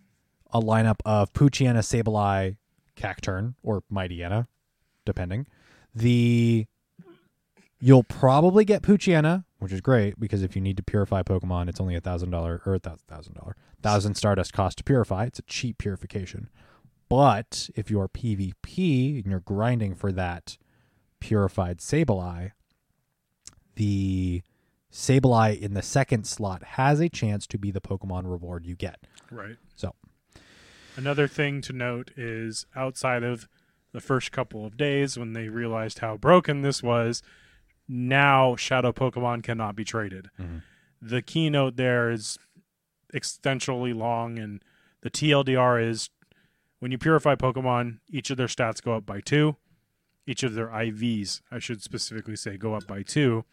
[0.52, 2.56] a lineup of Poochyena, Sableye,
[2.96, 4.46] Cacturne, or Mightyena,
[5.04, 5.46] depending.
[5.94, 6.66] The
[7.78, 11.80] you'll probably get Poochyena, which is great because if you need to purify Pokemon, it's
[11.80, 15.24] only a thousand dollar or a thousand dollar thousand Stardust cost to purify.
[15.24, 16.48] It's a cheap purification.
[17.08, 20.56] But if you're PvP and you're grinding for that
[21.20, 22.52] purified Sableye,
[23.76, 24.42] the
[24.92, 29.06] Sableye in the second slot has a chance to be the Pokemon reward you get.
[29.30, 29.56] Right.
[29.76, 29.94] So
[30.96, 33.48] Another thing to note is outside of
[33.92, 37.22] the first couple of days when they realized how broken this was,
[37.88, 40.30] now Shadow Pokemon cannot be traded.
[40.38, 40.62] Mhm.
[41.00, 42.38] The keynote there is
[43.14, 44.62] extensionally long, and
[45.02, 46.10] the TLDR is
[46.78, 49.56] when you purify Pokemon, each of their stats go up by two.
[50.26, 53.44] Each of their IVs, I should specifically say, go up by two.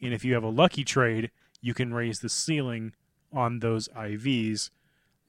[0.00, 1.30] And if you have a lucky trade,
[1.60, 2.94] you can raise the ceiling
[3.32, 4.70] on those IVs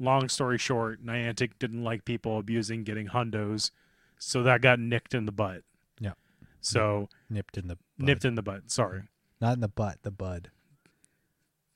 [0.04, 3.72] long story short, Niantic didn't like people abusing getting hundos,
[4.18, 5.64] so that got nicked in the butt.
[6.00, 6.14] Yeah.
[6.62, 8.06] So nipped in the bud.
[8.06, 8.70] nipped in the butt.
[8.72, 9.04] Sorry.
[9.42, 10.50] not in the butt, the bud.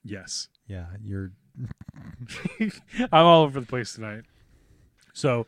[0.04, 0.48] Yes.
[0.68, 1.32] Yeah, you're
[3.12, 4.24] I'm all over the place tonight.
[5.14, 5.48] So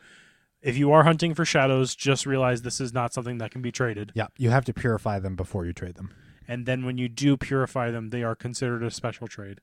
[0.62, 3.72] if you are hunting for shadows, just realize this is not something that can be
[3.72, 4.12] traded.
[4.16, 4.28] yeah.
[4.38, 6.12] You have to purify them before you trade them,
[6.48, 9.62] And then when you do purify them, they are considered a special trade.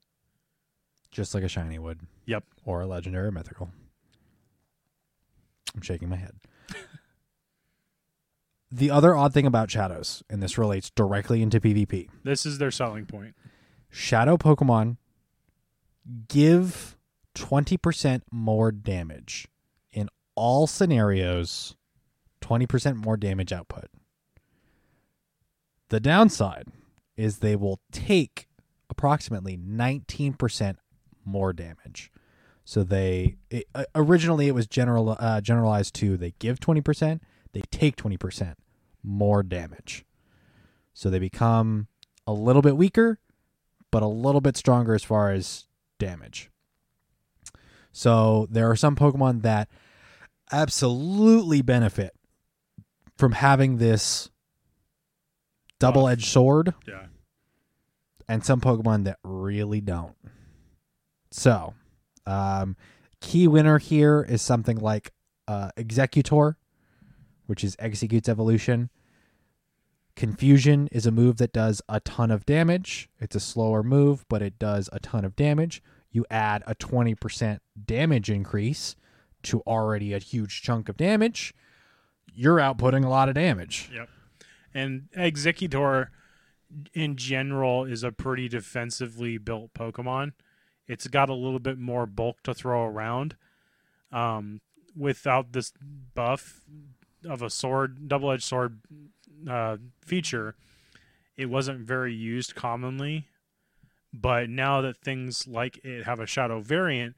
[1.16, 2.01] Just like a shiny would.
[2.26, 2.44] Yep.
[2.66, 3.70] Or a legendary or mythical.
[5.74, 6.34] I'm shaking my head.
[8.70, 12.10] the other odd thing about shadows, and this relates directly into PvP.
[12.22, 13.34] This is their selling point.
[13.88, 14.98] shadow Pokemon
[16.28, 16.98] give
[17.34, 19.48] 20% more damage
[19.93, 21.76] in all scenarios,
[22.43, 23.86] 20% more damage output.
[25.88, 26.66] The downside
[27.16, 28.48] is they will take
[28.90, 30.76] approximately 19%
[31.26, 32.10] more damage.
[32.64, 37.20] So they it, uh, originally it was general uh, generalized to they give 20%,
[37.52, 38.54] they take 20%
[39.02, 40.04] more damage.
[40.94, 41.88] So they become
[42.26, 43.18] a little bit weaker,
[43.90, 45.66] but a little bit stronger as far as
[45.98, 46.50] damage.
[47.92, 49.68] So there are some Pokemon that
[50.52, 52.12] absolutely benefit
[53.16, 54.28] from having this
[55.78, 57.06] double edged sword, Yeah.
[58.28, 60.14] and some Pokemon that really don't.
[61.30, 61.74] So,
[62.26, 62.76] um,
[63.20, 65.12] key winner here is something like
[65.48, 66.56] uh, Exeggutor,
[67.46, 68.90] which is Exeggcute's evolution.
[70.16, 73.10] Confusion is a move that does a ton of damage.
[73.20, 75.82] It's a slower move, but it does a ton of damage.
[76.10, 78.96] You add a 20% damage increase
[79.42, 81.54] to already a huge chunk of damage.
[82.34, 83.90] You're outputting a lot of damage.
[83.92, 84.08] Yep.
[84.72, 86.08] And Exeggutor,
[86.94, 90.32] in general, is a pretty defensively built Pokemon.
[90.88, 93.36] It's got a little bit more bulk to throw around.
[94.12, 94.60] Um,
[94.96, 95.72] without this
[96.14, 96.60] buff
[97.28, 98.80] of a sword, double edged sword
[99.48, 100.54] uh, feature,
[101.36, 103.26] it wasn't very used commonly.
[104.12, 107.16] But now that things like it have a shadow variant,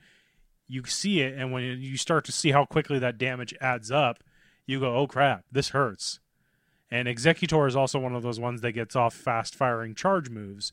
[0.66, 4.22] you see it, and when you start to see how quickly that damage adds up,
[4.66, 6.20] you go, "Oh crap, this hurts."
[6.90, 10.72] And Exeggutor is also one of those ones that gets off fast firing charge moves.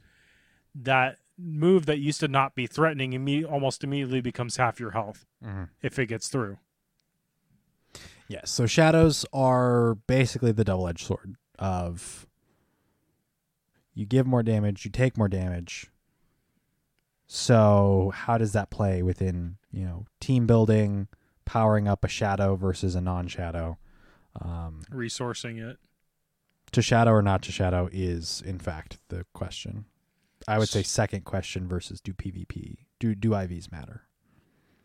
[0.74, 5.26] That move that used to not be threatening imme- almost immediately becomes half your health
[5.82, 6.58] if it gets through.
[8.28, 8.50] Yes.
[8.50, 12.26] So shadows are basically the double edged sword of
[13.94, 15.92] you give more damage, you take more damage.
[17.28, 21.08] So how does that play within, you know, team building,
[21.46, 23.78] powering up a shadow versus a non shadow?
[24.42, 25.78] Um, Resourcing it.
[26.72, 29.86] to shadow or not to shadow is in fact the question.
[30.48, 34.04] I would say second question versus do PvP do do IVs matter?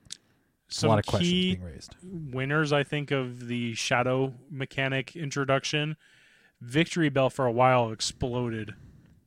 [0.08, 1.96] There's Some a lot of questions being raised.
[2.02, 5.96] winners, I think, of the shadow mechanic introduction.
[6.64, 8.74] Victreebel for a while exploded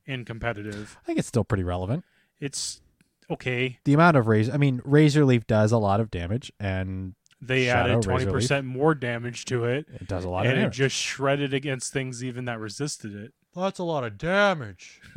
[0.05, 0.97] in competitive.
[1.01, 2.05] I think it's still pretty relevant.
[2.39, 2.81] It's
[3.29, 3.79] okay.
[3.85, 7.65] The amount of razor, I mean, Razor Leaf does a lot of damage, and They
[7.65, 10.69] Shadow, added twenty percent more damage to it, it does a lot and of it
[10.71, 13.33] just shredded against things even that resisted it.
[13.55, 15.01] That's a lot of damage.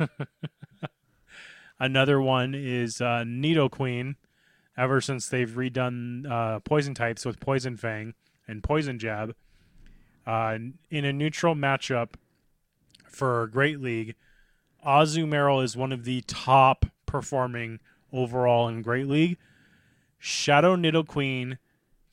[1.79, 4.15] Another one is uh, Nidoqueen.
[4.77, 8.13] Ever since they've redone uh, poison types with Poison Fang
[8.47, 9.35] and Poison Jab,
[10.27, 10.57] uh,
[10.91, 12.09] in a neutral matchup
[13.05, 14.15] for Great League,
[14.85, 17.79] Azumarill is one of the top performing
[18.13, 19.37] overall in Great League.
[20.19, 21.57] Shadow Nidoqueen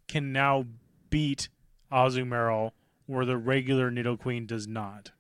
[0.09, 0.67] can now
[1.11, 1.49] beat
[1.93, 2.73] Azumarill
[3.07, 5.11] where the regular Nidoqueen does not.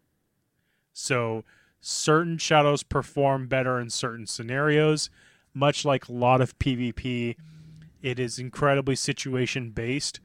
[0.92, 1.44] So
[1.84, 5.10] certain shadows perform better in certain scenarios.
[5.52, 7.36] Much like a lot of PvP,
[8.02, 10.18] it is incredibly situation based,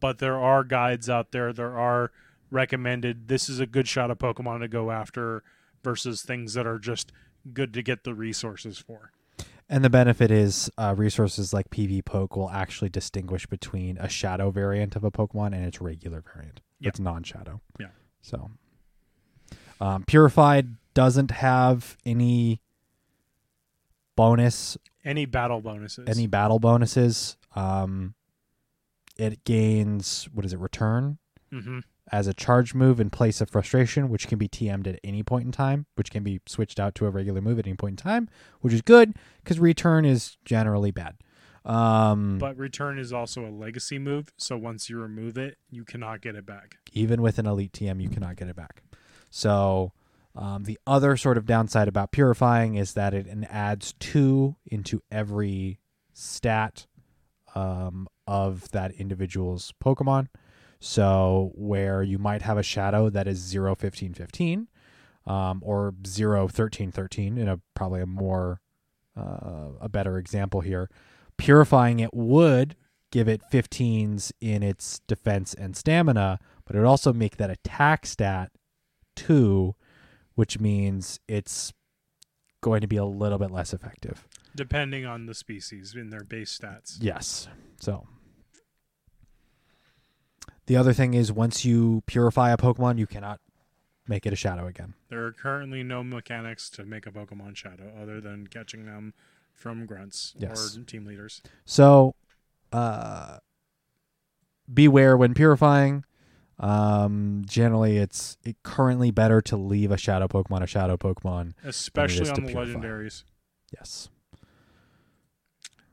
[0.00, 1.52] but there are guides out there.
[1.52, 2.12] There are
[2.50, 3.28] recommended.
[3.28, 5.42] This is a good shadow Pokemon to go after
[5.82, 7.12] versus things that are just
[7.52, 9.10] good to get the resources for.
[9.68, 14.94] And the benefit is uh, resources like PvPoke will actually distinguish between a shadow variant
[14.94, 16.60] of a Pokemon and its regular variant.
[16.80, 16.88] Yeah.
[16.88, 17.60] It's non shadow.
[17.80, 17.88] Yeah.
[18.22, 18.50] So,
[19.80, 22.60] um, Purified doesn't have any
[24.16, 26.08] bonus, Any battle bonuses?
[26.08, 27.36] any battle bonuses.
[27.56, 28.14] Um,
[29.16, 31.18] it gains, what is it, return
[31.50, 31.80] hmm
[32.12, 35.46] as a charge move in place of frustration, which can be TM'd at any point
[35.46, 37.96] in time, which can be switched out to a regular move at any point in
[37.96, 38.28] time,
[38.60, 41.16] which is good because return is generally bad.
[41.64, 46.20] Um, But return is also a legacy move, so once you remove it, you cannot
[46.20, 46.76] get it back.
[46.92, 48.82] even with an elite TM, you cannot get it back.
[49.30, 49.92] So,
[50.36, 55.78] um, the other sort of downside about purifying is that it adds two into every
[56.12, 56.86] stat
[57.54, 60.28] um, of that individual's Pokemon.
[60.80, 64.68] So, where you might have a shadow that is 0 15 15
[65.26, 68.60] um, or 0 13 13 in a probably a more
[69.16, 70.90] uh, a better example here,
[71.36, 72.76] purifying it would
[73.10, 78.06] give it 15s in its defense and stamina, but it would also make that attack
[78.06, 78.50] stat
[79.14, 79.74] 2,
[80.34, 81.72] which means it's
[82.60, 84.26] going to be a little bit less effective.
[84.56, 86.96] depending on the species in their base stats.
[87.00, 87.48] Yes.
[87.80, 88.06] So
[90.66, 93.40] the other thing is once you purify a Pokemon, you cannot
[94.08, 94.94] make it a shadow again.
[95.08, 99.14] There are currently no mechanics to make a Pokemon Shadow other than catching them
[99.52, 100.76] from grunts Yes.
[100.76, 101.42] or team leaders.
[101.64, 102.14] So
[102.72, 103.38] uh
[104.72, 106.04] beware when purifying.
[106.58, 111.54] Um, generally, it's it currently better to leave a shadow Pokemon a shadow Pokemon.
[111.64, 112.78] especially on the purify.
[112.78, 113.24] legendaries.
[113.72, 114.08] Yes.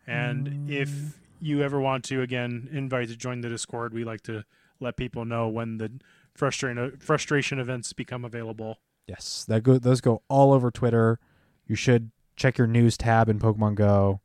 [0.06, 4.44] And if you ever want to, again, invite to join the Discord, we like to
[4.80, 5.92] let people know when the
[6.36, 8.80] frustration frustration events become available.
[9.08, 11.20] Yes, that go those go all over Twitter.
[11.66, 14.22] You should check your news tab in Pokemon Go.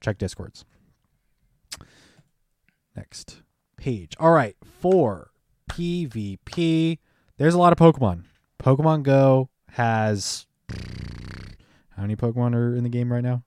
[0.00, 0.64] Check Discords.
[2.94, 3.42] Next
[3.76, 4.14] page.
[4.18, 5.30] All right, for
[5.70, 6.98] PvP,
[7.36, 8.24] there's a lot of Pokemon.
[8.62, 10.46] Pokemon Go has
[11.96, 13.42] how many Pokemon are in the game right now?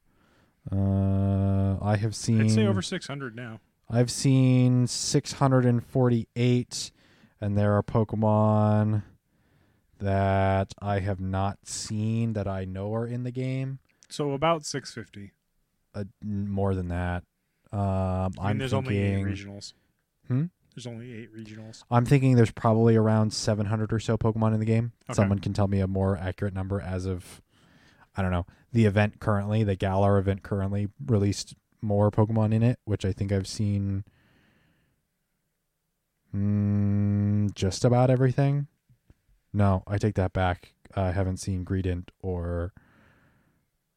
[0.71, 2.41] Uh, I have seen.
[2.41, 3.59] I'd say over 600 now.
[3.89, 6.91] I've seen 648,
[7.41, 9.03] and there are Pokemon
[9.99, 13.79] that I have not seen that I know are in the game.
[14.09, 15.31] So about 650.
[15.95, 17.23] Uh, more than that.
[17.71, 19.33] Um, I mean, I'm there's only eight thinking.
[19.33, 19.71] regionals.
[20.27, 20.45] Hmm?
[20.75, 21.83] There's only eight regionals.
[21.89, 24.93] I'm thinking there's probably around 700 or so Pokemon in the game.
[25.09, 25.15] Okay.
[25.15, 27.41] Someone can tell me a more accurate number as of,
[28.15, 32.79] I don't know, the event currently, the Galar event currently released more Pokemon in it,
[32.85, 34.03] which I think I've seen
[36.35, 38.67] mm, just about everything.
[39.51, 40.73] No, I take that back.
[40.95, 42.73] I haven't seen Greedent or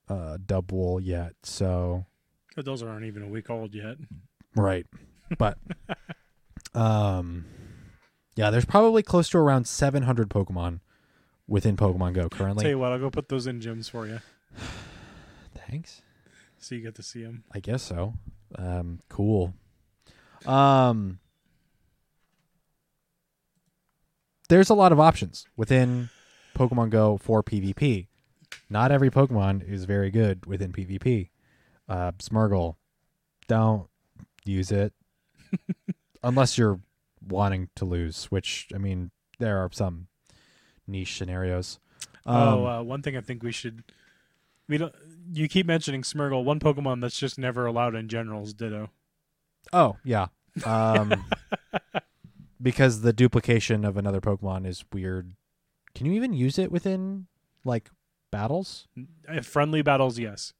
[0.09, 2.07] uh, Dubwool yet, so
[2.57, 3.97] But those aren't even a week old yet.
[4.57, 4.87] Right.
[5.39, 5.59] But
[6.75, 7.45] um
[8.35, 10.81] yeah, there's probably close to around 700 Pokemon
[11.47, 12.63] within Pokemon Go currently.
[12.63, 14.21] Tell you what, I'll go put those in gyms for you,
[15.69, 16.03] Thanks.
[16.59, 17.45] so you get to see them.
[17.53, 18.15] I guess so.
[18.57, 19.55] Um cool.
[20.47, 21.19] Um
[24.49, 26.11] There's a lot of options within
[26.55, 28.09] Pokemon Go for PvP.
[28.69, 31.31] Not every Pokemon is very good within PvP.
[31.89, 32.77] Uh Smeargle,
[33.49, 33.89] don't
[34.45, 34.93] use it
[36.23, 36.81] unless you're
[37.27, 40.09] wanting to lose, which I mean there are some
[40.87, 41.79] niche scenarios.
[42.25, 43.85] Um, oh, uh, one thing I think we should.
[44.69, 44.95] We don't.
[45.33, 46.45] You keep mentioning Smeargle.
[46.45, 48.91] One Pokemon that's just never allowed in general is Ditto.
[49.73, 50.29] Oh yeah,
[50.65, 51.25] um,
[52.63, 55.35] because the duplication of another Pokemon is weird.
[55.95, 57.27] Can you even use it within
[57.65, 57.91] like
[58.31, 58.89] battles?
[59.29, 60.53] Uh, Friendly battles, yes.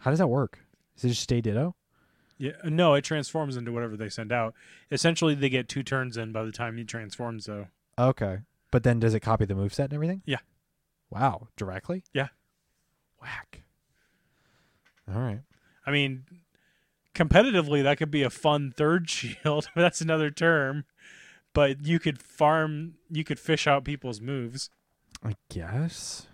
[0.00, 0.60] How does that work?
[0.96, 1.74] Does it just stay Ditto?
[2.38, 4.54] Yeah, no, it transforms into whatever they send out.
[4.92, 7.66] Essentially, they get two turns in by the time he transforms, though.
[7.98, 8.38] Okay,
[8.70, 10.22] but then does it copy the move set and everything?
[10.24, 10.38] Yeah.
[11.10, 12.04] Wow, directly?
[12.12, 12.28] Yeah.
[13.20, 13.62] Whack.
[15.12, 15.40] All right.
[15.86, 16.24] I mean,
[17.14, 19.68] competitively, that could be a fun third shield.
[19.74, 20.84] That's another term.
[21.54, 24.70] But you could farm, you could fish out people's moves.
[25.24, 26.26] I guess.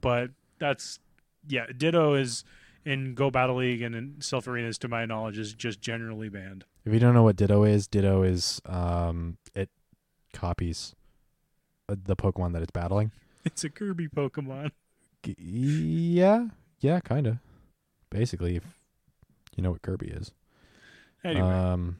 [0.00, 0.30] But
[0.60, 1.00] that's,
[1.48, 2.44] yeah, Ditto is
[2.88, 6.64] in Go Battle League and in Silph Arenas, to my knowledge, is just generally banned.
[6.86, 9.68] If you don't know what Ditto is, Ditto is um it
[10.32, 10.94] copies
[11.88, 13.12] uh, the Pokemon that it's battling.
[13.44, 14.72] It's a Kirby Pokemon.
[15.22, 16.48] G- yeah,
[16.80, 17.38] yeah, kind of.
[18.10, 18.64] Basically, if
[19.56, 20.32] you know what Kirby is.
[21.24, 21.96] Anyway, Um.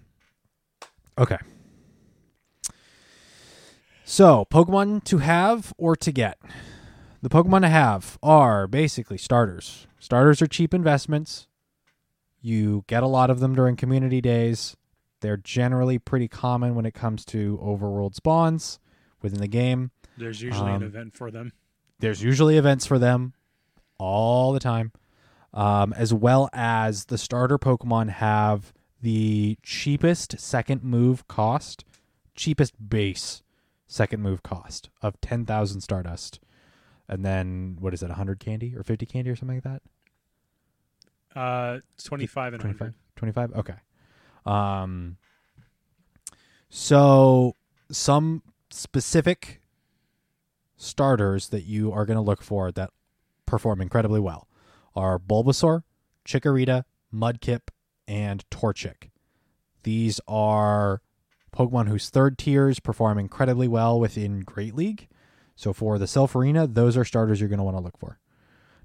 [1.17, 1.39] Okay.
[4.05, 6.39] So, Pokemon to have or to get.
[7.21, 9.89] The Pokemon I have are basically starters.
[9.99, 11.49] Starters are cheap investments.
[12.41, 14.77] You get a lot of them during community days.
[15.21, 18.79] They're generally pretty common when it comes to overworld spawns
[19.21, 19.91] within the game.
[20.17, 21.53] there's usually um, an event for them.
[21.99, 23.35] There's usually events for them
[23.99, 24.93] all the time.
[25.53, 28.73] Um, as well as the starter Pokemon have
[29.03, 31.85] the cheapest second move cost,
[32.37, 33.43] cheapest base
[33.89, 36.39] second move cost of 10,000 Stardust.
[37.09, 39.83] And then, what is it, 100 candy or 50 candy or something like that?
[41.35, 42.95] Uh, 25 and 100.
[43.17, 43.75] 25 okay
[44.47, 45.17] um
[46.71, 47.55] so
[47.91, 49.61] some specific
[50.77, 52.91] starters that you are going to look for that
[53.45, 54.47] perform incredibly well
[54.95, 55.83] are bulbasaur
[56.25, 57.69] chikorita mudkip
[58.07, 59.11] and torchic
[59.83, 61.03] these are
[61.55, 65.09] pokemon whose third tiers perform incredibly well within great league
[65.59, 68.19] so for the Silph Arena those are starters you're going to want to look for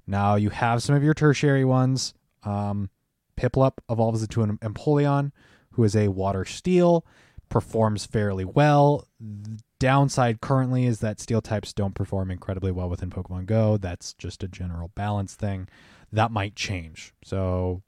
[0.06, 2.90] now you have some of your tertiary ones um,
[3.36, 5.32] Piplup evolves into an Empoleon,
[5.72, 7.04] who is a water steel,
[7.48, 9.08] performs fairly well.
[9.20, 13.76] The downside currently is that steel types don't perform incredibly well within Pokemon Go.
[13.76, 15.68] That's just a general balance thing.
[16.12, 17.12] That might change.
[17.24, 17.82] So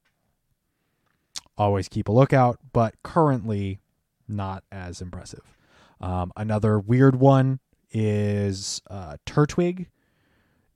[1.56, 3.80] always keep a lookout, but currently
[4.28, 5.56] not as impressive.
[6.00, 7.60] Um, another weird one
[7.98, 9.86] is uh, Turtwig.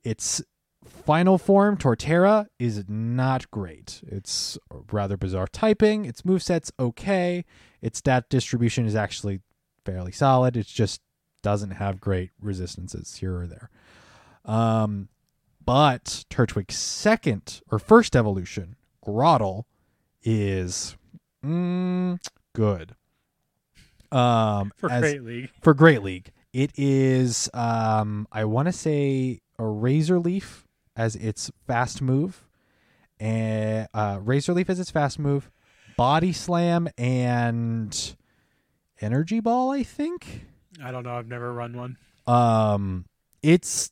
[0.03, 0.41] Its
[0.83, 4.01] final form, Torterra, is not great.
[4.07, 4.57] It's
[4.91, 6.05] rather bizarre typing.
[6.05, 7.45] Its moveset's okay.
[7.79, 9.41] Its stat distribution is actually
[9.85, 10.57] fairly solid.
[10.57, 10.99] It just
[11.43, 13.69] doesn't have great resistances here or there.
[14.43, 15.09] Um,
[15.63, 19.65] but Turtwig's second or first evolution, Grotle,
[20.23, 20.97] is
[21.45, 22.17] mm,
[22.53, 22.95] good.
[24.11, 25.49] Um, For as- Great League.
[25.61, 26.31] for Great League.
[26.53, 32.45] It is um I want to say a Razor Leaf as its fast move.
[33.19, 35.49] And uh Razor Leaf as its fast move,
[35.97, 38.15] Body Slam and
[38.99, 40.45] Energy Ball, I think.
[40.83, 41.15] I don't know.
[41.15, 41.97] I've never run one.
[42.27, 43.05] Um
[43.41, 43.91] it's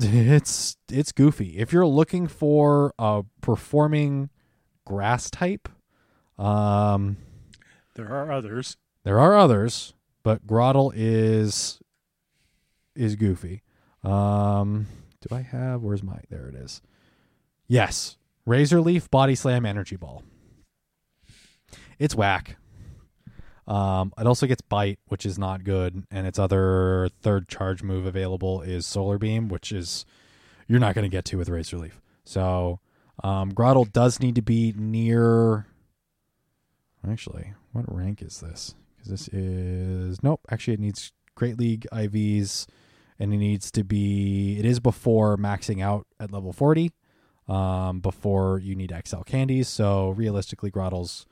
[0.00, 1.58] it's it's goofy.
[1.58, 4.30] If you're looking for a performing
[4.86, 5.68] grass type,
[6.38, 7.18] um
[7.94, 8.78] There are others.
[9.04, 11.80] There are others, but Grotle is
[12.94, 13.62] is goofy.
[14.02, 14.86] Um,
[15.20, 15.82] do I have?
[15.82, 16.20] Where's my?
[16.28, 16.82] There it is.
[17.68, 20.22] Yes, Razor Leaf, Body Slam, Energy Ball.
[21.98, 22.56] It's whack.
[23.66, 28.06] Um, it also gets Bite, which is not good, and its other third charge move
[28.06, 30.04] available is Solar Beam, which is
[30.66, 32.00] you're not going to get to with Razor Leaf.
[32.24, 32.80] So,
[33.22, 35.66] um, Grotle does need to be near.
[37.08, 38.74] Actually, what rank is this?
[39.02, 40.40] Because this is nope.
[40.50, 42.66] Actually, it needs Great League IVs,
[43.18, 44.56] and it needs to be.
[44.58, 46.92] It is before maxing out at level forty.
[47.48, 49.68] Um, before you need XL candies.
[49.68, 51.26] So realistically, Grotle's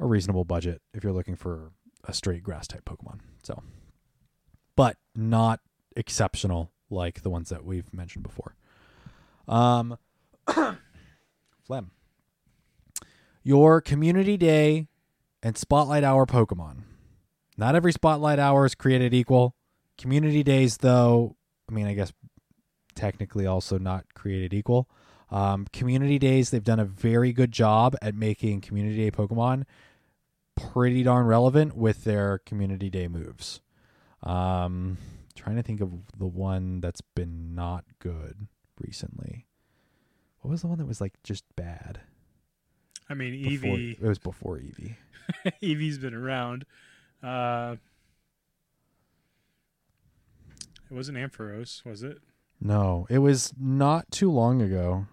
[0.00, 1.72] a reasonable budget if you're looking for
[2.04, 3.20] a straight grass type Pokemon.
[3.42, 3.62] So,
[4.74, 5.60] but not
[5.94, 8.56] exceptional like the ones that we've mentioned before.
[9.46, 9.98] Um,
[10.46, 11.90] phlegm.
[13.42, 14.88] Your community day
[15.46, 16.78] and spotlight hour Pokemon.
[17.56, 19.54] Not every spotlight hour is created equal.
[19.96, 21.36] Community days, though,
[21.70, 22.12] I mean, I guess
[22.96, 24.88] technically also not created equal.
[25.30, 29.66] Um, community days, they've done a very good job at making community day Pokemon
[30.56, 33.60] pretty darn relevant with their community day moves.
[34.24, 34.98] Um,
[35.36, 38.48] trying to think of the one that's been not good
[38.84, 39.46] recently.
[40.40, 42.00] What was the one that was like just bad?
[43.08, 44.96] I mean, Before, It was before Eevee.
[45.62, 46.64] Eevee's been around.
[47.22, 47.76] Uh,
[50.90, 52.18] it wasn't Ampharos, was it?
[52.60, 55.06] No, it was not too long ago.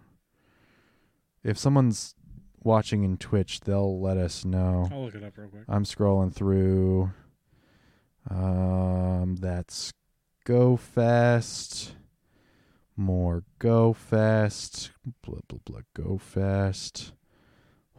[1.43, 2.15] If someone's
[2.63, 4.87] watching in Twitch, they'll let us know.
[4.91, 5.63] I'll look it up real quick.
[5.67, 7.11] I'm scrolling through.
[8.29, 9.91] Um, that's
[10.45, 11.95] Go Fest.
[12.95, 14.91] More Go Fest.
[15.25, 15.81] Blah blah blah.
[15.93, 17.11] Go Fest.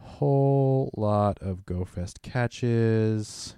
[0.05, 3.55] Whole lot of Go Fest catches.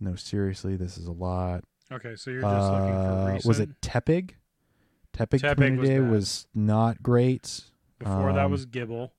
[0.00, 1.64] No, seriously, this is a lot.
[1.90, 3.48] Okay, so you're just looking for Uh, recent.
[3.48, 4.30] was it Tepig?
[5.14, 6.10] Tepig, Tepig Community was Day bad.
[6.10, 7.60] was not great.
[7.98, 9.10] Before that um, was Gible.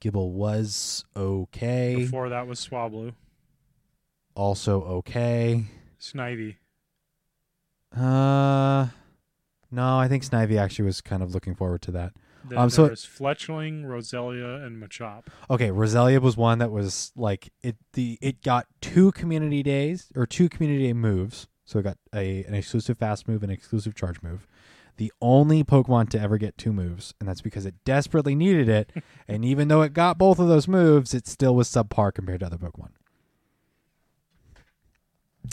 [0.00, 1.94] Gible was okay.
[1.96, 3.14] Before that was Swablu.
[4.34, 5.64] also okay.
[6.00, 6.56] Snivy.
[7.96, 8.88] Uh,
[9.70, 12.12] no, I think Snivy actually was kind of looking forward to that.
[12.44, 15.24] Then Um, so- there's Fletchling, Roselia, and Machop.
[15.50, 17.76] Okay, Roselia was one that was like it.
[17.92, 21.48] The it got two community days or two community day moves.
[21.64, 24.46] So it got a an exclusive fast move and exclusive charge move.
[24.96, 28.90] The only Pokemon to ever get two moves, and that's because it desperately needed it.
[29.28, 32.46] and even though it got both of those moves, it still was subpar compared to
[32.46, 32.90] other Pokemon.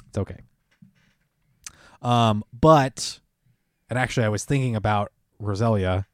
[0.07, 0.39] It's okay.
[2.01, 3.19] Um, but
[3.89, 6.05] and actually, I was thinking about Roselia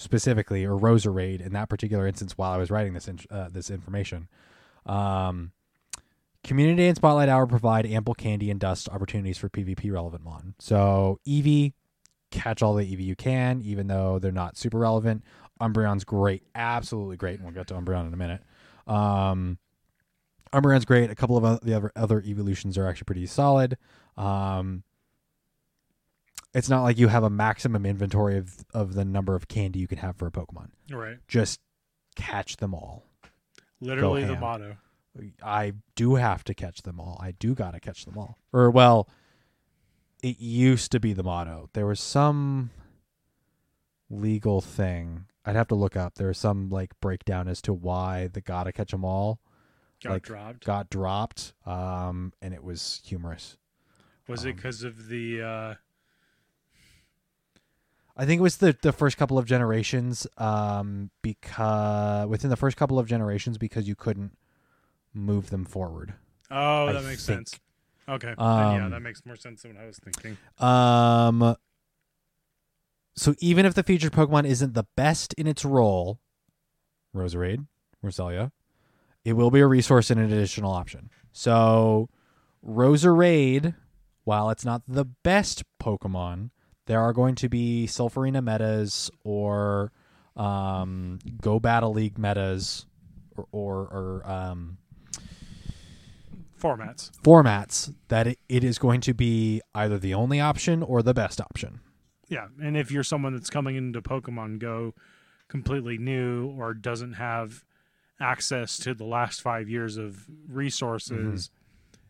[0.00, 3.70] specifically, or Roserade in that particular instance while I was writing this in, uh, this
[3.70, 4.28] information.
[4.86, 5.52] Um,
[6.42, 10.54] Community and Spotlight Hour provide ample candy and dust opportunities for PvP relevant mon.
[10.58, 11.74] So Eevee,
[12.30, 15.22] catch all the Eevee you can, even though they're not super relevant.
[15.60, 18.42] Umbreon's great, absolutely great, and we'll get to Umbreon in a minute.
[18.86, 19.58] Um,
[20.52, 21.10] Umbreon's great.
[21.10, 23.76] A couple of the other other evolutions are actually pretty solid.
[24.16, 24.82] Um,
[26.54, 29.86] it's not like you have a maximum inventory of of the number of candy you
[29.86, 30.68] can have for a Pokemon.
[30.90, 31.18] Right.
[31.28, 31.60] Just
[32.16, 33.04] catch them all.
[33.80, 34.76] Literally the motto.
[35.42, 37.18] I do have to catch them all.
[37.20, 38.38] I do gotta catch them all.
[38.52, 39.08] Or well,
[40.22, 41.68] it used to be the motto.
[41.72, 42.70] There was some
[44.08, 45.26] legal thing.
[45.44, 46.14] I'd have to look up.
[46.16, 49.40] There was some like breakdown as to why the gotta catch them all
[50.02, 50.64] Got Like, dropped.
[50.64, 51.52] got dropped.
[51.66, 53.56] Um, and it was humorous.
[54.28, 55.74] Was it um, because of the uh,
[58.20, 60.26] I think it was the the first couple of generations.
[60.36, 64.36] Um, because within the first couple of generations, because you couldn't
[65.14, 66.14] move them forward.
[66.50, 67.48] Oh, I that makes think.
[67.48, 67.60] sense.
[68.08, 68.28] Okay.
[68.28, 70.36] Then, yeah, Um, that makes more sense than what I was thinking.
[70.58, 71.56] Um.
[73.16, 76.20] So even if the featured Pokemon isn't the best in its role,
[77.14, 77.66] Roserade,
[78.04, 78.50] Roselia,
[79.24, 81.10] it will be a resource and an additional option.
[81.32, 82.08] So,
[82.66, 83.74] Roserade,
[84.24, 86.50] while it's not the best Pokemon,
[86.90, 89.92] there are going to be Silph Arena metas or
[90.36, 92.84] um, Go Battle League metas
[93.36, 94.76] or, or, or um,
[96.60, 97.12] Formats.
[97.22, 101.40] formats that it, it is going to be either the only option or the best
[101.40, 101.78] option.
[102.26, 104.92] Yeah, and if you're someone that's coming into Pokemon Go
[105.46, 107.62] completely new or doesn't have
[108.20, 111.50] access to the last five years of resources,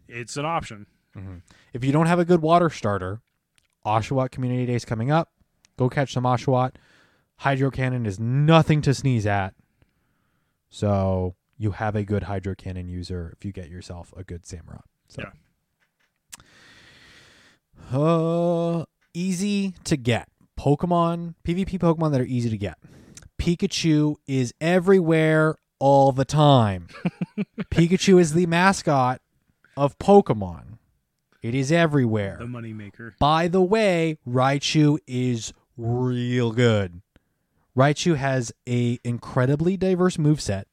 [0.09, 0.86] it's an option.
[1.74, 3.20] If you don't have a good water starter,
[3.85, 5.31] Oshawott Community Day is coming up.
[5.78, 6.73] Go catch some Oshawott.
[7.36, 9.55] Hydro Cannon is nothing to sneeze at.
[10.69, 14.82] So you have a good Hydro Cannon user if you get yourself a good Samurott.
[15.09, 15.23] So.
[17.93, 18.85] Uh,
[19.15, 20.28] easy to get.
[20.59, 22.78] Pokemon, PvP Pokemon that are easy to get.
[23.39, 26.89] Pikachu is everywhere all the time.
[27.70, 29.23] Pikachu is the mascot
[29.77, 30.69] of Pokemon.
[31.42, 32.36] It is everywhere.
[32.38, 33.12] The moneymaker.
[33.18, 37.00] By the way, Raichu is real good.
[37.76, 40.64] Raichu has a incredibly diverse moveset.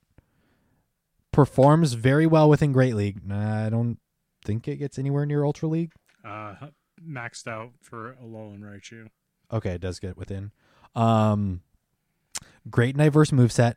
[1.32, 3.22] Performs very well within Great League.
[3.32, 4.00] I don't
[4.44, 5.94] think it gets anywhere near Ultra League.
[6.26, 6.56] Uh,
[7.06, 9.08] maxed out for Alolan Raichu.
[9.52, 10.52] Okay, it does get within.
[10.96, 11.62] Um,
[12.70, 13.76] great and diverse moveset.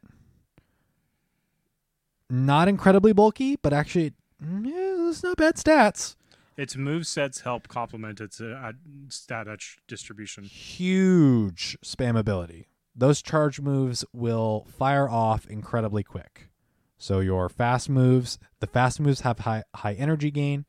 [2.29, 6.17] Not incredibly bulky, but actually, mm, yeah, it's not bad stats.
[6.57, 8.73] Its move sets help complement its uh,
[9.09, 10.45] stat at- distribution.
[10.45, 12.69] huge spam ability.
[12.95, 16.51] Those charge moves will fire off incredibly quick.
[16.99, 20.67] So your fast moves, the fast moves have high high energy gain.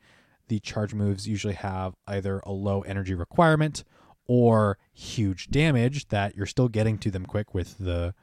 [0.48, 3.84] The charge moves usually have either a low energy requirement
[4.28, 8.14] or huge damage that you're still getting to them quick with the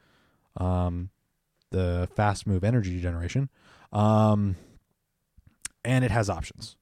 [0.57, 1.11] um
[1.69, 3.49] the fast move energy generation.
[3.91, 4.55] Um
[5.85, 6.77] and it has options.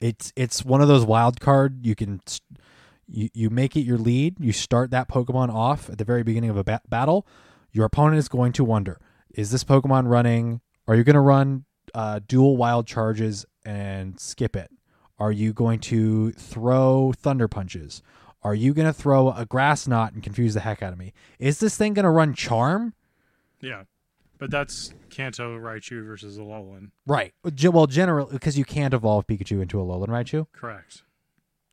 [0.00, 2.20] It's it's one of those wild card you can
[3.08, 4.36] you, you make it your lead.
[4.40, 7.26] You start that Pokemon off at the very beginning of a ba- battle.
[7.72, 9.00] Your opponent is going to wonder:
[9.34, 10.60] Is this Pokemon running?
[10.88, 11.64] Are you going to run
[11.94, 14.70] uh, dual wild charges and skip it?
[15.18, 18.02] Are you going to throw thunder punches?
[18.42, 21.12] Are you going to throw a grass knot and confuse the heck out of me?
[21.38, 22.94] Is this thing going to run charm?
[23.60, 23.84] Yeah,
[24.38, 26.90] but that's Kanto Raichu versus Alolan.
[27.06, 27.32] Right.
[27.54, 30.46] Ge- Well, generally, because you can't evolve Pikachu into a Alolan Raichu.
[30.52, 31.02] Correct.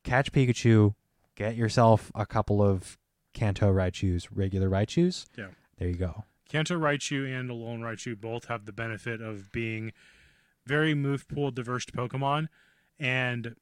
[0.02, 0.94] catch Pikachu,
[1.34, 2.98] get yourself a couple of
[3.32, 5.26] Kanto Raichus, regular Raichus.
[5.36, 5.48] Yeah.
[5.78, 6.24] There you go.
[6.48, 9.92] Kanto Raichu and Alolan Raichu both have the benefit of being
[10.66, 12.46] very move pool diverse Pokemon,
[12.98, 13.56] and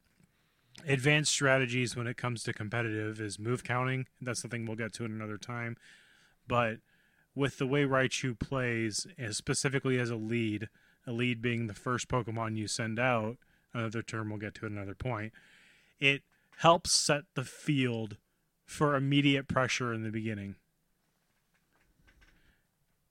[0.87, 4.07] advanced strategies when it comes to competitive is move counting.
[4.21, 5.77] That's something we'll get to in another time.
[6.47, 6.79] But
[7.35, 10.69] with the way Raichu plays, specifically as a lead,
[11.07, 13.39] a lead being the first Pokemon you send out,
[13.73, 15.33] another term we'll get to at another point,
[15.99, 16.23] it
[16.59, 18.17] helps set the field
[18.65, 20.57] for immediate pressure in the beginning.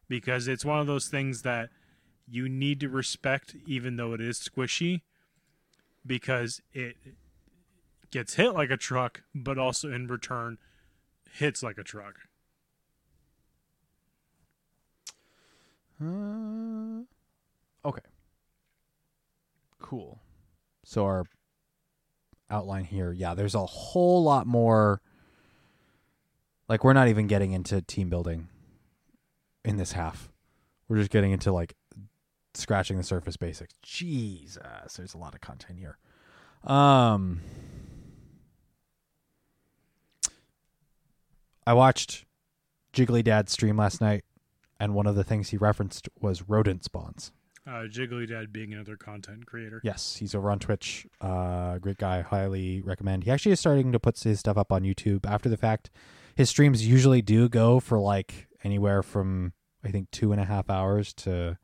[0.07, 1.69] Because it's one of those things that
[2.29, 5.01] you need to respect even though it is squishy
[6.05, 6.95] because it
[8.09, 10.57] gets hit like a truck but also in return
[11.33, 12.15] hits like a truck
[16.01, 17.03] Uh,
[17.85, 18.01] okay.
[19.79, 20.19] Cool.
[20.83, 21.25] So our
[22.49, 25.01] outline here, yeah, there's a whole lot more.
[26.67, 28.47] Like we're not even getting into team building
[29.65, 30.31] in this half.
[30.87, 31.75] We're just getting into like
[32.53, 33.73] scratching the surface basics.
[33.81, 35.97] Jesus, there's a lot of content here.
[36.63, 37.41] Um,
[41.65, 42.25] I watched
[42.93, 44.23] Jiggly Dad stream last night
[44.81, 47.31] and one of the things he referenced was rodent spawns.
[47.67, 51.05] uh, jiggly dad being another content creator Yes, he's over on Twitch.
[51.21, 53.23] Uh, great guy, highly recommend.
[53.23, 55.91] He actually is starting to put his stuff up on YouTube after the fact.
[56.35, 59.53] His streams usually do go for like anywhere from
[59.83, 61.57] I think two and a half hours to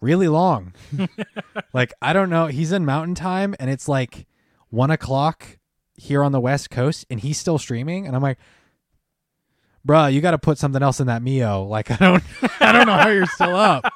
[0.00, 0.72] really long.
[1.74, 2.46] like I don't know.
[2.46, 4.26] He's in Mountain Time, and it's like
[4.70, 5.58] one o'clock
[5.96, 8.38] here on the West Coast, and he's still streaming, and I'm like.
[9.86, 11.64] Bruh, you got to put something else in that Mio.
[11.64, 12.22] Like I don't,
[12.60, 13.92] I don't know how you're still up.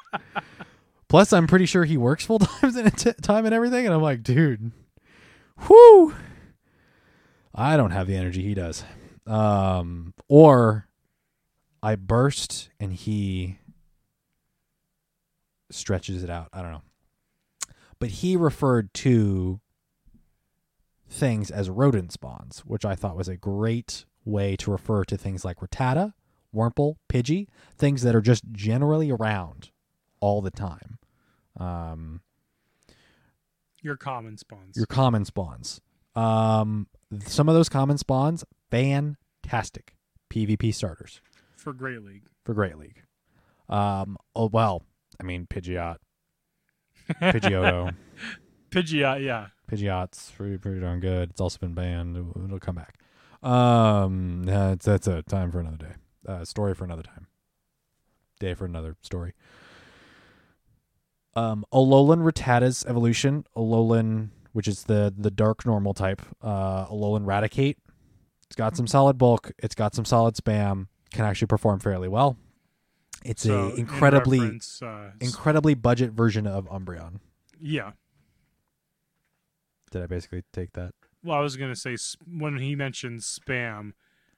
[1.07, 4.23] Plus, I'm pretty sure he works full in t- time and everything, and I'm like,
[4.23, 4.71] dude,
[5.69, 6.13] whoo,
[7.55, 8.83] I don't have the energy he does.
[9.25, 10.87] Um, or
[11.81, 13.57] I burst and he
[15.71, 16.49] stretches it out.
[16.51, 16.81] I don't know,
[17.99, 19.61] but he referred to
[21.09, 25.43] things as rodent spawns, which I thought was a great way to refer to things
[25.45, 26.13] like Rattata,
[26.53, 27.47] Wurmple, Pidgey,
[27.77, 29.71] things that are just generally around
[30.19, 30.99] all the time.
[31.59, 32.21] Um,
[33.81, 34.75] Your common spawns.
[34.77, 35.81] your common spawns.
[36.15, 36.87] Um,
[37.25, 39.93] some of those common spawns, fantastic
[40.29, 41.21] PvP starters
[41.55, 42.23] for Great League.
[42.43, 43.03] for Great League.
[43.69, 44.83] Um, oh well,
[45.19, 45.97] I mean Pidgeot,
[47.21, 47.93] Pidgeotto,
[48.71, 49.47] Pidgeot, yeah.
[49.71, 51.29] Pidgeot's pretty pretty darn good.
[51.31, 52.15] It's also been banned.
[52.17, 52.99] It'll, it'll come back.
[53.43, 55.93] Um, that's that's a time for another day.
[56.27, 57.27] Uh, story for another time.
[58.39, 59.33] Day for another story.
[61.35, 63.45] Um, Alolan Rattata's evolution.
[63.55, 66.21] Alolan, which is the the dark normal type.
[66.41, 67.75] Uh, Alolan Raticate.
[68.47, 69.51] It's got some solid bulk.
[69.59, 70.87] It's got some solid spam.
[71.11, 72.37] Can actually perform fairly well.
[73.25, 77.19] It's So, a incredibly reference, uh, incredibly budget version of Umbreon.
[77.59, 77.91] yeah.
[79.91, 80.93] Did I basically take that?
[81.27, 83.91] Well, I was gonna say when he mentioned spam,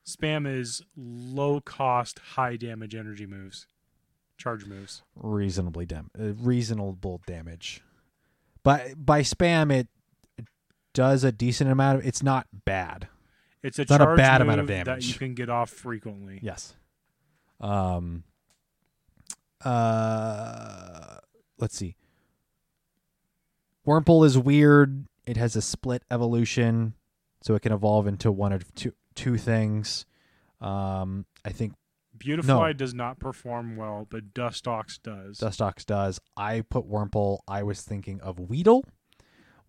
[0.06, 3.68] spam is low cost, high damage energy moves,
[4.38, 5.04] charge moves.
[5.16, 7.84] reasonably dam- uh, reasonable damage.
[8.64, 9.88] By by spam it
[10.96, 13.08] does a decent amount of it's not bad.
[13.62, 15.70] It's a It's not a charge bad amount of damage that you can get off
[15.70, 16.40] frequently.
[16.42, 16.74] Yes.
[17.62, 18.24] Um
[19.64, 21.18] uh
[21.60, 21.96] let's see.
[23.86, 25.06] Wurmple is weird.
[25.26, 26.94] It has a split evolution,
[27.42, 30.06] so it can evolve into one of two two things.
[30.62, 31.74] Um I think
[32.18, 35.40] Beautifly does not perform well, but Dustox does.
[35.40, 36.20] Dustox does.
[36.36, 37.40] I put Wurmple.
[37.48, 38.84] I was thinking of Weedle.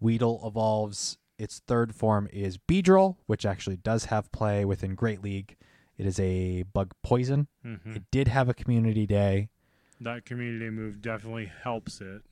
[0.00, 1.16] Weedle evolves.
[1.38, 5.56] Its third form is Beedrill, which actually does have play within Great League.
[5.96, 7.46] It is a bug poison.
[7.64, 7.96] Mhm.
[7.96, 9.48] It did have a community day
[10.00, 12.22] That community move definitely helps it.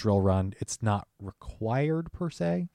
[0.00, 0.54] Drill run.
[0.60, 2.68] It's not required per se,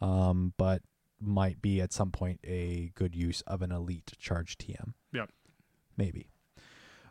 [0.00, 0.82] um, but
[1.20, 4.92] might be at some point a good use of an elite charge TM.
[5.12, 5.30] Yep.
[5.96, 6.30] Maybe.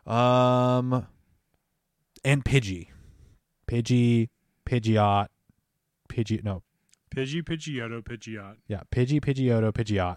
[0.06, 1.06] Um,
[2.24, 2.88] and Pidgey,
[3.66, 4.28] Pidgey,
[4.66, 5.28] Pidgeot,
[6.08, 6.42] Pidgey.
[6.42, 6.62] No,
[7.14, 8.56] Pidgey, Pidgeotto, Pidgeot.
[8.66, 10.16] yeah, Pidgey, Pidgeotto, Pidgeot.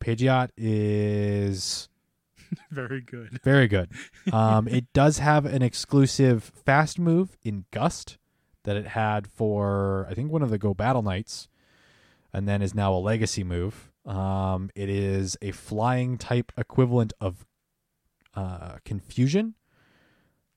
[0.00, 1.88] Pidgeot is
[2.70, 3.38] Very good.
[3.44, 3.90] very good.
[4.32, 8.18] Um, it does have an exclusive fast move in Gust
[8.64, 11.48] that it had for I think one of the Go Battle Nights,
[12.32, 13.90] and then is now a legacy move.
[14.06, 17.46] Um, it is a flying type equivalent of
[18.34, 19.54] uh, Confusion,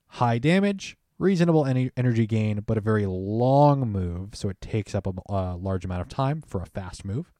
[0.06, 5.06] high damage, reasonable en- energy gain, but a very long move, so it takes up
[5.06, 7.32] a, a large amount of time for a fast move.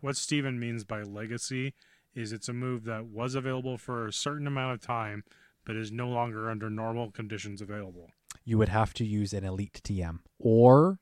[0.00, 1.74] What Steven means by legacy
[2.14, 5.24] is it's a move that was available for a certain amount of time,
[5.64, 8.10] but is no longer under normal conditions available.
[8.44, 10.98] You would have to use an elite TM or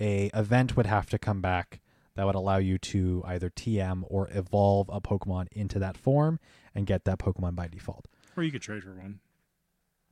[0.00, 1.80] a event would have to come back
[2.16, 6.38] that would allow you to either TM or evolve a Pokemon into that form
[6.74, 8.06] and get that Pokemon by default.
[8.36, 9.20] Or you could trade for one.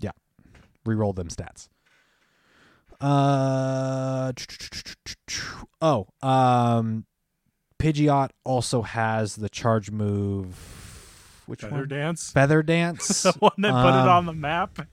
[0.01, 0.11] Yeah.
[0.85, 1.69] Reroll them stats.
[3.01, 4.33] Uh
[5.81, 7.05] oh, um
[7.79, 11.89] Pidgeot also has the charge move which one Feather one?
[11.89, 12.31] Dance.
[12.31, 13.23] Feather Dance.
[13.25, 14.87] the one that put it Um, on the map.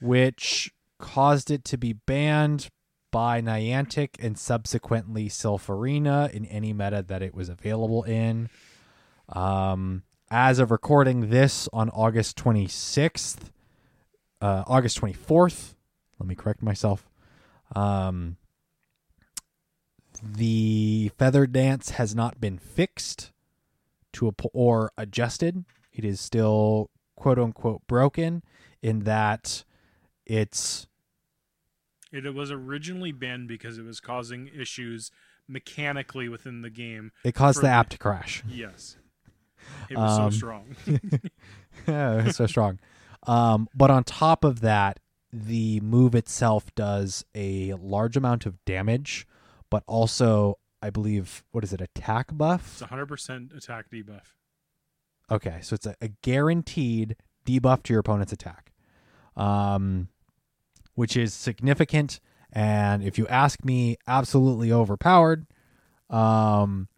[0.00, 2.68] Which caused it to be banned
[3.10, 8.48] by Niantic and subsequently Silph Arena in any meta that it was available in.
[9.28, 13.50] Um, as of recording this on August 26th,
[14.40, 15.74] uh, August 24th,
[16.18, 17.08] let me correct myself.
[17.74, 18.36] Um,
[20.22, 23.32] the feather dance has not been fixed
[24.12, 25.64] to a or adjusted.
[25.92, 28.42] It is still quote unquote broken
[28.82, 29.64] in that
[30.30, 30.86] it's
[32.12, 35.10] It, it was originally banned because it was causing issues
[35.48, 37.10] mechanically within the game.
[37.24, 38.42] it caused For the app to crash.
[38.48, 38.96] Yes.
[39.88, 40.76] It was Um, so strong.
[41.86, 42.78] Yeah, it's so strong.
[43.26, 45.00] Um, but on top of that,
[45.32, 49.26] the move itself does a large amount of damage,
[49.70, 52.80] but also, I believe, what is it, attack buff?
[52.80, 54.34] It's 100% attack debuff.
[55.30, 57.16] Okay, so it's a, a guaranteed
[57.46, 58.72] debuff to your opponent's attack,
[59.36, 60.08] um,
[61.00, 62.20] which is significant.
[62.52, 65.46] And if you ask me, absolutely overpowered.
[66.10, 66.88] Um,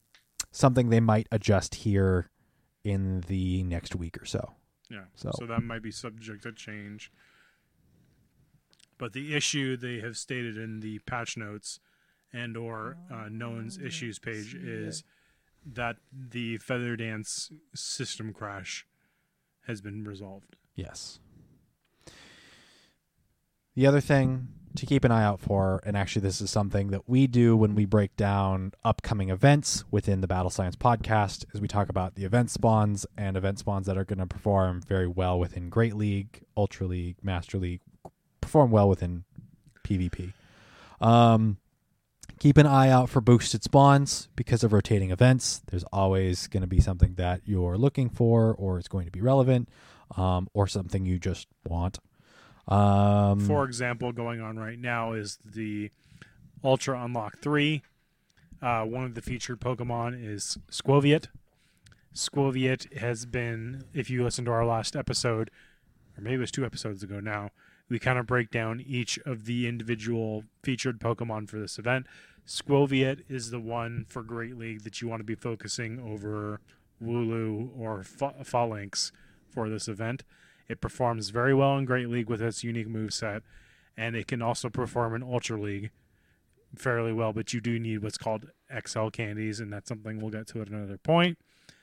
[0.50, 2.28] something they might adjust here
[2.82, 4.54] in the next week or so.
[4.90, 5.04] Yeah.
[5.14, 5.46] So- So.
[5.46, 7.12] that might be subject to change.
[8.98, 11.78] But the issue they have stated in the patch notes
[12.32, 15.04] and or uh, known's issues page is
[15.64, 18.84] that the feather dance system crash
[19.68, 20.56] has been resolved.
[20.74, 21.20] Yes.
[23.74, 27.08] The other thing to keep an eye out for, and actually, this is something that
[27.08, 31.68] we do when we break down upcoming events within the Battle Science podcast, is we
[31.68, 35.38] talk about the event spawns and event spawns that are going to perform very well
[35.38, 37.80] within Great League, Ultra League, Master League,
[38.42, 39.24] perform well within
[39.84, 40.34] PvP.
[41.00, 41.56] Um,
[42.38, 45.62] keep an eye out for boosted spawns because of rotating events.
[45.70, 49.22] There's always going to be something that you're looking for, or it's going to be
[49.22, 49.70] relevant,
[50.16, 51.98] um, or something you just want.
[52.68, 55.90] Um, For example, going on right now is the
[56.62, 57.82] Ultra Unlock 3.
[58.60, 61.26] Uh, one of the featured Pokemon is Skwovet.
[62.14, 65.50] Skwovet has been, if you listen to our last episode,
[66.16, 67.50] or maybe it was two episodes ago now,
[67.88, 72.06] we kind of break down each of the individual featured Pokemon for this event.
[72.46, 76.60] Skwovet is the one for Great League that you want to be focusing over
[77.02, 79.10] Wooloo or Fa- Falinks
[79.50, 80.22] for this event.
[80.68, 83.42] It performs very well in Great League with its unique move set,
[83.96, 85.90] and it can also perform in Ultra League
[86.76, 88.46] fairly well, but you do need what's called
[88.86, 91.38] XL candies, and that's something we'll get to at another point.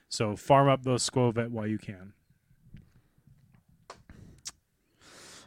[0.08, 2.12] So farm up those Skwovet while you can.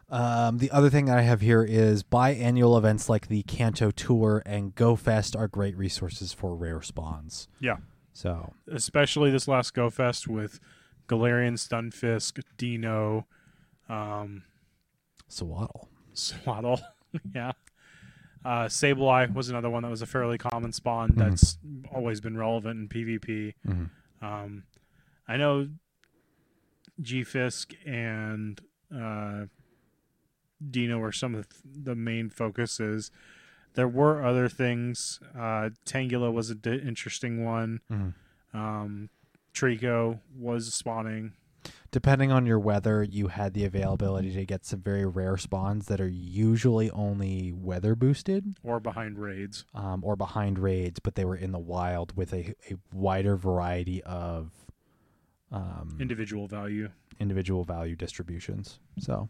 [0.09, 4.43] Um, the other thing that I have here is biannual events like the Kanto Tour
[4.45, 7.47] and Go Fest are great resources for rare spawns.
[7.59, 7.77] Yeah.
[8.13, 10.59] So Especially this last Go Fest with
[11.07, 13.25] Galarian, Stunfisk, Deino,
[13.89, 14.43] um,
[15.27, 15.89] Sewaddle.
[16.13, 16.81] Sewaddle.
[17.35, 17.51] yeah.
[18.45, 21.57] Uh, Sableye was another one that was a fairly common spawn that's
[21.93, 23.53] always been relevant in PvP.
[23.65, 23.89] Mhm.
[24.21, 24.63] Um,
[25.27, 25.69] I know
[27.01, 28.59] G-Fisk and
[28.93, 29.45] uh,
[30.63, 33.11] Deino are some of the main focuses.
[33.75, 35.19] There were other things.
[35.33, 37.79] Uh, Tangela was an di- interesting one.
[37.91, 38.13] Mhm.
[38.53, 39.09] Um,
[39.53, 41.33] Trico was spawning.
[41.91, 46.01] Depending on your weather, you had the availability to get some very rare spawns that
[46.01, 49.63] are usually only weather boosted or behind raids.
[49.75, 54.01] um, or behind raids, but they were in the wild with a, a wider variety
[54.03, 54.51] of
[55.51, 56.89] um, Individual value.
[57.19, 58.79] individual value distributions.
[58.99, 59.29] So,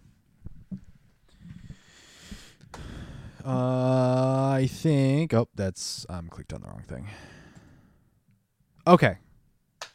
[3.46, 5.34] uh, I think.
[5.34, 7.08] Oh, that's I'm clicked on the wrong thing.
[8.88, 9.18] Okay,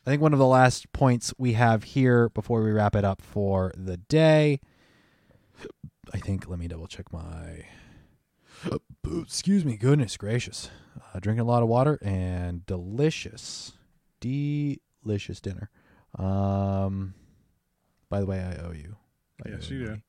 [0.09, 3.21] I think one of the last points we have here before we wrap it up
[3.21, 4.59] for the day.
[6.15, 6.49] I think.
[6.49, 7.67] Let me double check my.
[9.21, 9.77] Excuse me.
[9.77, 10.71] Goodness gracious.
[11.13, 13.73] Uh, drinking a lot of water and delicious,
[14.19, 15.69] delicious dinner.
[16.19, 17.13] Um.
[18.09, 18.97] By the way, I owe you.
[19.45, 20.01] I Yes, owe you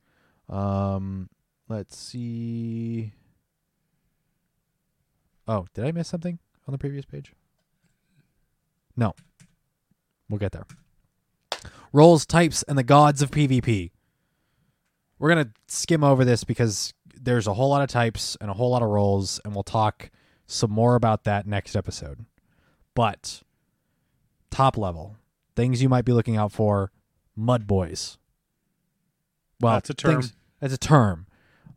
[0.48, 0.54] do.
[0.56, 1.28] Um.
[1.68, 3.12] Let's see.
[5.46, 7.34] Oh, did I miss something on the previous page?
[8.96, 9.12] No.
[10.30, 10.64] We'll get there.
[11.92, 13.90] Roles, types, and the gods of PvP.
[15.18, 18.70] We're gonna skim over this because there's a whole lot of types and a whole
[18.70, 20.10] lot of roles, and we'll talk
[20.46, 22.24] some more about that next episode.
[22.94, 23.42] But
[24.50, 25.16] top level
[25.56, 26.90] things you might be looking out for:
[27.36, 28.16] mud boys.
[29.60, 30.22] Well, That's a term.
[30.22, 31.26] things- that's a term.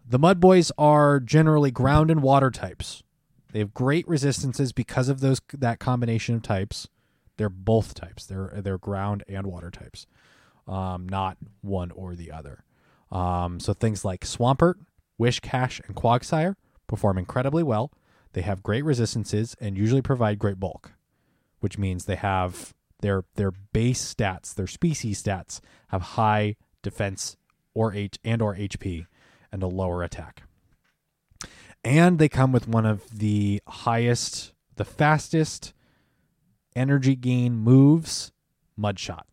[0.07, 3.03] The mud boys are generally ground and water types.
[3.51, 6.88] They have great resistances because of those that combination of types.
[7.38, 8.26] They're both types.
[8.26, 10.07] They're they're ground and water types,
[10.68, 12.64] um, not one or the other.
[13.11, 14.76] Um, so things like Swampert,
[15.19, 16.55] Whiscash, and Quagsire
[16.88, 17.91] perform incredibly well.
[18.34, 20.93] They have great resistances and usually provide great bulk,
[21.60, 27.38] which means they have their their base stats, their species stats have high defense
[27.73, 29.05] or H and or HP
[29.51, 30.43] and a lower attack.
[31.84, 35.73] And they come with one of the highest, the fastest
[36.75, 38.31] energy gain moves,
[38.77, 39.25] mud shot.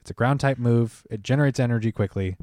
[0.00, 1.04] It's a ground type move.
[1.10, 2.36] It generates energy quickly.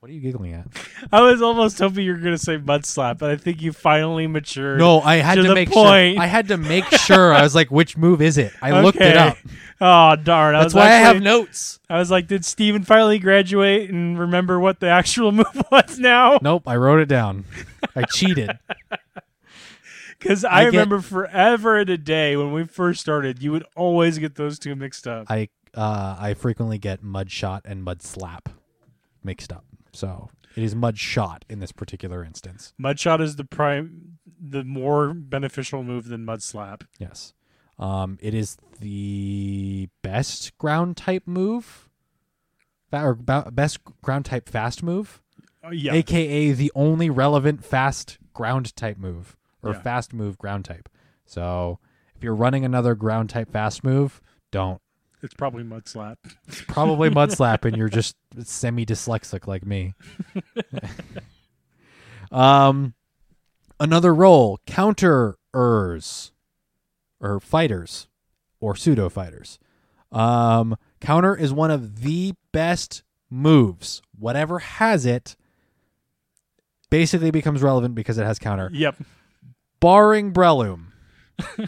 [0.00, 0.66] What are you giggling at?
[1.12, 3.72] I was almost hoping you were going to say mud slap, but I think you
[3.72, 4.78] finally matured.
[4.78, 6.14] No, I had To to, make point.
[6.16, 6.22] sure.
[6.22, 7.32] I had to make sure.
[7.32, 8.52] I was like, which move is it?
[8.60, 9.38] I looked it up.
[9.80, 10.54] Oh darn!
[10.54, 11.80] I That's why I have notes.
[11.90, 16.38] I was like, did Steven finally graduate and remember what the actual move was now?
[16.42, 17.44] Nope, I wrote it down.
[17.96, 18.50] I cheated.
[20.24, 23.64] Because I I, get- remember forever and a day when we first started, you would
[23.76, 25.26] always get those two mixed up.
[25.30, 28.48] I uh, I frequently get mud shot and mud slap
[29.22, 29.64] mixed up.
[29.92, 32.72] So it is mud shot in this particular instance.
[32.78, 36.84] Mud shot is the prime, the more beneficial move than Mud Slap.
[36.98, 37.34] Yes.
[37.78, 41.88] Um, it is the best ground type move,
[42.92, 45.20] or best ground type fast move,
[45.64, 49.80] Oh, yeah, aka the only relevant fast ground type move or Yeah.
[49.80, 50.88] fast move ground type.
[51.26, 51.78] So
[52.14, 54.20] if you're running another ground type fast move,
[54.50, 54.80] don't.
[55.22, 56.18] it's probably Mud Slap.
[56.46, 59.94] It's probably mud slap, and you're just semi dyslexic like me.
[62.30, 62.94] um,
[63.80, 66.30] Another role, counterers
[67.20, 68.06] or fighters
[68.60, 69.58] or pseudo fighters.
[70.12, 74.00] Um, counter is one of the best moves.
[74.16, 75.34] Whatever has it
[76.88, 78.70] basically becomes relevant because it has counter.
[78.72, 78.94] Yep.
[79.84, 80.86] Barring Breloom.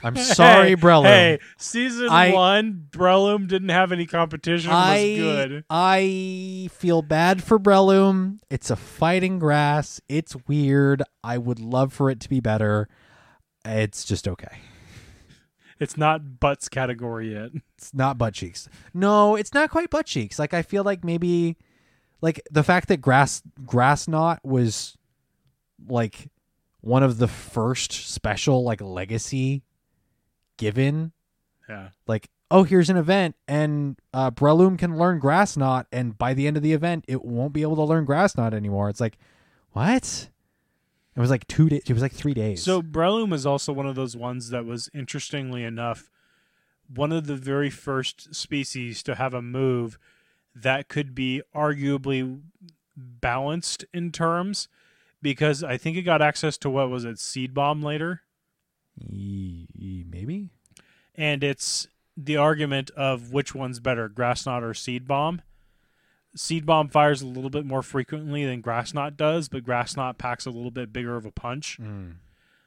[0.02, 1.04] I'm sorry, hey, Breloom.
[1.04, 4.70] Hey, season I- one, Breloom didn't have any competition.
[4.70, 5.64] I was good.
[5.68, 8.38] I feel bad for Breloom.
[8.48, 10.00] It's a fighting grass.
[10.08, 11.02] It's weird.
[11.22, 12.88] I would love for it to be better.
[13.66, 14.60] It's just okay.
[15.78, 17.50] It's not butts category yet.
[17.76, 18.66] It's not butt cheeks.
[18.94, 20.38] No, it's not quite butt cheeks.
[20.38, 21.58] Like I feel like maybe
[22.22, 24.96] like the fact that grass grass knot was
[25.86, 26.30] like
[26.86, 29.64] one of the first special like legacy
[30.56, 31.12] given.
[31.68, 31.88] Yeah.
[32.06, 36.46] like oh here's an event and uh Breloom can learn grass knot and by the
[36.46, 38.88] end of the event it won't be able to learn grass knot anymore.
[38.88, 39.18] It's like
[39.72, 40.30] what?
[41.16, 42.62] It was like two days it was like three days.
[42.62, 46.08] So Breloom is also one of those ones that was interestingly enough
[46.94, 49.98] one of the very first species to have a move
[50.54, 52.42] that could be arguably
[52.96, 54.68] balanced in terms
[55.22, 58.22] because I think it got access to what was it seed bomb later
[60.10, 60.50] maybe
[61.14, 65.42] and it's the argument of which one's better, grass knot or seed bomb.
[66.34, 70.18] Seed bomb fires a little bit more frequently than grass knot does, but grass knot
[70.18, 71.78] packs a little bit bigger of a punch.
[71.80, 72.16] Mm.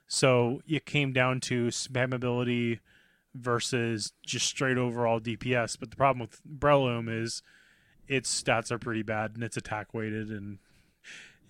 [0.07, 2.79] So it came down to spammability
[3.35, 5.77] versus just straight overall DPS.
[5.79, 7.43] But the problem with Breloom is
[8.07, 10.57] its stats are pretty bad and it's attack weighted and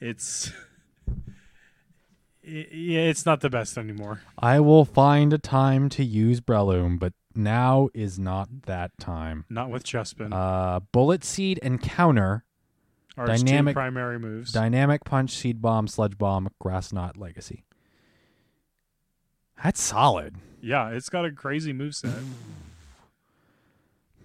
[0.01, 0.51] it's
[2.49, 4.21] yeah, it's not the best anymore.
[4.37, 9.69] I will find a time to use Breloom but now is not that time Not
[9.69, 10.33] with Chespin.
[10.33, 12.43] uh bullet seed and counter
[13.17, 14.51] Are dynamic- primary moves.
[14.51, 17.63] dynamic punch seed bomb sludge bomb grass knot legacy
[19.63, 22.23] that's solid yeah, it's got a crazy moveset.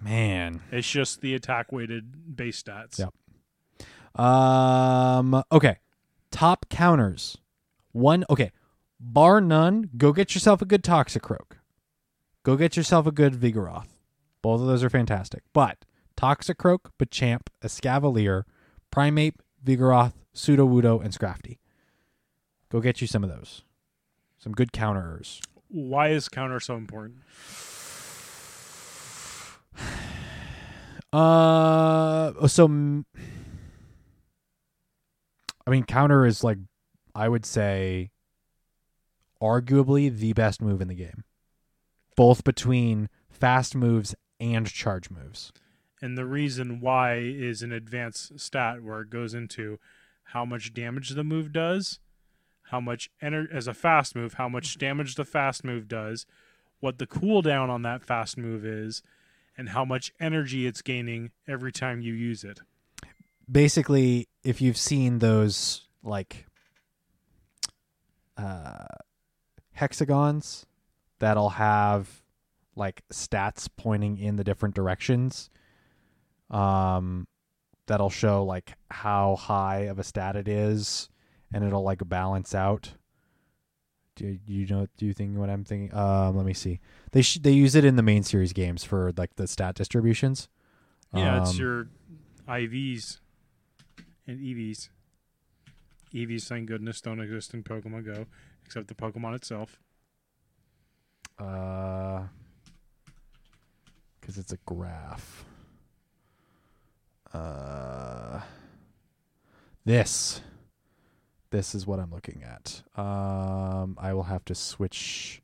[0.01, 2.99] man it's just the attack weighted base stats.
[2.99, 3.15] Yep.
[4.21, 5.43] Um.
[5.51, 5.79] Okay.
[6.31, 7.37] Top counters.
[7.95, 8.25] One.
[8.29, 8.51] Okay.
[8.99, 9.89] Bar none.
[9.97, 11.59] Go get yourself a good Toxicroak.
[12.43, 13.87] Go get yourself a good Vigoroth.
[14.43, 15.45] Both of those are fantastic.
[15.53, 15.85] But
[16.17, 18.43] Toxicroak, Machamp, Escavalier,
[18.93, 21.59] Primeape, Vigoroth, Sudowoodo, and Scrafty.
[22.71, 23.63] Go get you some of those.
[24.39, 25.41] Some good counterers.
[25.69, 27.19] Why is counter so important?
[31.13, 32.49] Uh.
[32.49, 32.67] So.
[35.65, 36.59] I mean, counter is like,
[37.15, 38.11] I would say,
[39.41, 41.25] arguably the best move in the game,
[42.17, 45.53] both between fast moves and charge moves.
[46.03, 49.79] And the reason why is an advanced stat where it goes into
[50.29, 52.01] how much damage the move does,
[52.71, 56.27] how much ener- as a fast move, how much damage the fast move does,
[56.81, 59.03] what the cooldown on that fast move is,
[59.57, 62.61] and how much energy it's gaining every time you use it.
[63.51, 66.47] Basically, if you've seen those like
[68.37, 68.85] uh,
[69.73, 70.67] hexagons
[71.19, 72.23] that'll have
[72.77, 75.51] like stats pointing in the different directions,
[76.51, 77.27] um,
[77.87, 81.09] that'll show like how high of a stat it is,
[81.53, 82.95] and it'll like balance out.
[84.17, 84.87] Do you know?
[84.97, 85.97] Do you think what I'm thinking?
[85.97, 86.79] Um, let me see.
[87.11, 90.49] They sh- they use it in the main series games for like the stat distributions.
[91.13, 91.89] Yeah, it's Um, your
[92.49, 93.19] IVs
[94.27, 94.89] and EVs.
[96.15, 98.27] EVs, thank goodness, don't exist in Pokemon Go,
[98.65, 99.81] except the Pokemon itself.
[101.39, 102.23] Uh,
[104.21, 105.45] because it's a graph.
[107.33, 108.41] Uh,
[109.85, 110.41] this,
[111.51, 112.83] this is what I'm looking at.
[112.97, 115.43] Um, I will have to switch.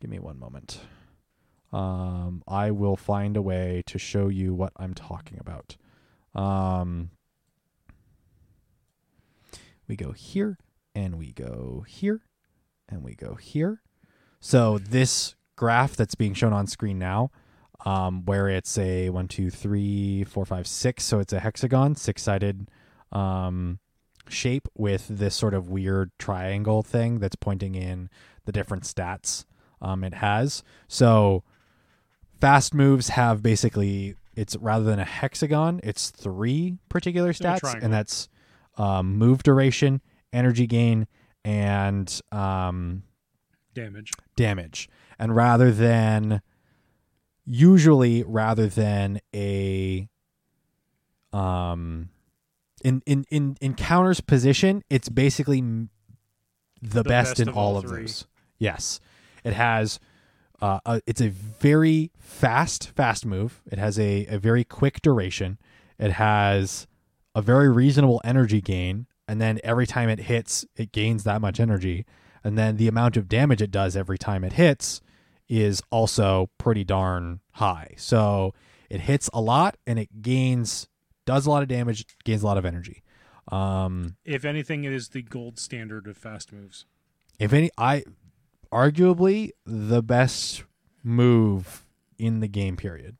[0.00, 0.80] Give me one moment.
[1.72, 5.76] Um, I will find a way to show you what I'm talking about.
[6.34, 7.10] Um,
[9.90, 10.56] we go here,
[10.94, 12.20] and we go here,
[12.88, 13.82] and we go here.
[14.38, 17.32] So this graph that's being shown on screen now,
[17.84, 21.02] um, where it's a one, two, three, four, five, six.
[21.04, 22.70] So it's a hexagon, six-sided
[23.10, 23.80] um,
[24.28, 28.08] shape with this sort of weird triangle thing that's pointing in
[28.44, 29.44] the different stats
[29.82, 30.62] um, it has.
[30.86, 31.42] So
[32.40, 38.28] fast moves have basically it's rather than a hexagon, it's three particular stats, and that's
[38.80, 40.00] um, move duration,
[40.32, 41.06] energy gain,
[41.44, 43.02] and um,
[43.74, 44.12] Damage.
[44.36, 44.88] damage.
[45.18, 46.40] And rather than
[47.44, 50.08] usually rather than a
[51.32, 52.08] um
[52.82, 55.90] in in in in counter's position, it's basically m-
[56.80, 58.26] the, best, best in of all all of those.
[58.58, 59.00] Yes,
[59.44, 60.00] it has.
[60.62, 63.62] Uh, a, it's a very fast, fast move.
[63.72, 65.58] It has a, a very quick duration.
[65.98, 66.86] It has
[67.34, 71.60] a very reasonable energy gain, and then every time it hits, it gains that much
[71.60, 72.04] energy,
[72.42, 75.00] and then the amount of damage it does every time it hits
[75.48, 77.94] is also pretty darn high.
[77.96, 78.54] So
[78.88, 80.88] it hits a lot, and it gains
[81.26, 83.02] does a lot of damage, gains a lot of energy.
[83.48, 86.86] Um, If anything, it is the gold standard of fast moves.
[87.38, 88.04] if any i
[88.72, 90.64] arguably the best
[91.02, 91.84] move
[92.18, 93.16] in the game period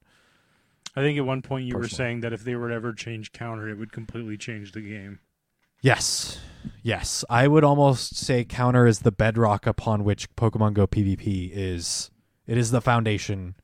[1.01, 3.33] I think at one point you were saying that if they were to ever change
[3.33, 5.19] counter, it would completely change the game.
[5.83, 6.39] yes
[6.83, 12.11] yes i would almost say counter is the bedrock upon which pokemon go pvp is
[12.47, 13.55] it is the foundation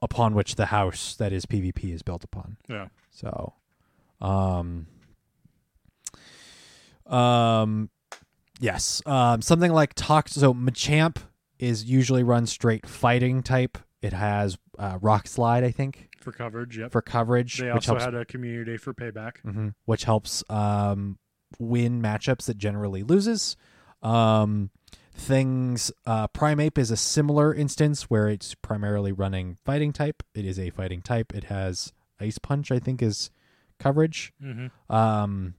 [0.00, 2.86] upon which the house that is pvp is built upon Yeah.
[3.10, 3.54] So,
[4.20, 4.86] um,
[7.06, 7.90] um,
[8.60, 10.32] yes, um, something like Tox.
[10.32, 11.18] So Machamp
[11.58, 13.78] is usually run straight fighting type.
[14.04, 16.92] It has uh, Rock Slide, I think, For coverage, yep.
[16.92, 18.04] for coverage, they which also helps.
[18.04, 19.36] had a community day for payback.
[19.44, 21.18] Mhm, which helps um,
[21.58, 23.56] win matchups that generally loses.
[24.02, 24.70] Um,
[25.14, 30.22] things uh, Primeape is a similar instance where it's primarily running fighting type.
[30.34, 31.34] It is a fighting type.
[31.34, 33.30] It has Ice Punch, I think, is
[33.78, 34.32] coverage.
[34.42, 34.94] Mm-hmm.
[34.94, 35.54] Um,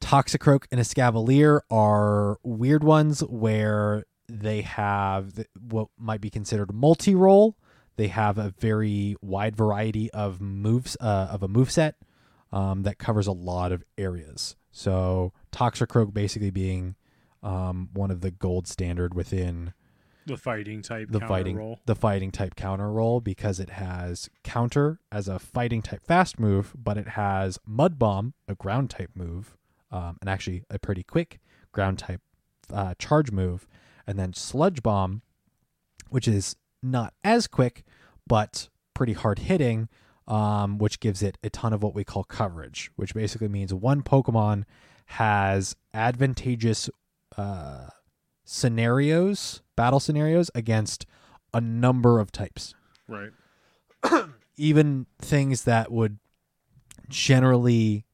[0.00, 4.04] Toxicroak and Escavalier are weird ones where
[4.40, 7.56] they have what might be considered multi-role.
[7.96, 11.94] They have a very wide variety of moves uh, of a moveset
[12.52, 14.56] um, that covers a lot of areas.
[14.70, 16.94] So Toxicroak basically being
[17.42, 19.74] um, one of the gold standard within
[20.26, 21.80] The fighting type the counter fighting roll.
[21.84, 26.72] the fighting type counter roll because it has counter as a fighting type fast move,
[26.76, 29.56] but it has mud bomb, a ground type move,
[29.90, 31.40] um, and actually a pretty quick
[31.72, 32.20] ground type
[32.72, 33.66] uh, charge move,
[34.12, 35.22] and then sludge bomb,
[36.10, 37.82] which is not as quick
[38.26, 39.88] but pretty hard hitting,
[40.28, 44.02] um, which gives it a ton of what we call coverage, which basically means one
[44.02, 44.64] Pokemon
[45.06, 46.90] has advantageous
[47.38, 47.86] uh,
[48.44, 51.06] scenarios, battle scenarios against
[51.54, 52.74] a number of types.
[53.08, 53.30] Right.
[54.58, 56.18] Even things that would
[57.08, 58.04] generally,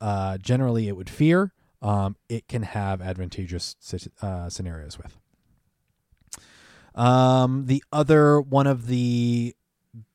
[0.00, 1.52] uh, generally it would fear,
[1.82, 3.74] um, it can have advantageous
[4.22, 5.16] uh, scenarios with.
[6.94, 9.54] Um, the other one of the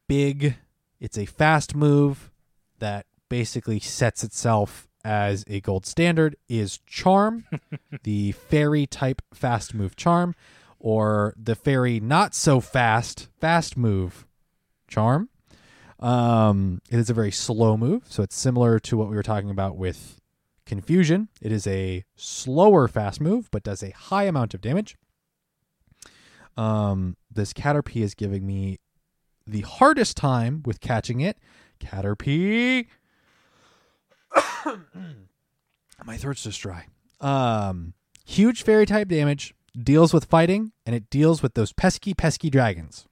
[0.07, 0.55] big,
[0.99, 2.31] it's a fast move
[2.79, 7.45] that basically sets itself as a gold standard is Charm,
[8.03, 10.35] the fairy type fast move Charm,
[10.79, 14.25] or the fairy not so fast fast move
[14.87, 15.29] Charm.
[15.99, 19.49] Um, it is a very slow move, so it's similar to what we were talking
[19.49, 20.19] about with
[20.65, 21.29] Confusion.
[21.41, 24.97] It is a slower fast move, but does a high amount of damage.
[26.57, 28.79] Um, this Caterpie is giving me
[29.45, 31.37] the hardest time with catching it.
[31.79, 32.87] Caterpie.
[36.05, 36.87] My throat's just dry.
[37.21, 37.93] Um,
[38.25, 43.07] huge fairy type damage, deals with fighting, and it deals with those pesky, pesky dragons.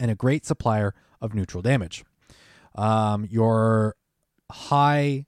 [0.00, 2.04] And a great supplier of neutral damage.
[2.74, 3.96] Um, your
[4.50, 5.26] high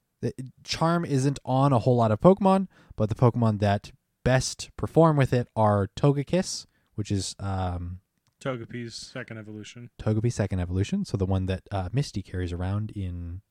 [0.63, 3.91] charm isn't on a whole lot of Pokemon, but the Pokemon that
[4.23, 6.65] best perform with it are Togekiss,
[7.01, 7.99] which is um,
[8.39, 9.89] Togepi's second evolution.
[9.99, 13.41] Togepi second evolution, so the one that uh, Misty carries around in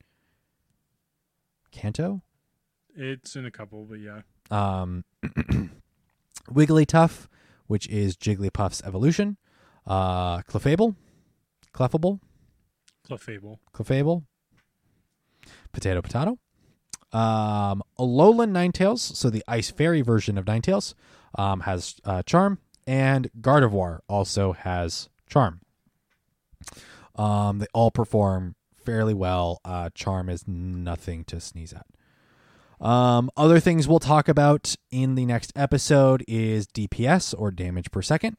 [1.72, 2.22] Kanto.
[2.94, 4.20] It's in a couple, but yeah.
[4.52, 5.02] Um,
[6.48, 7.26] Wigglytuff,
[7.66, 9.36] which is Jigglypuff's evolution.
[9.84, 10.94] Uh, Clefable,
[11.74, 12.20] Clefable,
[13.04, 13.58] Clefable.
[13.74, 14.22] Clefable,
[15.72, 16.38] Potato Potato.
[17.12, 20.94] Um, Alolan Ninetales, so the Ice Fairy version of Ninetales,
[21.36, 22.60] um, has uh, Charm,
[22.90, 25.60] and Gardevoir also has Charm.
[27.14, 29.60] Um, they all perform fairly well.
[29.64, 31.86] Uh, Charm is nothing to sneeze at.
[32.84, 38.02] Um, other things we'll talk about in the next episode is DPS or damage per
[38.02, 38.36] second.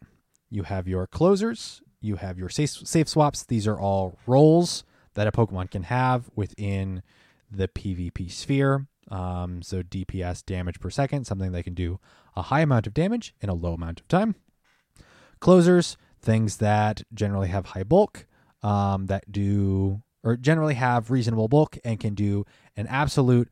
[0.49, 3.45] You have your closers, you have your safe, safe swaps.
[3.45, 4.83] These are all roles
[5.13, 7.03] that a Pokemon can have within
[7.49, 8.87] the PvP sphere.
[9.09, 12.01] Um, so DPS, damage per second, something they can do
[12.35, 14.35] a high amount of damage in a low amount of time.
[15.39, 18.25] Closers, things that generally have high bulk,
[18.63, 22.45] um, that do or generally have reasonable bulk and can do
[22.77, 23.49] an absolute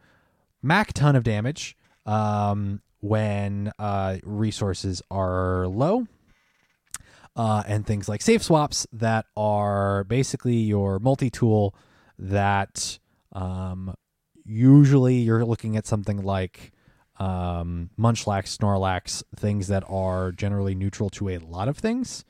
[0.61, 1.75] mac ton of damage
[2.05, 6.05] um, when uh, resources are low.
[7.35, 11.73] Uh, and things like safe swaps that are basically your multi tool
[12.17, 12.99] that
[13.31, 13.93] um,
[14.43, 16.73] usually you're looking at something like
[17.19, 22.23] um, Munchlax, Snorlax, things that are generally neutral to a lot of things.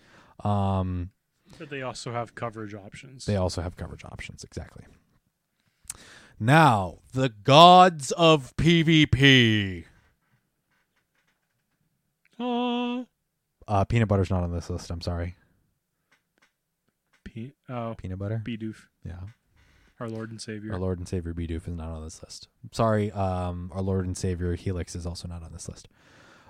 [0.44, 1.12] Um,
[1.58, 3.26] But they also have coverage options.
[3.26, 4.44] they also have coverage options.
[4.44, 4.86] Exactly.
[6.40, 9.86] Now, the gods of PvP.
[12.40, 13.04] Uh,
[13.68, 14.90] Uh, peanut butter's not on this list.
[14.90, 15.36] I'm sorry.
[17.26, 18.42] P- oh, Peanut butter?
[18.44, 19.20] Bidoof, Yeah.
[20.00, 20.74] Our Lord and Savior.
[20.74, 22.48] Our Lord and Savior Bidoof is not on this list.
[22.72, 25.88] Sorry, um, our Lord and Savior Helix is also not on this list.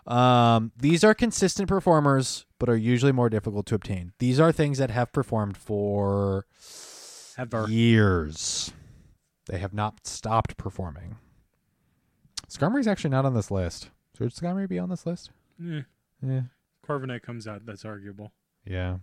[0.07, 4.13] Um, these are consistent performers, but are usually more difficult to obtain.
[4.19, 6.45] These are things that have performed for
[7.37, 7.67] Ever.
[7.69, 8.71] years.
[9.47, 11.17] They have not stopped performing.
[12.49, 13.89] Skarmory's actually not on this list.
[14.17, 15.31] Should Skarmory be on this list?
[15.63, 15.81] Eh,
[16.21, 16.41] Yeah.
[16.87, 17.65] Corviknight comes out.
[17.65, 18.31] That's arguable.
[18.65, 18.97] Yeah.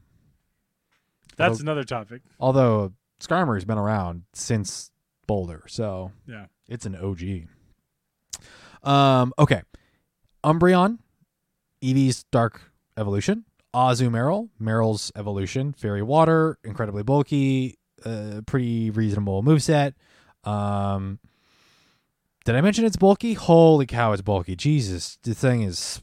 [1.36, 2.22] That's Although- another topic.
[2.40, 4.90] Although Skarmory's been around since
[5.26, 6.46] Boulder, so Yeah.
[6.68, 7.48] It's an OG.
[8.82, 9.62] Um, okay.
[10.44, 10.98] Umbreon,
[11.82, 13.44] Eevee's Dark Evolution,
[13.74, 19.94] Azumarill, Marill's Evolution, Fairy Water, incredibly bulky, uh, pretty reasonable moveset.
[20.44, 21.18] Um,
[22.44, 23.34] did I mention it's bulky?
[23.34, 24.54] Holy cow, it's bulky.
[24.54, 26.00] Jesus, the thing is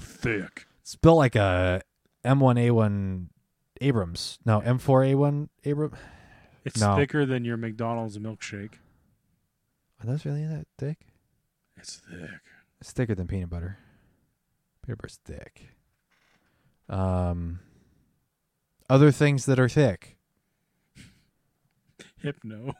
[0.00, 0.66] Thick.
[0.80, 1.82] it's built like a
[2.24, 3.26] M1A1
[3.80, 4.38] Abrams.
[4.44, 5.96] No, M4A1 Abrams.
[6.64, 6.96] It's No.
[6.96, 8.74] thicker than your McDonald's milkshake.
[10.00, 10.98] Are those really that thick?
[11.76, 12.40] It's thick.
[12.80, 13.78] It's thicker than peanut butter.
[14.84, 15.74] Peanut butter's thick.
[16.88, 17.60] Um,
[18.88, 20.16] other things that are thick.
[22.18, 22.74] Hypno.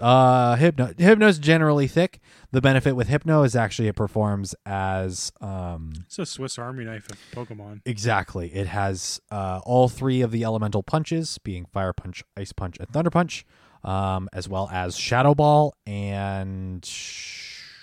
[0.00, 0.92] Uh, Hypno.
[0.96, 2.20] Hypno's generally thick.
[2.52, 7.08] The benefit with Hypno is actually it performs as um It's a Swiss Army knife
[7.10, 7.80] of Pokemon.
[7.84, 8.54] exactly.
[8.54, 12.88] It has uh all three of the elemental punches, being Fire Punch, Ice Punch, and
[12.88, 13.44] Thunder Punch,
[13.84, 16.84] um, as well as Shadow Ball and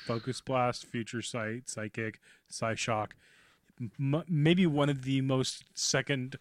[0.05, 2.19] Focus Blast, Future Sight, Psychic,
[2.51, 3.11] Psyshock.
[3.99, 6.37] M- maybe one of the most second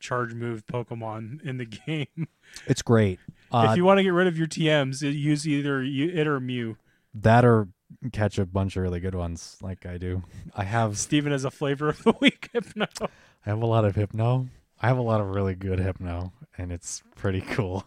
[0.00, 2.28] charge move Pokemon in the game.
[2.66, 3.18] it's great.
[3.50, 6.76] Uh, if you want to get rid of your TMs, use either it or Mew.
[7.14, 7.68] that or
[8.12, 10.22] catch a bunch of really good ones like I do.
[10.54, 12.50] I have Steven has a flavor of the week.
[12.52, 12.86] Hypno.
[13.00, 13.08] I
[13.50, 14.48] have a lot of hypno.
[14.80, 17.84] I have a lot of really good hypno, and it's pretty cool.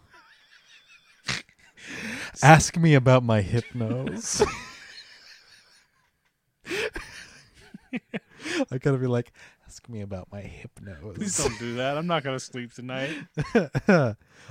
[2.43, 4.45] Ask me about my hypnos.
[8.71, 9.31] I gotta be like,
[9.67, 11.15] ask me about my hypnos.
[11.15, 11.97] Please don't do that.
[11.97, 13.11] I'm not going to sleep tonight.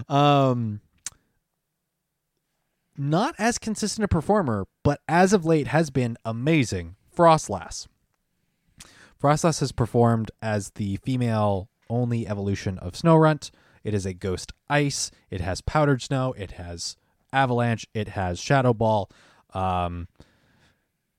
[0.08, 0.80] um,
[2.96, 6.96] not as consistent a performer, but as of late has been amazing.
[7.16, 7.86] Froslass.
[9.22, 13.50] Froslass has performed as the female only evolution of Snorunt.
[13.84, 15.10] It is a ghost ice.
[15.30, 16.34] It has powdered snow.
[16.36, 16.96] It has
[17.32, 17.86] avalanche.
[17.94, 19.10] It has shadow ball.
[19.54, 20.08] Um,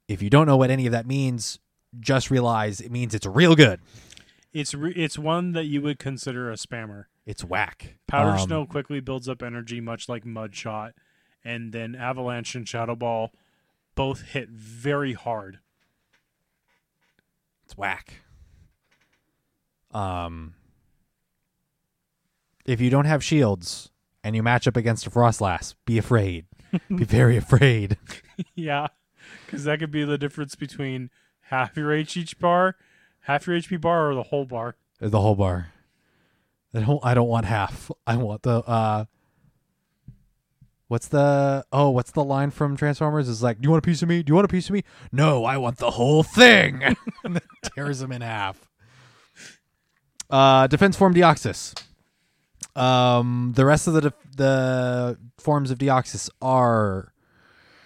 [0.08, 1.60] if you don't know what any of that means,
[2.00, 3.80] just realize it means it's real good.
[4.54, 7.06] It's re- it's one that you would consider a spammer.
[7.26, 7.96] It's whack.
[8.08, 10.94] Powder Um, Snow quickly builds up energy, much like Mud Shot,
[11.44, 13.32] and then Avalanche and Shadow Ball
[13.96, 15.60] both hit very hard.
[17.66, 18.22] It's whack.
[19.92, 20.56] Um,
[22.66, 23.92] if you don't have shields
[24.24, 26.46] and you match up against a Froslass, be afraid.
[26.90, 27.98] be very afraid.
[28.56, 28.88] yeah,
[29.46, 31.10] because that could be the difference between
[31.44, 32.76] half your HP bar,
[33.22, 34.76] half your HP bar, or the whole bar.
[35.00, 35.72] The whole bar.
[36.74, 37.00] I don't.
[37.04, 37.92] I don't want half.
[38.08, 38.60] I want the.
[38.60, 39.06] uh
[40.92, 41.90] What's the oh?
[41.90, 43.30] What's the line from Transformers?
[43.30, 44.22] Is like, do you want a piece of me?
[44.24, 44.84] Do you want a piece of me?
[45.10, 46.84] No, I want the whole thing.
[47.24, 48.68] and then tears him in half.
[50.30, 51.82] Uh, defense form Deoxys.
[52.76, 57.14] Um, the rest of the def- the forms of Deoxys are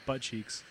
[0.08, 0.64] Butt cheeks.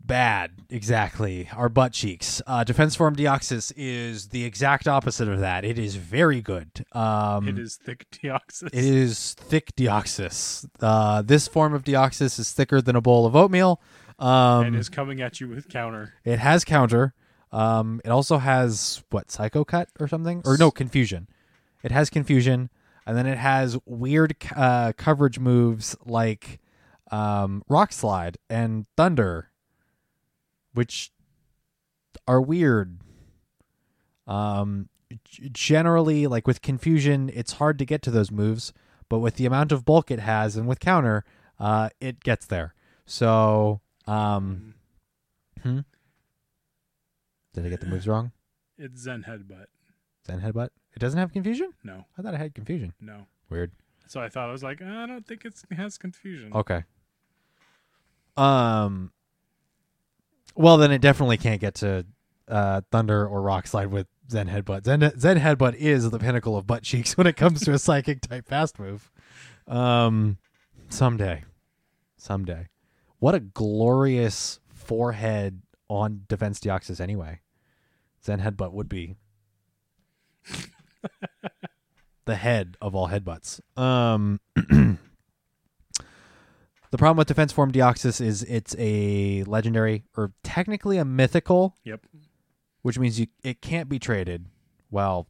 [0.00, 0.52] Bad.
[0.70, 2.40] Exactly, our butt cheeks.
[2.46, 5.64] Uh, defense form Deoxys is the exact opposite of that.
[5.64, 6.84] It is very good.
[6.92, 8.66] Um, it is thick Deoxys.
[8.68, 10.68] It is thick Deoxys.
[10.80, 13.80] Uh, this form of Deoxys is thicker than a bowl of oatmeal.
[14.18, 16.14] Um, and is coming at you with counter.
[16.24, 17.14] it has counter.
[17.52, 21.28] Um, it also has what Psycho Cut or something, or no confusion.
[21.82, 22.68] It has confusion,
[23.06, 26.58] and then it has weird uh, coverage moves like
[27.10, 29.50] um, Rock Slide and Thunder,
[30.78, 31.10] which
[32.28, 33.00] are weird.
[34.28, 34.88] Um,
[35.50, 38.72] generally, like with confusion, it's hard to get to those moves,
[39.08, 41.24] but with the amount of bulk it has and with counter,
[41.58, 42.76] uh, it gets there.
[43.06, 44.74] So, um,
[45.64, 45.80] hmm?
[47.54, 48.30] did I get the moves wrong?
[48.80, 49.66] It's Zen Headbutt.
[50.24, 50.68] Zen headbutt.
[50.94, 51.72] It doesn't have confusion.
[51.82, 52.92] No, I thought it had confusion.
[53.00, 53.26] no.
[53.50, 53.72] Weird.
[54.06, 56.52] So I thought I was like, I don't think it's, it has confusion.
[56.54, 56.84] Okay.
[58.36, 59.10] Um.
[60.58, 62.04] Well, then it definitely can't get to
[62.48, 64.84] uh, Thunder or Rock Slide with Zen Headbutt.
[64.84, 68.20] Zen, Zen Headbutt is the pinnacle of butt cheeks when it comes to a psychic
[68.22, 69.08] type fast move.
[69.68, 70.38] Um,
[70.88, 71.44] someday,
[72.16, 72.66] someday.
[73.20, 77.38] What a glorious forehead on Defense Deoxys anyway.
[78.24, 79.14] Zen Headbutt would be
[82.24, 83.60] the head of all headbutts.
[83.78, 84.40] Um,
[86.90, 92.00] the problem with Defense Form Deoxys is it's a legendary or technically a mythical, Yep.
[92.82, 94.46] which means you it can't be traded.
[94.90, 95.26] Well,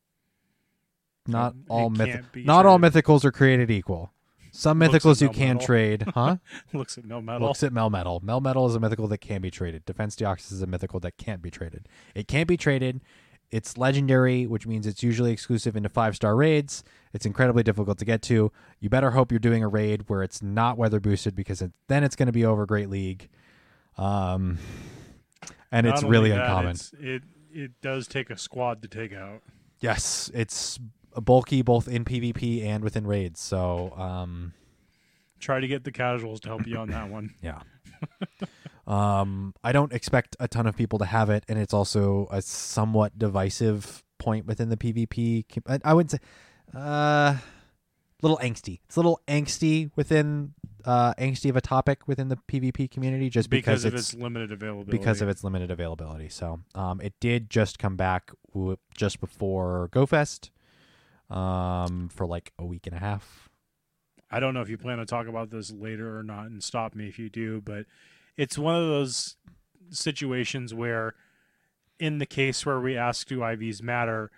[1.26, 4.12] not Um, all myth- not all mythicals are created equal.
[4.51, 5.66] Some mythicals you can Metal.
[5.66, 6.36] trade, huh?
[6.72, 7.47] Looks at no metal.
[7.48, 8.22] Looks at Melmetal.
[8.22, 9.85] Mel Metal is a mythical that can be traded.
[9.85, 11.86] Defense Deoxys is a mythical that can't be traded.
[12.14, 13.02] It can't be traded.
[13.51, 16.85] It's legendary, which means it's usually exclusive into five star raids.
[17.15, 18.53] It's incredibly difficult to get to.
[18.81, 22.05] You better hope you're doing a raid where it's not weather boosted because it, then
[22.05, 23.29] it's going to be over Great League.
[23.97, 24.59] Um,
[25.73, 26.70] and Not it's really that, uncommon.
[26.73, 29.43] it's- It it does take a squad to take out.
[29.81, 30.79] Yes, it's
[31.20, 33.41] bulky both in PvP and within raids.
[33.41, 34.53] So, um,
[35.41, 37.35] Try to get the casuals to help you on that one.
[37.43, 37.61] Yeah.
[38.89, 42.40] Um, I don't expect a ton of people to have it, and it's also a
[42.40, 45.44] somewhat divisive point within the PvP.
[45.69, 46.19] I, I wouldn't say,
[46.74, 47.36] uh,
[48.23, 48.81] little angsty.
[48.86, 50.55] It's a little angsty within,
[50.86, 54.23] uh, angsty of a topic within the PvP community, just because, because of it's its
[54.23, 54.90] limited availability.
[54.90, 56.31] because of its limited availability.
[56.31, 60.48] So, um, it did just come back w- just before GoFest,
[61.28, 63.51] um, for like a week and a half.
[64.31, 66.94] I don't know if you plan to talk about this later or not, and stop
[66.94, 67.85] me if you do, but
[68.39, 69.36] it's one of those
[69.90, 71.15] situations where,
[71.98, 74.31] in the case where we ask do IVs matter,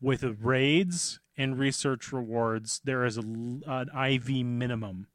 [0.00, 5.06] with raids and research rewards, there is a, an IV minimum.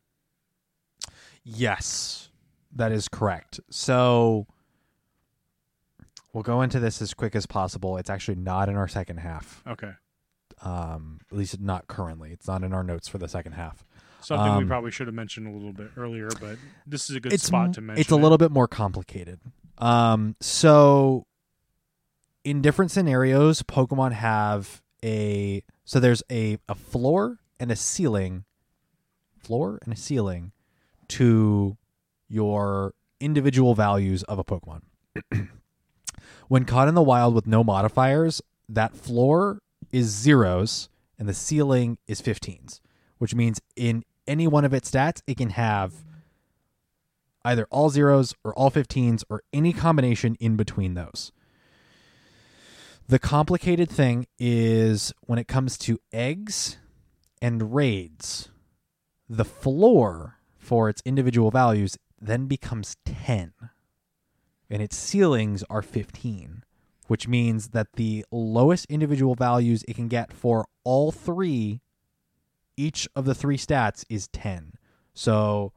[1.43, 2.29] Yes,
[2.73, 3.59] that is correct.
[3.69, 4.47] So
[6.33, 7.97] we'll go into this as quick as possible.
[7.97, 9.61] It's actually not in our second half.
[9.67, 9.91] Okay.
[10.61, 12.31] Um, at least not currently.
[12.31, 13.85] It's not in our notes for the second half.
[14.21, 17.19] Something we Um, probably should have mentioned a little bit earlier, but this is a
[17.19, 18.01] good spot to mention.
[18.01, 18.21] It's a it.
[18.21, 19.39] little bit more complicated.
[19.77, 21.25] Um, so
[22.43, 28.43] in different scenarios, Pokemon have a so there's a a floor and a ceiling,
[29.37, 30.51] floor and a ceiling
[31.09, 31.77] to
[32.27, 34.81] your individual values of a Pokemon.
[36.47, 41.97] when caught in the wild with no modifiers, that floor is zeros and the ceiling
[42.07, 42.79] is 15s,
[43.17, 45.93] which means in any one of its stats, it can have
[47.43, 51.31] either all zeros or all 15s or any combination in between those.
[53.07, 56.77] The complicated thing is when it comes to eggs
[57.41, 58.49] and raids,
[59.27, 63.53] the floor for its individual values then becomes 10
[64.69, 66.63] and its ceilings are 15,
[67.07, 71.81] which means that the lowest individual values it can get for all three,
[72.79, 74.73] each of the three stats is 10.
[75.13, 75.73] So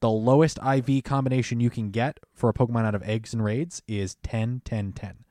[0.00, 3.80] the lowest IV combination you can get for a Pokemon out of eggs and raids
[3.86, 5.24] is 10, 10, 10.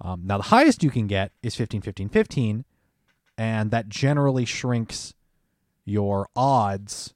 [0.00, 2.64] Um, now, the highest you can get is 15, 15, 15,
[3.36, 5.14] and that generally shrinks
[5.84, 7.14] your odds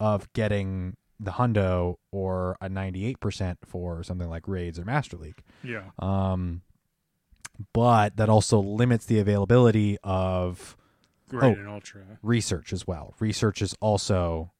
[0.00, 5.42] of getting the hundo or a 98% for something like raids or Master League.
[5.62, 5.90] Yeah.
[5.98, 6.62] Um,
[7.74, 10.76] but that also limits the availability of
[11.28, 11.60] Great Oh.
[11.60, 12.02] and ultra.
[12.22, 13.14] research as well.
[13.20, 14.52] Research is also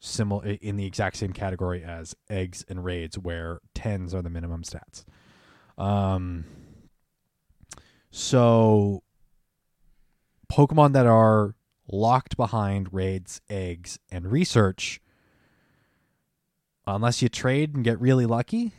[0.00, 4.62] similar in the exact same category as eggs and raids, where tens are the minimum
[4.62, 5.04] stats.
[5.76, 6.44] Um,
[8.10, 9.02] so
[10.50, 11.54] Pokemon that are
[11.90, 15.00] locked behind raids, eggs, and research,
[16.86, 18.72] unless you trade and get really lucky,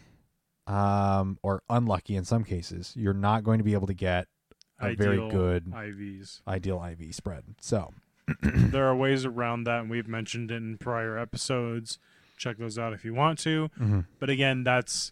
[0.67, 4.27] um, or unlucky in some cases, you're not going to be able to get
[4.81, 6.41] a very good IVs.
[6.47, 7.43] ideal IV spread.
[7.61, 7.93] So
[8.41, 11.99] there are ways around that, and we've mentioned it in prior episodes.
[12.37, 13.69] Check those out if you want to.
[13.79, 13.99] Mm-hmm.
[14.19, 15.11] But again, that's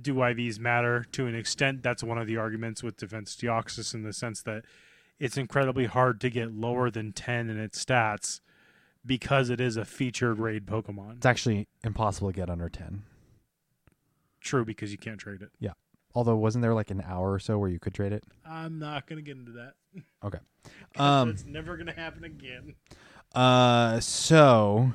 [0.00, 1.82] do IVs matter to an extent?
[1.82, 4.64] That's one of the arguments with Defense Deoxys in the sense that
[5.18, 8.40] it's incredibly hard to get lower than 10 in its stats
[9.06, 11.18] because it is a featured raid Pokemon.
[11.18, 13.04] It's actually impossible to get under 10.
[14.40, 15.50] True, because you can't trade it.
[16.14, 18.22] Although, wasn't there like an hour or so where you could trade it?
[18.46, 19.74] I'm not going to get into that.
[20.24, 20.38] Okay.
[20.96, 22.74] Um, it's never going to happen again.
[23.34, 24.92] uh, so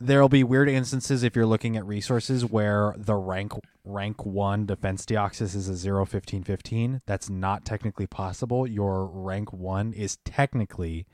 [0.00, 3.52] there'll be weird instances if you're looking at resources where the rank
[3.84, 9.52] rank one defense deoxys is a 0 15 15 that's not technically possible your rank
[9.52, 11.06] one is technically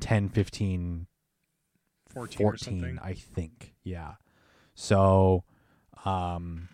[0.00, 1.06] 10 15
[2.08, 2.98] 14, or 14 something.
[3.02, 4.14] i think yeah
[4.74, 5.44] so
[6.06, 6.68] um,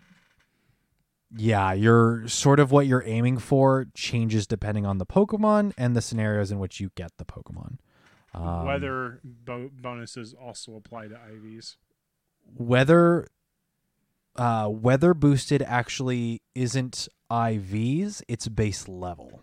[1.35, 6.03] yeah, you're sort of what you're aiming for changes depending on the Pokemon and the
[6.03, 7.79] scenarios in which you get the Pokemon.
[8.35, 11.77] Um, Weather bo- bonuses also apply to IVs.
[12.57, 13.27] weather
[14.37, 19.41] uh weather boosted actually isn't IVs, it's base level.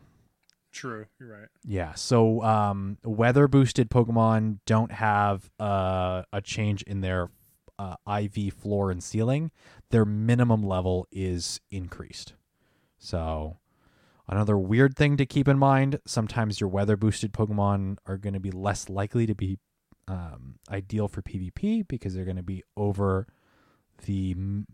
[0.71, 1.49] True, you're right.
[1.65, 7.29] Yeah, so um weather boosted Pokemon don't have uh, a change in their
[7.79, 9.51] uh, IV floor and ceiling.
[9.89, 12.33] Their minimum level is increased.
[12.97, 13.57] So
[14.27, 18.39] another weird thing to keep in mind, sometimes your weather boosted Pokemon are going to
[18.39, 19.57] be less likely to be
[20.07, 23.27] um, ideal for PvP because they're going to be over
[24.05, 24.67] the m-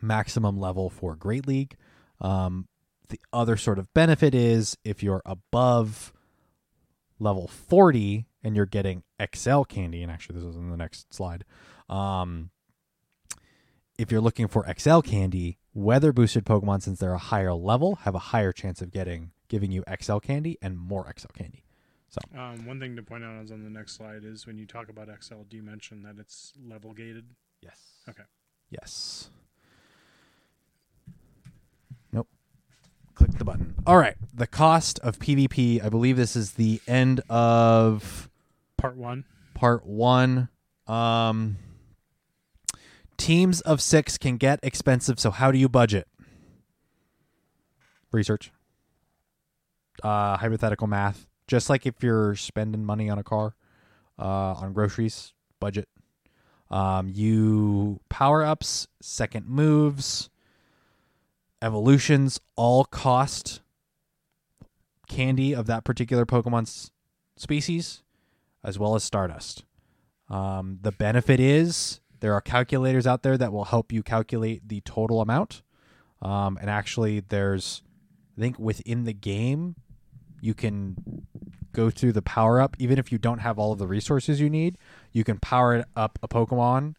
[0.00, 1.76] maximum level for Great League.
[2.20, 2.68] Um,
[3.08, 6.12] the other sort of benefit is if you're above
[7.18, 9.02] level 40 and you're getting
[9.34, 11.44] XL candy, and actually, this is in the next slide.
[11.88, 12.50] Um,
[13.98, 18.14] if you're looking for XL candy, weather boosted Pokemon, since they're a higher level, have
[18.14, 21.62] a higher chance of getting giving you XL candy and more XL candy.
[22.36, 24.88] Um, one thing to point out is on the next slide is when you talk
[24.88, 27.26] about XL, do you mention that it's level gated?
[27.60, 27.78] Yes.
[28.08, 28.22] Okay.
[28.70, 29.28] Yes.
[32.12, 32.28] Nope.
[33.14, 33.74] Click the button.
[33.86, 34.16] All right.
[34.32, 35.84] The cost of PvP.
[35.84, 38.30] I believe this is the end of
[38.78, 39.24] Part one.
[39.54, 40.48] part one.
[40.86, 41.56] Um,
[43.16, 45.18] teams of six can get expensive.
[45.18, 46.08] So how do you budget?
[48.12, 48.52] Research.
[50.02, 51.26] Uh, hypothetical math.
[51.46, 53.54] Just like if you're spending money on a car,
[54.18, 55.88] uh, on groceries, budget.
[56.70, 60.28] Um, you power ups, second moves,
[61.62, 63.60] evolutions all cost
[65.08, 66.90] candy of that particular Pokemon's
[67.36, 68.02] species,
[68.64, 69.64] as well as Stardust.
[70.28, 74.80] Um, the benefit is there are calculators out there that will help you calculate the
[74.82, 75.62] total amount.
[76.22, 77.82] Um, and actually, there's,
[78.36, 79.76] I think within the game,
[80.40, 80.96] you can
[81.72, 82.76] go through the power up.
[82.78, 84.78] Even if you don't have all of the resources you need,
[85.12, 86.94] you can power it up a Pokemon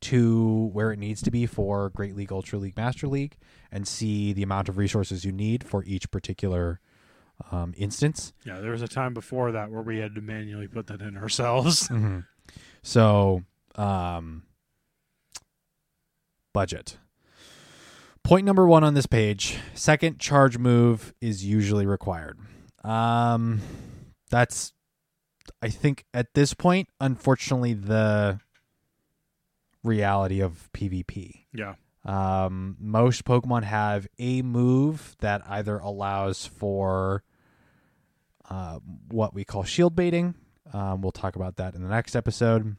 [0.00, 3.36] to where it needs to be for Great League, Ultra League, Master League,
[3.72, 6.80] and see the amount of resources you need for each particular
[7.50, 8.32] um, instance.
[8.44, 11.16] Yeah, there was a time before that where we had to manually put that in
[11.16, 11.88] ourselves.
[11.88, 12.20] Mm-hmm.
[12.82, 13.42] So,
[13.74, 14.44] um,
[16.58, 16.98] budget.
[18.24, 22.36] Point number one on this page: second charge move is usually required.
[22.82, 23.60] Um,
[24.28, 24.72] that's,
[25.62, 28.40] I think, at this point, unfortunately, the
[29.84, 31.44] reality of PvP.
[31.52, 31.74] yeah.
[32.04, 37.22] Um, most Pokemon have a move that either allows for
[38.50, 38.80] uh,
[39.10, 40.34] what we call shield baiting.
[40.72, 42.76] Um, we'll talk about that in the next episode.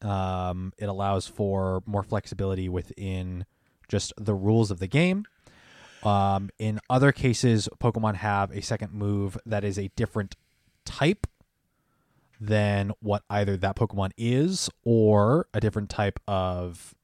[0.00, 3.44] Um, it allows for more flexibility within
[3.88, 5.24] just the rules of the game.
[6.02, 10.34] Um, in other cases, Pokemon have a second move that is a different
[10.84, 11.26] type
[12.40, 16.94] than what either that Pokemon is or a different type of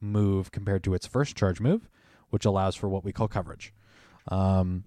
[0.00, 1.88] move compared to its first charge move,
[2.30, 3.72] which allows for what we call coverage.
[4.28, 4.84] Um,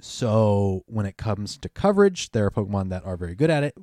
[0.00, 3.74] so when it comes to coverage, there are Pokemon that are very good at it.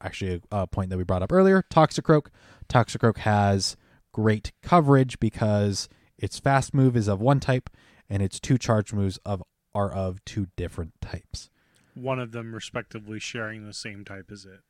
[0.00, 2.26] Actually, a, a point that we brought up earlier, Toxicroak.
[2.68, 3.76] Toxicroak has
[4.12, 7.68] great coverage because its fast move is of one type
[8.08, 9.42] and its two charge moves of
[9.74, 11.50] are of two different types.
[11.94, 14.60] One of them respectively sharing the same type as it.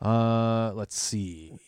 [0.00, 1.58] Uh, let's see.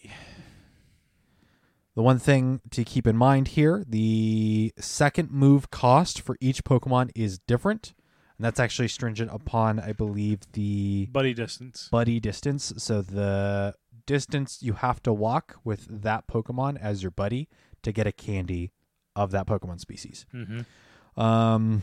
[1.95, 7.11] The one thing to keep in mind here the second move cost for each Pokemon
[7.15, 7.95] is different.
[8.39, 11.89] And that's actually stringent upon, I believe, the Buddy distance.
[11.91, 12.73] buddy distance.
[12.77, 13.75] So the
[14.07, 17.49] distance you have to walk with that Pokemon as your buddy
[17.83, 18.73] to get a candy
[19.15, 20.27] of that Pokemon species.
[20.35, 21.21] Mm-hmm.
[21.21, 21.83] Um,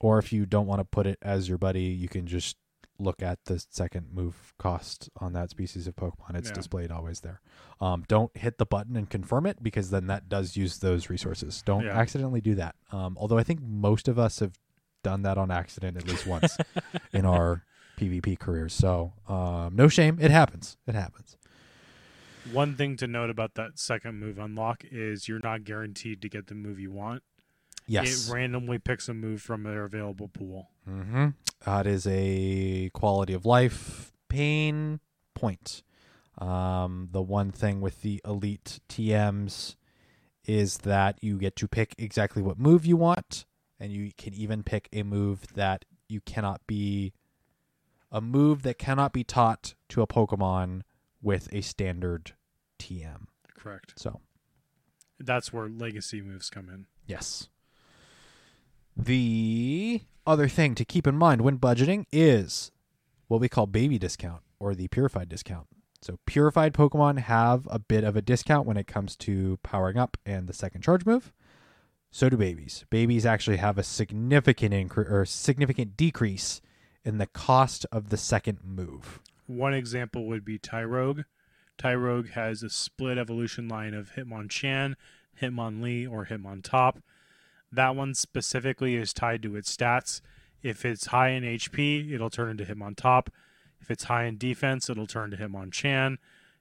[0.00, 2.56] or if you don't want to put it as your buddy, you can just
[2.98, 6.34] look at the second move cost on that species of Pokemon.
[6.34, 6.54] It's Yeah.
[6.54, 7.40] displayed always there.
[7.80, 11.62] Um, don't hit the button and confirm it because then that does use those resources.
[11.64, 11.96] Don't Yeah.
[11.96, 12.74] accidentally do that.
[12.90, 14.58] Um, although I think most of us have
[15.06, 16.56] done that on accident at least once
[17.12, 17.62] in our
[17.96, 18.74] PvP careers.
[18.74, 20.18] So um, no shame.
[20.20, 20.76] It happens.
[20.84, 21.36] It happens.
[22.52, 26.48] One thing to note about that second move unlock is you're not guaranteed to get
[26.48, 27.22] the move you want.
[27.86, 28.28] Yes.
[28.28, 30.70] It randomly picks a move from their available pool.
[30.90, 31.28] Mm-hmm.
[31.64, 34.98] That is a quality of life pain
[35.34, 35.84] point.
[36.38, 39.76] Um, the one thing with the elite TMs
[40.44, 43.46] is that you get to pick exactly what move you want,
[43.78, 47.12] and you can even pick a move that you cannot be
[48.10, 50.82] a move that cannot be taught to a Pokemon
[51.20, 52.32] with a standard
[52.78, 53.26] TM.
[53.56, 53.94] Correct.
[53.96, 54.20] So
[55.18, 56.86] That's where legacy moves come in.
[57.06, 57.48] Yes.
[58.96, 62.70] The other thing to keep in mind when budgeting is
[63.28, 65.66] what we call baby discount or the purified discount.
[66.02, 70.16] So, purified Pokemon have a bit of a discount when it comes to powering up
[70.24, 71.32] and the second charge move.
[72.16, 72.86] So do babies.
[72.88, 76.62] Babies actually have a significant incre- or significant decrease
[77.04, 79.20] in the cost of the second move.
[79.46, 81.24] One example would be Tyrogue.
[81.76, 84.94] Tyrogue has a split evolution line of Hitmonchan,
[85.42, 87.02] Hitmonlee, or Hitmontop.
[87.70, 90.22] That one specifically is tied to its stats.
[90.62, 93.28] If it's high in HP, it'll turn into Hitmontop.
[93.78, 96.16] If it's high in defense, it'll turn to Hitmonchan.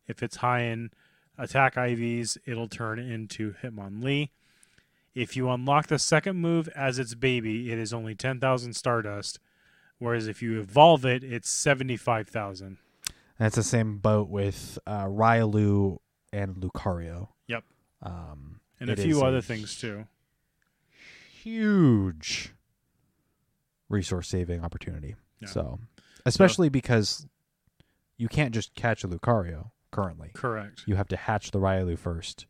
[0.05, 0.89] If it's high in
[1.37, 4.31] attack IVs, it'll turn into Hitmonlee.
[5.15, 9.39] If you unlock the second move as its baby, it is only 10,000 Stardust.
[9.97, 12.77] Whereas if you evolve it, it's 75,000.
[13.39, 17.29] That's the same boat with uh, and Lucario.
[17.47, 17.63] Yep.
[18.03, 20.05] Um, And a few other things too.
[21.41, 22.53] Huge
[23.87, 25.15] resource saving opportunity.
[25.41, 25.47] Yeah.
[25.47, 25.79] So,
[26.25, 27.25] especially because
[28.17, 30.31] you can't just catch a Lucario currently.
[30.33, 30.83] Correct.
[30.85, 32.47] You have to hatch the Riolu first.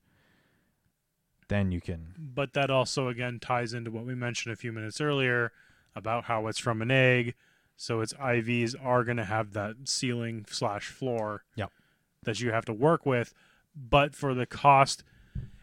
[1.47, 2.13] Then you can.
[2.17, 5.51] But that also again ties into what we mentioned a few minutes earlier
[5.95, 7.35] about how it's from an egg,
[7.77, 11.43] so its IVs are going to have that ceiling slash floor.
[11.55, 11.71] Yep.
[12.23, 13.33] That you have to work with,
[13.75, 15.03] but for the cost,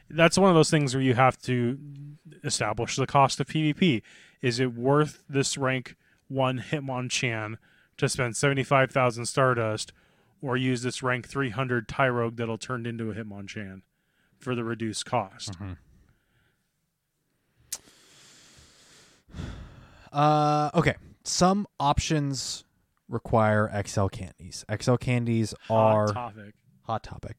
[0.08, 1.78] that's one of those things where you have to
[2.44, 4.02] establish the cost of PvP.
[4.40, 5.96] Is it worth this rank
[6.28, 7.56] one Hitmonchan
[7.96, 9.92] to spend seventy five thousand Stardust,
[10.40, 13.82] or use this rank three hundred Tyrogue that'll turn into a Hitmonchan
[14.42, 15.52] for the reduced cost?
[20.12, 20.96] Uh, okay.
[21.24, 22.64] Some options
[23.08, 24.64] require XL candies.
[24.80, 26.54] XL candies are Hot topic.
[26.82, 27.36] hot topic.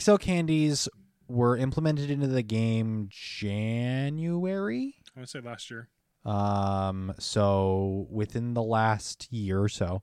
[0.00, 0.88] XL candies
[1.28, 4.96] were implemented into the game January.
[5.16, 5.88] I would say last year.
[6.24, 10.02] Um, so within the last year or so,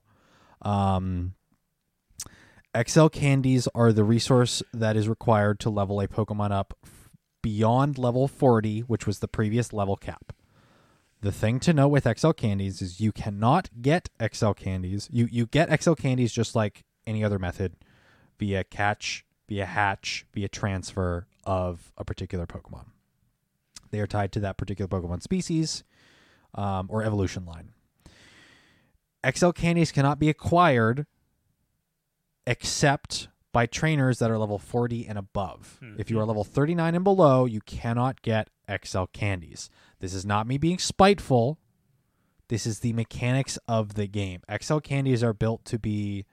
[0.62, 1.34] um,
[2.76, 6.74] XL candies are the resource that is required to level a Pokemon up
[7.42, 10.32] beyond level 40, which was the previous level cap.
[11.20, 15.08] The thing to know with XL candies is you cannot get XL candies.
[15.10, 17.74] You you get XL candies just like any other method
[18.38, 22.86] via catch, via hatch, via transfer of a particular Pokemon.
[23.90, 25.82] They are tied to that particular Pokemon species
[26.54, 27.70] um, or evolution line.
[29.28, 31.06] XL candies cannot be acquired
[32.48, 35.76] except by trainers that are level 40 and above.
[35.80, 35.96] Hmm.
[35.98, 38.48] If you are level 39 and below, you cannot get
[38.84, 39.68] XL candies.
[40.00, 41.58] This is not me being spiteful.
[42.48, 44.40] This is the mechanics of the game.
[44.62, 46.24] XL candies are built to be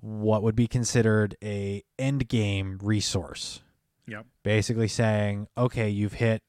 [0.00, 3.60] what would be considered a end game resource
[4.06, 4.26] Yep.
[4.44, 6.42] basically saying, okay, you've hit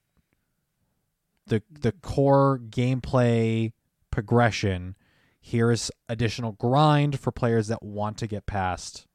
[1.48, 3.74] the the core gameplay
[4.12, 4.96] progression.
[5.42, 9.08] Here's additional grind for players that want to get past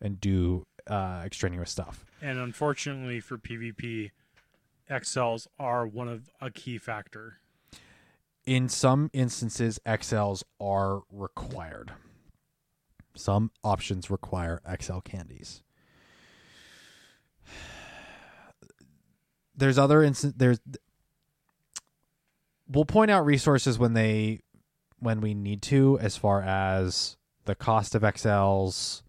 [0.00, 2.04] and do uh, extraneous stuff.
[2.20, 4.10] And unfortunately for PvP,
[4.90, 7.38] XLs are one of a key factor.
[8.44, 11.92] In some instances, XLs are required.
[13.14, 15.62] Some options require XL candies.
[19.54, 20.36] There's other instances.
[20.36, 20.60] There's.
[22.68, 24.40] We'll point out resources when they,
[25.00, 29.02] when we need to, as far as the cost of XLs,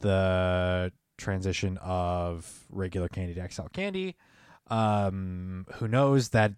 [0.00, 4.16] the transition of regular candy to XL candy.
[4.68, 6.52] Um, who knows that,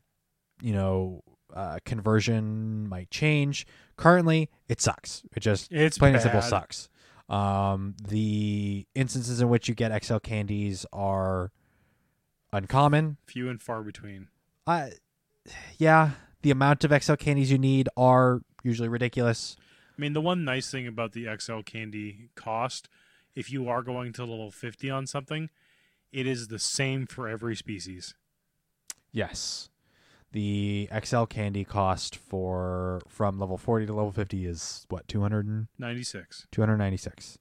[0.60, 1.22] you know,
[1.54, 3.66] uh, conversion might change.
[3.96, 5.22] Currently, it sucks.
[5.34, 6.48] It just It's plain and simple bad.
[6.48, 6.88] sucks.
[7.28, 11.52] Um, the instances in which you get XL candies are
[12.52, 13.16] uncommon.
[13.26, 14.28] Few and far between.
[14.66, 14.92] I,
[15.78, 16.10] yeah,
[16.42, 19.56] the amount of XL candies you need are usually ridiculous.
[19.96, 22.88] I mean, the one nice thing about the XL candy cost,
[23.34, 25.50] if you are going to level 50 on something,
[26.12, 28.14] it is the same for every species.
[29.12, 29.68] Yes.
[30.32, 36.46] The XL candy cost for from level 40 to level 50 is what 296.
[36.52, 37.38] 296.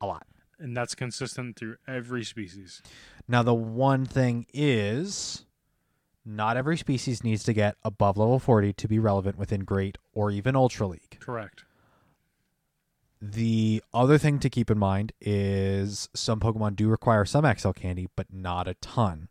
[0.00, 0.26] A lot.
[0.58, 2.82] And that's consistent through every species.
[3.26, 5.46] Now the one thing is
[6.24, 10.30] not every species needs to get above level 40 to be relevant within great or
[10.30, 11.18] even ultra league.
[11.20, 11.64] Correct.
[13.20, 18.08] The other thing to keep in mind is some Pokemon do require some XL candy,
[18.16, 19.28] but not a ton.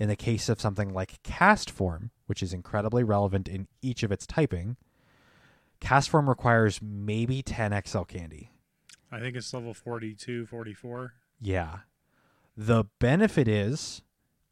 [0.00, 4.26] In the case of something like Castform, which is incredibly relevant in each of its
[4.26, 4.76] typing,
[5.80, 8.50] Castform requires maybe 10 XL candy.
[9.12, 11.14] I think it's level 42, 44.
[11.40, 11.78] Yeah.
[12.56, 14.02] The benefit is,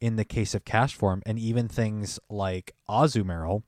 [0.01, 3.63] in the case of Castform, and even things like Azumarill,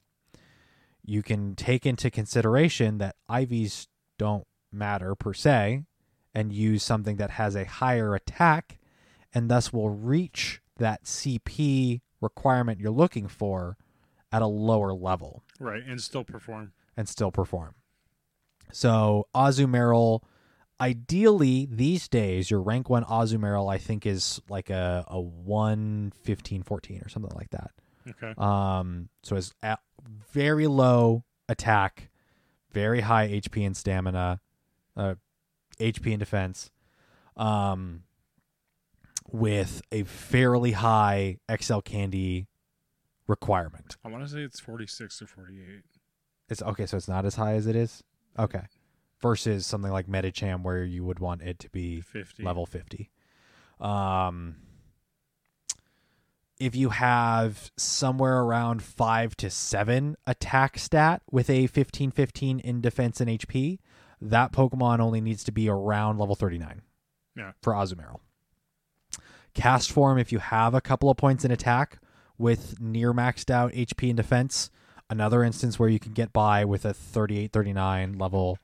[1.04, 3.88] you can take into consideration that IVs
[4.18, 5.84] don't matter per se,
[6.34, 8.80] and use something that has a higher attack,
[9.34, 13.78] and thus will reach that CP requirement you're looking for
[14.32, 16.72] at a lower level Right, and still perform.
[16.96, 17.76] and still perform.
[18.72, 20.22] So Azumarill,
[20.82, 26.64] ideally these days, your rank one Azumarill I think is like a a one fifteen
[26.64, 27.72] fourteen or something like that.
[28.10, 28.34] Okay.
[28.38, 29.80] Um, so it's at
[30.34, 32.10] very low attack,
[32.72, 34.42] very high HP and stamina,
[34.98, 35.16] uh,
[35.80, 36.72] HP and defense,
[37.38, 38.04] um,
[39.32, 42.48] with a fairly high XL candy
[43.28, 43.98] requirement.
[44.04, 45.84] I want to say it's 46 or 48.
[46.50, 48.04] It's okay, so it's not as high as it is.
[48.38, 48.64] Okay,
[49.22, 52.44] versus something like Medicham where you would want it to be 50.
[52.44, 53.10] level 50.
[53.80, 54.58] Um,
[56.60, 62.82] if you have somewhere around 5 to 7 attack stat with a 15 15 in
[62.82, 63.80] defense and HP,
[64.22, 66.84] that Pokemon only needs to be around level 39.
[67.36, 67.54] Yeah.
[67.64, 68.20] For Azumarill.
[69.56, 72.00] Castform, if you have a couple of points in attack
[72.38, 74.70] with near maxed out HP and defense,
[75.10, 78.58] another instance where you can get by with a 38 39 level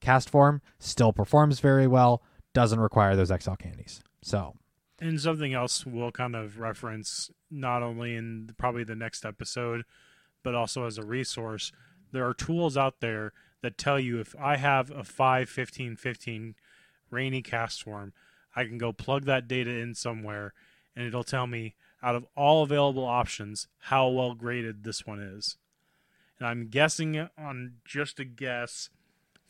[0.00, 2.22] Castform, still performs very well,
[2.52, 4.00] doesn't require those XL candies.
[4.22, 4.54] So,
[4.98, 9.84] And something else we'll kind of reference not only in probably the next episode,
[10.42, 11.72] but also as a resource.
[12.12, 16.54] There are tools out there that tell you if I have a 5 15 15
[17.10, 18.12] rainy cast form,
[18.54, 20.54] I can go plug that data in somewhere
[20.96, 25.56] and it'll tell me out of all available options how well graded this one is.
[26.38, 28.88] And I'm guessing on just a guess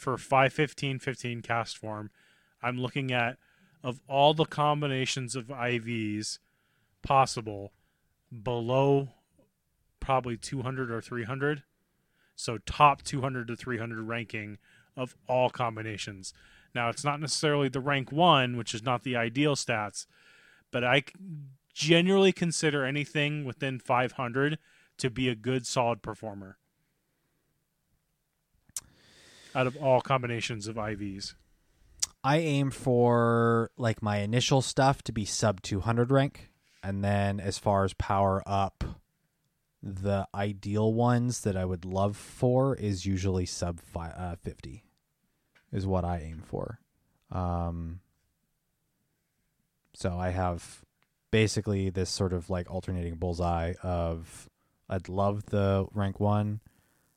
[0.01, 2.09] for 5 15 15 Castform,
[2.63, 3.37] I'm looking at
[3.85, 6.39] of all the combinations of IVs
[7.03, 7.73] possible
[8.43, 9.11] below
[10.01, 11.65] probably 200 or 300.
[12.35, 14.57] So top 200 to 300 ranking
[14.97, 16.33] of all combinations.
[16.75, 20.07] Now, it's not necessarily the rank one, which is not the ideal stats,
[20.71, 21.05] but I
[21.75, 24.59] generally consider anything within 500
[24.99, 26.57] to be a good, solid performer
[29.55, 31.35] out of all combinations of IVs.
[32.23, 36.51] I aim for like my initial stuff to be sub 200 rank
[36.83, 38.85] and then as far as power up
[39.83, 44.85] the ideal ones that I would love for is usually sub fi- uh, 50
[45.73, 46.79] is what I aim for.
[47.31, 48.01] Um
[49.95, 50.85] so I have
[51.31, 54.49] basically this sort of like alternating bullseye of
[54.89, 56.61] I'd love the rank 1.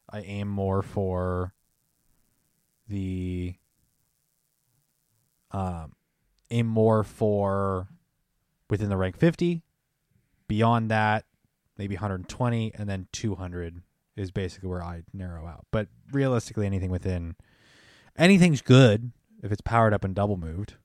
[0.09, 1.53] I aim more for
[2.93, 3.55] the
[5.51, 5.93] um,
[6.51, 7.87] aim more for
[8.69, 9.63] within the rank 50.
[10.47, 11.25] Beyond that,
[11.77, 13.81] maybe 120, and then 200
[14.15, 15.65] is basically where I narrow out.
[15.71, 17.35] But realistically, anything within
[18.15, 20.75] anything's good if it's powered up and double moved.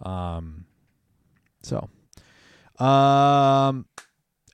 [0.00, 0.66] Um,
[1.62, 1.88] so,
[2.78, 3.86] um,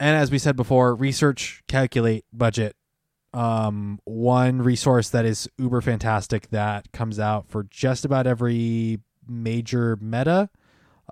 [0.01, 2.77] and as we said before, research, calculate, budget.
[3.35, 9.97] Um, one resource that is uber fantastic that comes out for just about every major
[10.01, 10.51] meta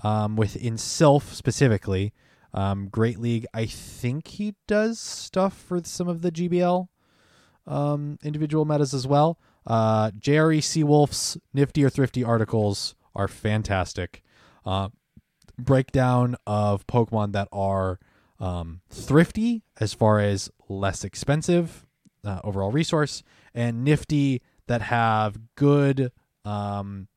[0.02, 2.12] um, within Silph specifically.
[2.52, 6.88] Um, Great League, I think he does stuff for some of the GBL
[7.66, 9.38] um, individual metas as well.
[9.66, 14.22] Uh, JRE Seawolf's Nifty or Thrifty articles are fantastic.
[14.64, 14.88] Uh,
[15.58, 17.98] breakdown of Pokemon that are
[18.40, 21.86] um, thrifty as far as less expensive
[22.24, 23.22] uh, overall resource,
[23.54, 26.12] and nifty that have good
[26.44, 27.08] um,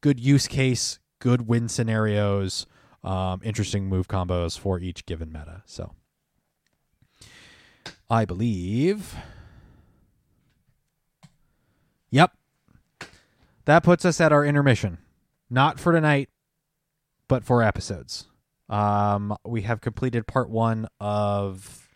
[0.00, 2.66] good use case, good win scenarios,
[3.04, 5.62] um, interesting move combos for each given meta.
[5.64, 5.94] So,
[8.10, 9.14] I believe.
[12.10, 12.32] Yep.
[13.64, 14.98] That puts us at our intermission.
[15.48, 16.28] Not for tonight,
[17.28, 18.26] but for episodes.
[18.68, 21.88] Um, we have completed part one of,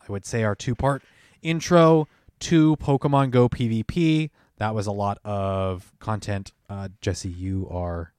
[0.00, 1.02] I would say, our two part
[1.42, 2.08] intro
[2.40, 4.30] to Pokemon Go PvP.
[4.58, 6.52] That was a lot of content.
[6.68, 8.12] Uh, Jesse, you are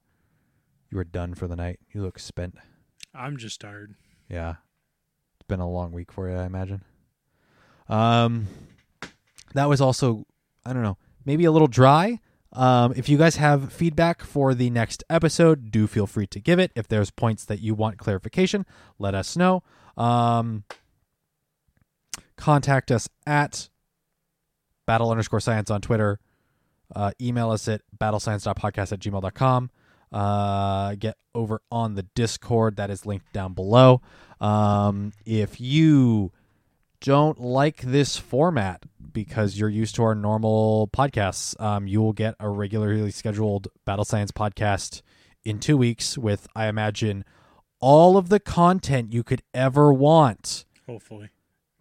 [0.91, 1.79] you are done for the night.
[1.91, 2.55] You look spent.
[3.13, 3.95] I'm just tired.
[4.29, 4.55] Yeah,
[5.35, 6.83] it's been a long week for you, I imagine.
[7.89, 8.47] Um,
[9.53, 10.25] that was also
[10.65, 12.19] I don't know, maybe a little dry.
[12.53, 16.59] Um, if you guys have feedback for the next episode, do feel free to give
[16.59, 16.71] it.
[16.75, 18.65] If there's points that you want clarification,
[18.99, 19.63] let us know.
[19.97, 20.63] Um,
[22.35, 23.69] contact us at
[24.85, 26.19] battle underscore science on Twitter.
[26.95, 29.71] Uh, email us at battlescience.podcast at gmail.com.
[30.11, 32.75] uh, get over on the Discord.
[32.75, 34.01] That is linked down below.
[34.39, 36.31] Um, if you
[37.01, 42.35] don't like this format because you're used to our normal podcasts, um, you will get
[42.39, 45.01] a regularly scheduled Battle Science podcast
[45.43, 47.25] in two weeks with, I imagine,
[47.79, 50.65] all of the content you could ever want.
[50.87, 51.29] Hopefully.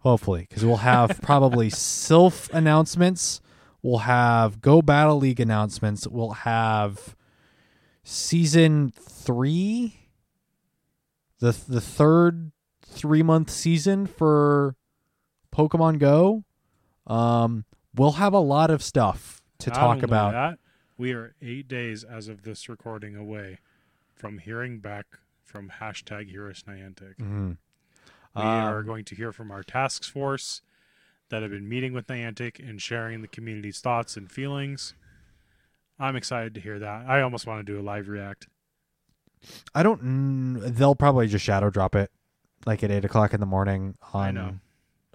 [0.03, 3.41] Hopefully, because we'll have probably Silph announcements.
[3.81, 6.07] We'll have Go Battle League announcements.
[6.07, 7.15] We'll have
[8.03, 10.09] season three,
[11.39, 12.51] the the third
[12.85, 14.75] three month season for
[15.53, 16.43] Pokemon Go.
[17.07, 17.65] Um,
[17.95, 20.31] we'll have a lot of stuff to Not talk about.
[20.33, 20.59] that.
[20.97, 23.59] We are eight days as of this recording away
[24.15, 25.05] from hearing back
[25.43, 27.15] from hashtag Heroes Niantic.
[27.17, 27.57] Mhm.
[28.35, 30.61] We are Um, going to hear from our task force
[31.29, 34.93] that have been meeting with Niantic and sharing the community's thoughts and feelings.
[35.99, 37.05] I'm excited to hear that.
[37.07, 38.47] I almost want to do a live react.
[39.75, 40.03] I don't.
[40.03, 42.09] mm, They'll probably just shadow drop it,
[42.65, 44.55] like at eight o'clock in the morning I on know.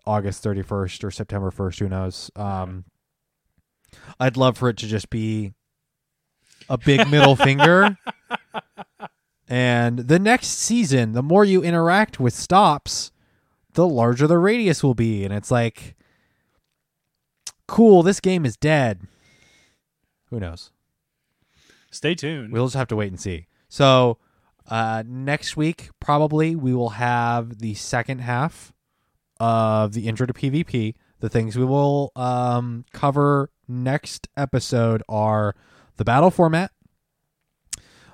[0.07, 1.79] August thirty first or September first.
[1.81, 2.31] Who knows?
[2.37, 2.85] Um,
[4.21, 5.55] I'd love for it to just be
[6.69, 7.97] a big middle finger.
[9.49, 13.13] And the next season, the more you interact with stops,
[13.73, 15.25] the larger the radius will be.
[15.25, 15.97] And it's like,
[17.67, 19.07] cool, this game is dead.
[20.31, 20.71] Who knows?
[21.91, 22.53] Stay tuned.
[22.53, 23.47] We'll just have to wait and see.
[23.71, 24.19] So
[24.69, 28.73] uh, next week, probably we will have the second half
[29.41, 30.95] of the intro to PvP.
[31.21, 35.55] The things we will um, cover next episode are
[35.97, 36.71] the battle format,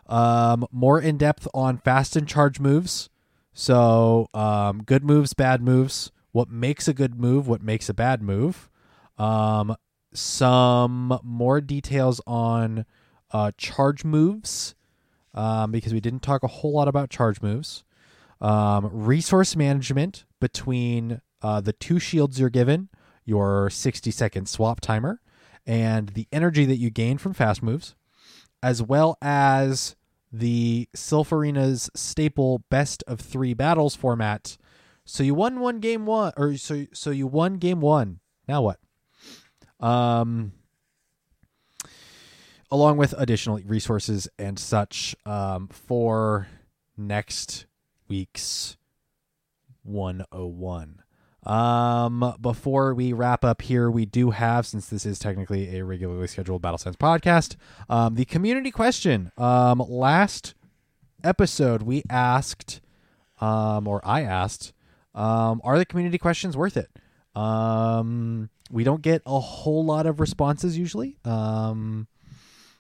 [0.07, 3.09] um, more in depth on fast and charge moves.
[3.53, 6.11] So um, good moves, bad moves.
[6.33, 7.47] What makes a good move?
[7.47, 8.69] What makes a bad move?
[9.19, 9.77] Um,
[10.13, 12.85] some more details on
[13.33, 14.75] uh, charge moves
[15.35, 17.85] um, because we didn't talk a whole lot about charge moves.
[18.41, 22.89] Um, resource management between uh, the two shields you're given,
[23.25, 25.21] your 60 second swap timer,
[25.67, 27.95] and the energy that you gain from fast moves,
[28.65, 29.95] as well as
[30.33, 34.57] the Silph Arena's staple best of three battles format.
[35.05, 38.21] So you won one game one, or so so you won game one.
[38.49, 38.81] Now what?
[39.87, 40.53] Um,
[42.71, 46.49] along with additional resources and such um, for
[46.97, 47.67] next
[48.09, 48.79] week's
[49.83, 51.04] 101.
[51.47, 56.27] Um, before we wrap up here, we do have, since this is technically a regularly
[56.27, 57.57] scheduled Battle Science podcast,
[57.89, 59.31] um, the community question.
[59.37, 60.55] Um, last
[61.23, 62.81] episode, we asked,
[63.41, 64.73] um, or I asked,
[65.15, 66.91] um, are the community questions worth it?
[67.39, 71.19] Um, we don't get a whole lot of responses usually.
[71.25, 72.07] Um,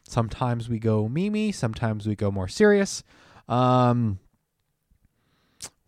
[0.08, 3.02] sometimes we go mimi, sometimes we go more serious.
[3.48, 4.18] Um,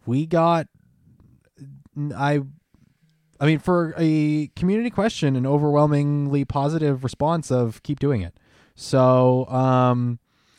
[0.05, 0.67] we got,
[2.15, 2.43] I,
[3.41, 8.35] I mean, for a community question, an overwhelmingly positive response of keep doing it.
[8.75, 10.19] So, um,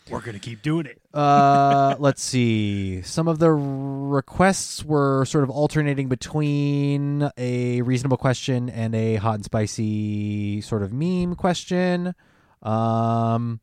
[0.09, 0.99] We're going to keep doing it.
[1.13, 3.01] uh, let's see.
[3.01, 9.35] Some of the requests were sort of alternating between a reasonable question and a hot
[9.35, 12.13] and spicy sort of meme question,
[12.61, 13.59] um,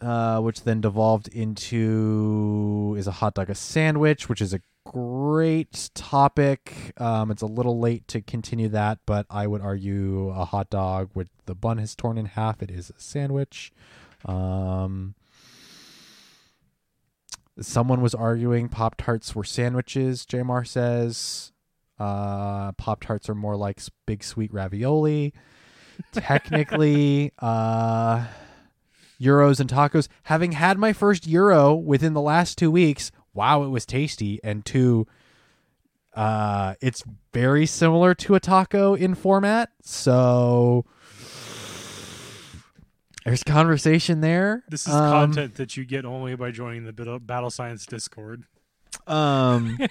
[0.00, 4.60] uh, which then devolved into is a hot dog a sandwich, which is a
[4.92, 6.92] great topic.
[6.96, 11.10] Um, it's a little late to continue that, but I would argue a hot dog
[11.14, 12.62] with the bun is torn in half.
[12.62, 13.70] It is a sandwich.
[14.24, 15.14] Um,
[17.60, 20.24] someone was arguing Pop Tarts were sandwiches.
[20.24, 21.52] Jamar says
[21.98, 25.34] uh, Pop Tarts are more like big sweet ravioli.
[26.12, 28.24] Technically, uh,
[29.20, 30.08] gyros and tacos.
[30.24, 34.40] Having had my first gyro within the last two weeks, wow, it was tasty.
[34.42, 35.06] And two,
[36.12, 39.70] uh, it's very similar to a taco in format.
[39.82, 40.84] So
[43.24, 44.64] there's conversation there.
[44.68, 48.42] This is Um, content that you get only by joining the Battle Science Discord.
[49.06, 49.78] Um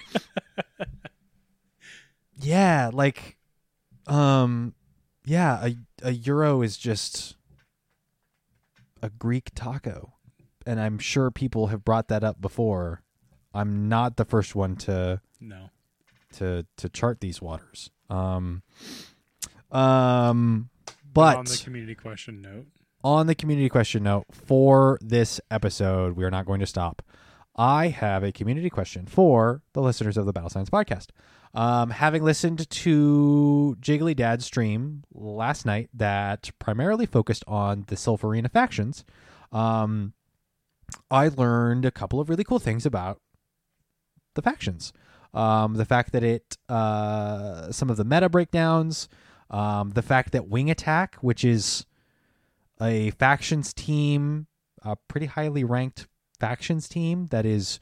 [2.40, 3.36] Yeah, like
[4.06, 4.74] um
[5.24, 7.36] yeah, a a gyro is just
[9.02, 10.14] a Greek taco.
[10.66, 13.02] And I'm sure people have brought that up before.
[13.54, 15.70] I'm not the first one to No.
[16.34, 17.90] to to chart these waters.
[18.10, 18.62] Um
[19.70, 20.70] um
[21.12, 22.66] but on the community question note,
[23.02, 27.02] on the community question note for this episode, we are not going to stop.
[27.56, 31.08] I have a community question for the listeners of the Battle Science podcast.
[31.54, 38.22] Um, having listened to Jiggly Dad's stream last night that primarily focused on the Silph
[38.22, 39.04] Arena factions,
[39.50, 40.12] um,
[41.10, 43.20] I learned a couple of really cool things about
[44.38, 44.92] the factions.
[45.34, 49.08] Um, the fact that it, uh, some of the meta breakdowns,
[49.50, 51.84] um, the fact that Wing Attack, which is
[52.80, 54.46] a factions team,
[54.82, 56.06] a pretty highly ranked
[56.38, 57.80] factions team that is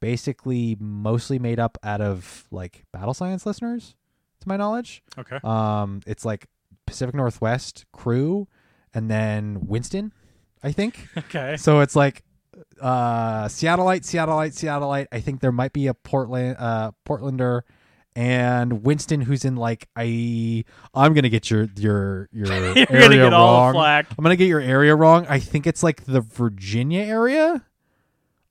[0.00, 3.94] basically mostly made up out of like battle science listeners,
[4.40, 5.02] to my knowledge.
[5.16, 5.38] Okay.
[5.42, 6.46] Um, it's like
[6.86, 8.48] Pacific Northwest crew,
[8.92, 10.12] and then Winston,
[10.62, 11.08] I think.
[11.18, 11.56] Okay.
[11.56, 12.22] So it's like
[12.80, 15.06] uh Seattleite, Seattleite, Seattleite.
[15.12, 17.62] I think there might be a Portland uh Portlander
[18.14, 23.14] and Winston who's in like I I'm gonna get your your your You're area gonna
[23.16, 23.74] get all the wrong.
[23.74, 24.06] flack.
[24.18, 25.26] I'm gonna get your area wrong.
[25.28, 27.64] I think it's like the Virginia area.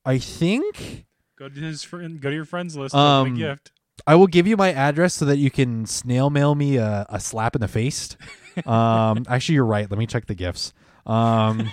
[0.05, 1.05] I think.
[1.37, 2.21] Go to his friend.
[2.21, 2.93] Go to your friends list.
[2.93, 3.71] Um, a gift.
[4.05, 7.19] I will give you my address so that you can snail mail me a, a
[7.19, 8.15] slap in the face.
[8.65, 9.91] Um, actually, you're right.
[9.91, 10.71] Let me check the gifts.
[11.05, 11.69] Um,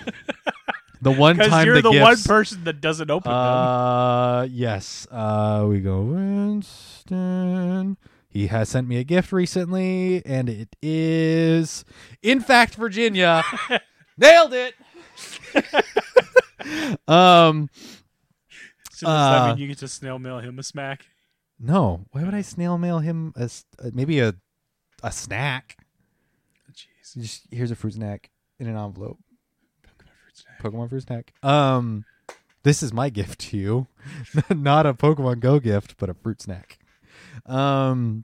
[1.03, 3.39] the one time you're the, the, one person that doesn't open them.
[3.39, 5.05] Uh, yes.
[5.11, 7.97] Uh, we go Winston.
[8.29, 11.85] He has sent me a gift recently, and it is,
[12.23, 13.43] in fact, Virginia.
[14.17, 14.73] Nailed it.
[17.07, 17.69] um,
[18.91, 21.05] So does that uh, mean you get to snail mail him a smack?
[21.59, 22.05] no.
[22.11, 24.33] Why would I snail mail him a uh, maybe a
[25.03, 25.77] a snack?
[26.73, 27.21] Jeez.
[27.21, 29.19] Just here's a fruit snack in an envelope.
[30.33, 30.61] Pokemon fruit snack.
[30.61, 31.33] Pokemon fruit snack.
[31.43, 32.05] Um,
[32.63, 33.87] this is my gift to you,
[34.49, 36.79] not a Pokemon Go gift, but a fruit snack.
[37.45, 38.23] Um,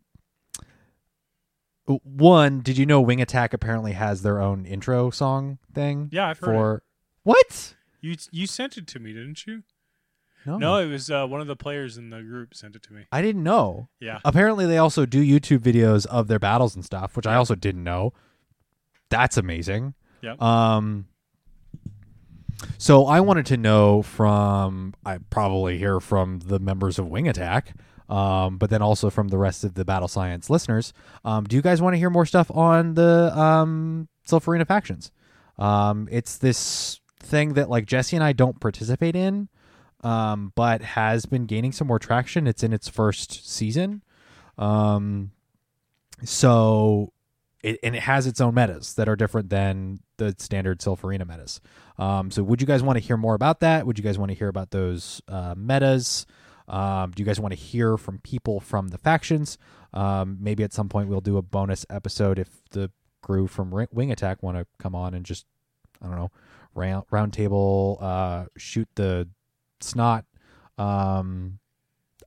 [2.03, 6.09] one, did you know Wing Attack apparently has their own intro song thing?
[6.11, 6.53] Yeah, I've heard it.
[6.53, 6.83] For
[7.23, 7.75] what?
[8.01, 9.63] You you sent it to me, didn't you?
[10.45, 12.93] No, No, it was uh, one of the players in the group sent it to
[12.93, 13.05] me.
[13.11, 13.89] I didn't know.
[13.99, 14.19] Yeah.
[14.23, 17.83] Apparently, they also do YouTube videos of their battles and stuff, which I also didn't
[17.83, 18.13] know.
[19.09, 19.95] That's amazing.
[20.21, 20.35] Yeah.
[20.39, 21.07] Um.
[22.77, 27.75] So I wanted to know from I probably hear from the members of Wing Attack,
[28.09, 30.93] um, but then also from the rest of the Battle Science listeners.
[31.23, 35.11] Um, do you guys want to hear more stuff on the um, Silph Arena factions?
[35.57, 39.49] Um, it's this thing that like Jesse and I don't participate in,
[40.03, 42.47] um, but has been gaining some more traction.
[42.47, 44.03] It's in its first season.
[44.57, 45.31] Um,
[46.23, 47.13] so
[47.63, 51.25] it, and it has its own metas that are different than the standard Silph Arena
[51.25, 51.59] metas.
[51.97, 53.85] Um, so would you guys want to hear more about that?
[53.85, 56.25] Would you guys want to hear about those uh, metas?
[56.67, 59.57] Um, do you guys want to hear from people from the factions?
[59.93, 63.87] Um, maybe at some point we'll do a bonus episode if the crew from Ri-
[63.91, 65.45] Wing Attack want to come on and just
[66.01, 66.31] I don't know
[66.75, 69.27] round round table uh, shoot the
[69.81, 70.25] snot
[70.77, 71.59] um,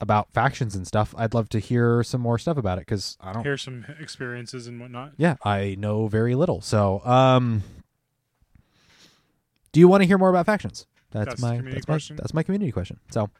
[0.03, 1.15] about factions and stuff.
[1.17, 4.67] I'd love to hear some more stuff about it because I don't Hear some experiences
[4.67, 5.13] and whatnot.
[5.17, 6.61] yeah, I know very little.
[6.61, 7.63] So, um,
[9.73, 10.87] do you want to hear more about factions?
[11.13, 12.99] That's, That's my that's my, that's my community question.
[13.11, 13.31] So,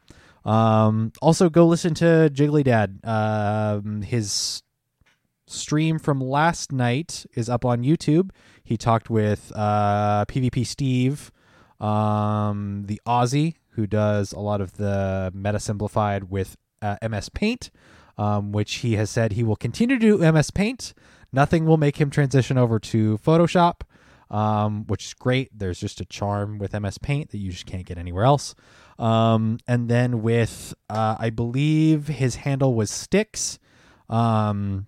[0.45, 2.99] um, also go listen to Jiggly Dad.
[3.03, 4.63] Um, his
[5.45, 8.29] stream from last night is up on YouTube.
[8.63, 11.31] He talked with uh, PvP Steve,
[11.81, 17.71] um, the Aussie who does a lot of the meta simplified with uh, MS Paint,
[18.17, 20.93] um, which he has said he will continue to do MS Paint.
[21.31, 23.81] Nothing will make him transition over to Photoshop,
[24.29, 25.49] um, which is great.
[25.57, 28.53] There's just a charm with MS Paint that you just can't get anywhere else.
[28.99, 33.57] Um, and then with, uh, I believe his handle was Sticks,
[34.09, 34.85] um,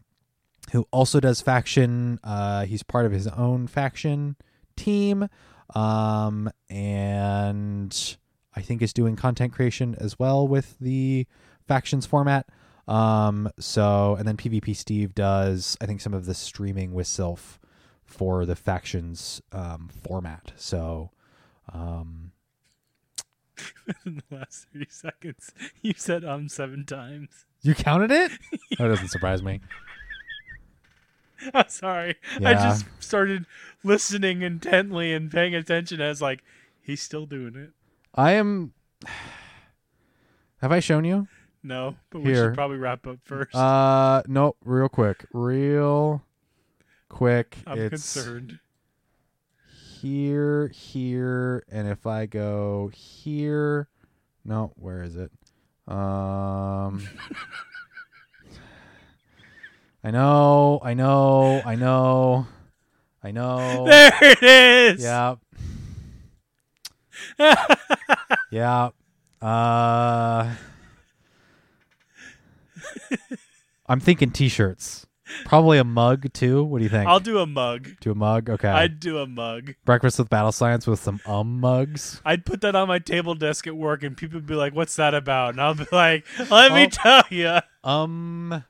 [0.71, 2.19] who also does faction.
[2.23, 4.35] Uh, he's part of his own faction
[4.75, 5.27] team,
[5.73, 8.17] um, and
[8.55, 11.27] I think is doing content creation as well with the
[11.67, 12.47] factions format.
[12.87, 17.57] Um, so and then PvP Steve does I think some of the streaming with Silph
[18.03, 20.53] for the factions um, format.
[20.55, 21.09] So
[21.73, 22.31] um,
[24.05, 25.51] in the last 30 seconds,
[25.81, 27.45] you said um seven times.
[27.61, 28.31] you counted it?
[28.77, 29.61] That doesn't surprise me.
[31.53, 32.15] I'm sorry.
[32.43, 33.45] I just started
[33.83, 36.43] listening intently and paying attention as like
[36.81, 37.71] he's still doing it.
[38.15, 38.73] I am.
[40.61, 41.27] Have I shown you?
[41.61, 42.45] No, but we Here.
[42.45, 43.53] should probably wrap up first.
[43.53, 46.23] Uh, no, real quick, real
[47.09, 47.57] quick.
[47.67, 48.59] I'm it's concerned.
[49.99, 53.89] here, here, and if I go here,
[54.45, 55.31] no, where is it?
[55.87, 57.07] Um,
[60.03, 62.47] I know, I know, I know,
[63.23, 63.85] I know.
[63.89, 65.03] There it is.
[65.03, 65.35] Yeah.
[68.51, 68.89] yeah.
[69.41, 70.55] Uh
[73.87, 75.05] I'm thinking t-shirts.
[75.45, 76.63] Probably a mug too.
[76.63, 77.07] What do you think?
[77.07, 77.89] I'll do a mug.
[77.99, 78.49] do a mug.
[78.49, 78.67] Okay.
[78.67, 79.73] I'd do a mug.
[79.83, 82.21] Breakfast with Battle Science with some um mugs.
[82.23, 84.95] I'd put that on my table desk at work, and people would be like, "What's
[84.97, 86.75] that about?" And I'll be like, "Let Oh.
[86.75, 88.63] me tell you." Um.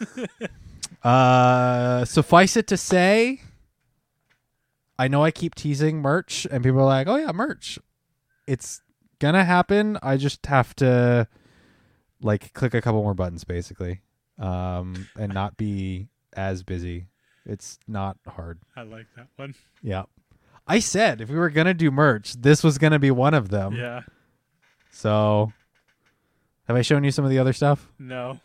[1.04, 3.40] uh, suffice it to say,
[5.00, 7.78] I know I keep teasing merch, and people are like, "Oh yeah, merch."
[8.46, 8.82] It's
[9.18, 9.96] gonna happen.
[10.02, 11.26] I just have to
[12.20, 14.02] like click a couple more buttons, basically,
[14.38, 17.06] um, and not be as busy.
[17.46, 18.58] It's not hard.
[18.76, 19.54] I like that one.
[19.82, 20.02] Yeah.
[20.66, 23.76] I said if we were gonna do merch, this was gonna be one of them.
[23.76, 24.02] Yeah.
[24.90, 25.50] So,
[26.68, 27.90] have I shown you some of the other stuff?
[27.98, 28.38] No.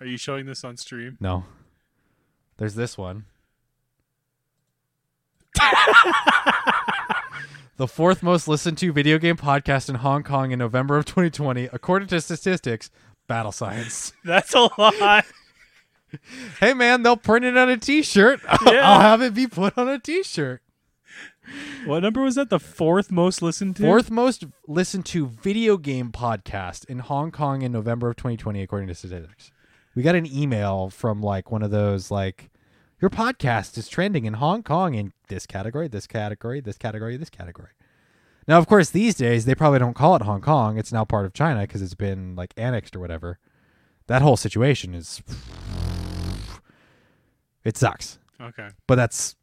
[0.00, 1.18] Are you showing this on stream?
[1.20, 1.44] No.
[2.56, 3.26] There's this one.
[7.76, 11.68] The fourth most listened to video game podcast in Hong Kong in November of 2020,
[11.72, 12.90] according to statistics.
[13.26, 14.12] Battle Science.
[14.24, 15.24] That's a lot.
[16.58, 18.40] hey man, they'll print it on a T-shirt.
[18.48, 18.90] I'll- Yeah.
[18.90, 20.60] I'll have it be put on a T-shirt.
[21.86, 22.50] what number was that?
[22.50, 23.82] The fourth most listened to.
[23.82, 28.88] Fourth most listened to video game podcast in Hong Kong in November of 2020, according
[28.88, 29.50] to statistics.
[29.94, 32.49] We got an email from like one of those like,
[33.00, 37.30] your podcast is trending in Hong Kong in this category, this category, this category, this
[37.30, 37.70] category.
[38.48, 40.78] Now, of course, these days they probably don't call it Hong Kong.
[40.78, 43.38] It's now part of China because it's been like annexed or whatever.
[44.06, 45.22] That whole situation is,
[47.64, 48.68] it sucks Okay.
[48.86, 49.36] but that's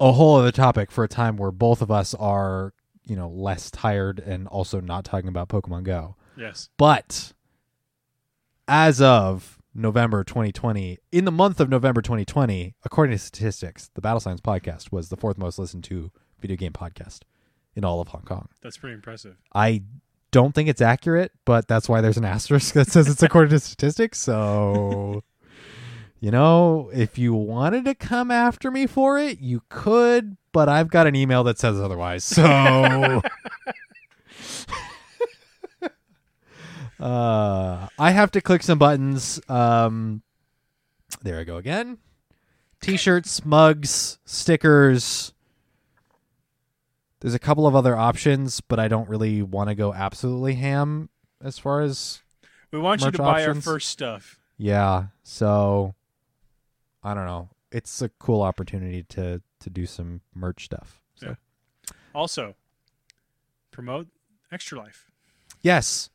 [0.00, 2.72] a whole other topic for a time where both of us are,
[3.04, 6.16] you know, less tired and also not talking about Pokemon Go.
[6.36, 6.68] Yes.
[6.76, 7.32] But
[8.66, 14.20] as of November 2020, in the month of November 2020, according to statistics, the Battle
[14.20, 17.20] Science podcast was the fourth most listened to video game podcast
[17.74, 18.48] in all of Hong Kong.
[18.60, 19.36] That's pretty impressive.
[19.54, 19.82] I
[20.30, 23.60] don't think it's accurate, but that's why there's an asterisk that says it's according to
[23.60, 24.18] statistics.
[24.18, 25.22] So,
[26.20, 30.90] you know, if you wanted to come after me for it, you could, but I've
[30.90, 32.24] got an email that says otherwise.
[32.24, 33.22] So,
[37.00, 39.40] uh, I have to click some buttons.
[39.48, 40.22] Um,
[41.22, 41.98] there I go again.
[42.80, 45.32] T-shirts, mugs, stickers.
[47.20, 51.08] There's a couple of other options, but I don't really want to go absolutely ham
[51.42, 52.20] as far as
[52.70, 54.38] We want you to buy our first stuff.
[54.56, 55.06] yeah.
[55.24, 55.94] So
[57.02, 57.48] I don't know.
[57.72, 61.00] It's a cool opportunity to to do some merch stuff.
[61.16, 61.34] So Yeah.
[62.14, 62.54] Also,
[63.72, 64.06] promote
[64.52, 65.10] Extra Life.
[65.60, 66.10] yes,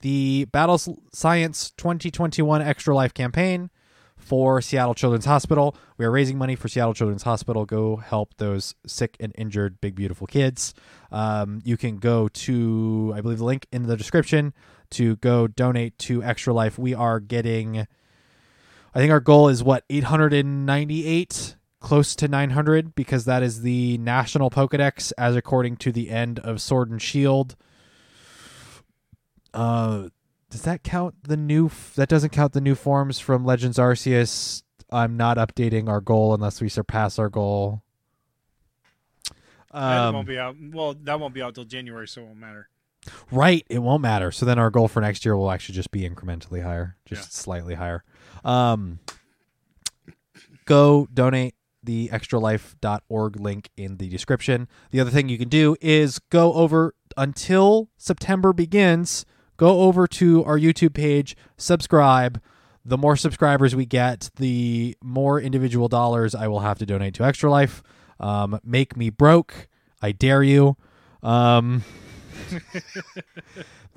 [0.00, 0.78] the Battle
[1.12, 3.70] Science 2021 Extra Life campaign
[4.16, 5.76] for Seattle Children's Hospital.
[5.96, 7.64] We are raising money for Seattle Children's Hospital.
[7.64, 10.74] Go help those sick and injured big beautiful kids.
[11.10, 14.52] Um, you can go to I believe the link in the description
[14.90, 16.78] to go donate to Extra Life.
[16.78, 17.86] We are getting
[18.92, 24.50] I think our goal is what 898 close to 900 because that is the national
[24.50, 27.56] Pokedex as according to the end of Sword and Shield.
[29.54, 30.08] Uh
[30.50, 34.62] does that count the new f- that doesn't count the new forms from Legends Arceus.
[34.90, 37.82] I'm not updating our goal unless we surpass our goal.
[39.72, 40.56] that Um, won't be out.
[40.60, 42.68] Well, that won't be out till January, so it won't matter.
[43.30, 44.32] Right, it won't matter.
[44.32, 47.28] So then our goal for next year will actually just be incrementally higher, just Yeah.
[47.42, 48.02] slightly higher.
[48.44, 48.98] Um,
[50.64, 54.66] go donate the extralife.org link in the description.
[54.90, 59.24] The other thing you can do is go over until September begins,
[59.60, 62.40] go over to our YouTube page, subscribe.
[62.82, 67.24] The more subscribers we get, the more individual dollars I will have to donate to
[67.24, 67.82] Extra Life.
[68.18, 69.68] Um, make me broke.
[70.00, 70.78] I dare you.
[71.22, 71.84] Um,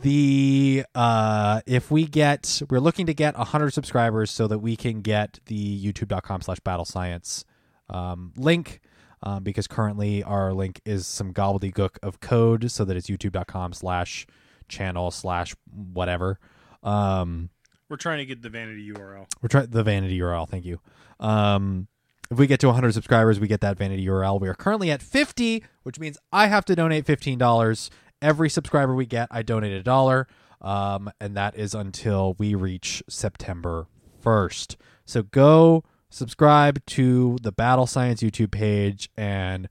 [0.02, 5.00] the uh if we get we're looking to get 100 subscribers so that we can
[5.00, 7.46] get the youtube.com slash battle science
[7.90, 8.82] um, link
[9.22, 14.28] um, because currently our link is some gobbledygook of code so that it's youtube.com slash
[14.68, 16.40] channel slash whatever
[16.84, 17.50] um
[17.90, 19.26] We're trying to get the vanity URL.
[19.42, 20.48] we're trying the vanity URL.
[20.50, 20.80] Thank you.
[21.20, 21.88] Um,
[22.32, 24.42] if we get to 100 subscribers, we get that vanity URL.
[24.42, 27.90] We are currently at 50, which means I have to donate $15.
[28.22, 30.28] Every subscriber we get, I donate a dollar.
[30.62, 33.88] Um, and that is until we reach September
[34.24, 34.78] 1st.
[35.06, 39.68] So go subscribe to the Battle Science YouTube page and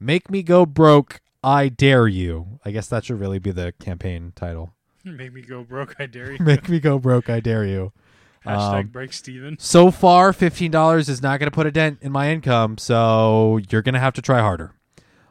[0.00, 1.20] make me go broke.
[1.46, 2.58] I dare you.
[2.64, 4.74] I guess that should really be the campaign title.
[5.04, 6.38] Make me go broke, I dare you.
[6.40, 7.30] make me go broke.
[7.30, 7.92] I dare you.
[8.46, 9.56] Hashtag Um, break Steven.
[9.58, 13.82] so far $15 is not going to put a dent in my income so you're
[13.82, 14.72] going to have to try harder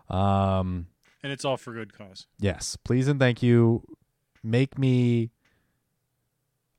[0.10, 0.88] um
[1.24, 2.28] And it's all for good cause.
[2.40, 3.84] yes please and thank you
[4.44, 5.32] make me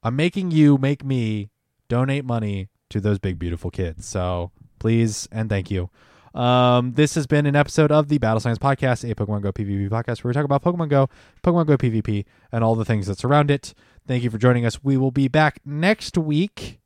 [0.03, 1.49] i'm making you make me
[1.89, 4.07] donate money to those big beautiful kids.
[4.07, 5.89] So please and thank you.
[6.37, 9.89] Um, this has been an episode of the Battle Science Podcast, a Pokemon Go PvP
[9.89, 11.09] podcast where we talk about Pokemon Go,
[11.43, 13.73] Pokemon Go PvP, and all the things that surround it.
[14.07, 14.85] Thank you for joining us.
[14.85, 16.79] We will be back next week,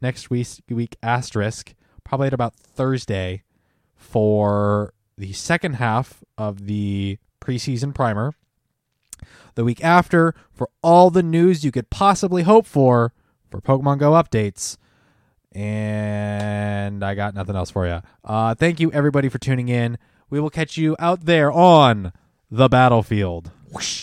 [0.00, 1.74] next week, week asterisk,
[2.04, 3.42] probably at about Thursday
[3.96, 8.32] for the second half of the preseason primer.
[9.56, 13.12] The week after for all the news you could possibly hope for
[13.50, 14.76] for Pokemon Go updates.
[15.52, 18.02] And I got nothing else for you.
[18.24, 19.98] Uh, thank you, everybody, for tuning in.
[20.30, 22.12] We will catch you out there on
[22.50, 23.50] the battlefield.
[23.72, 23.96] Whoosh.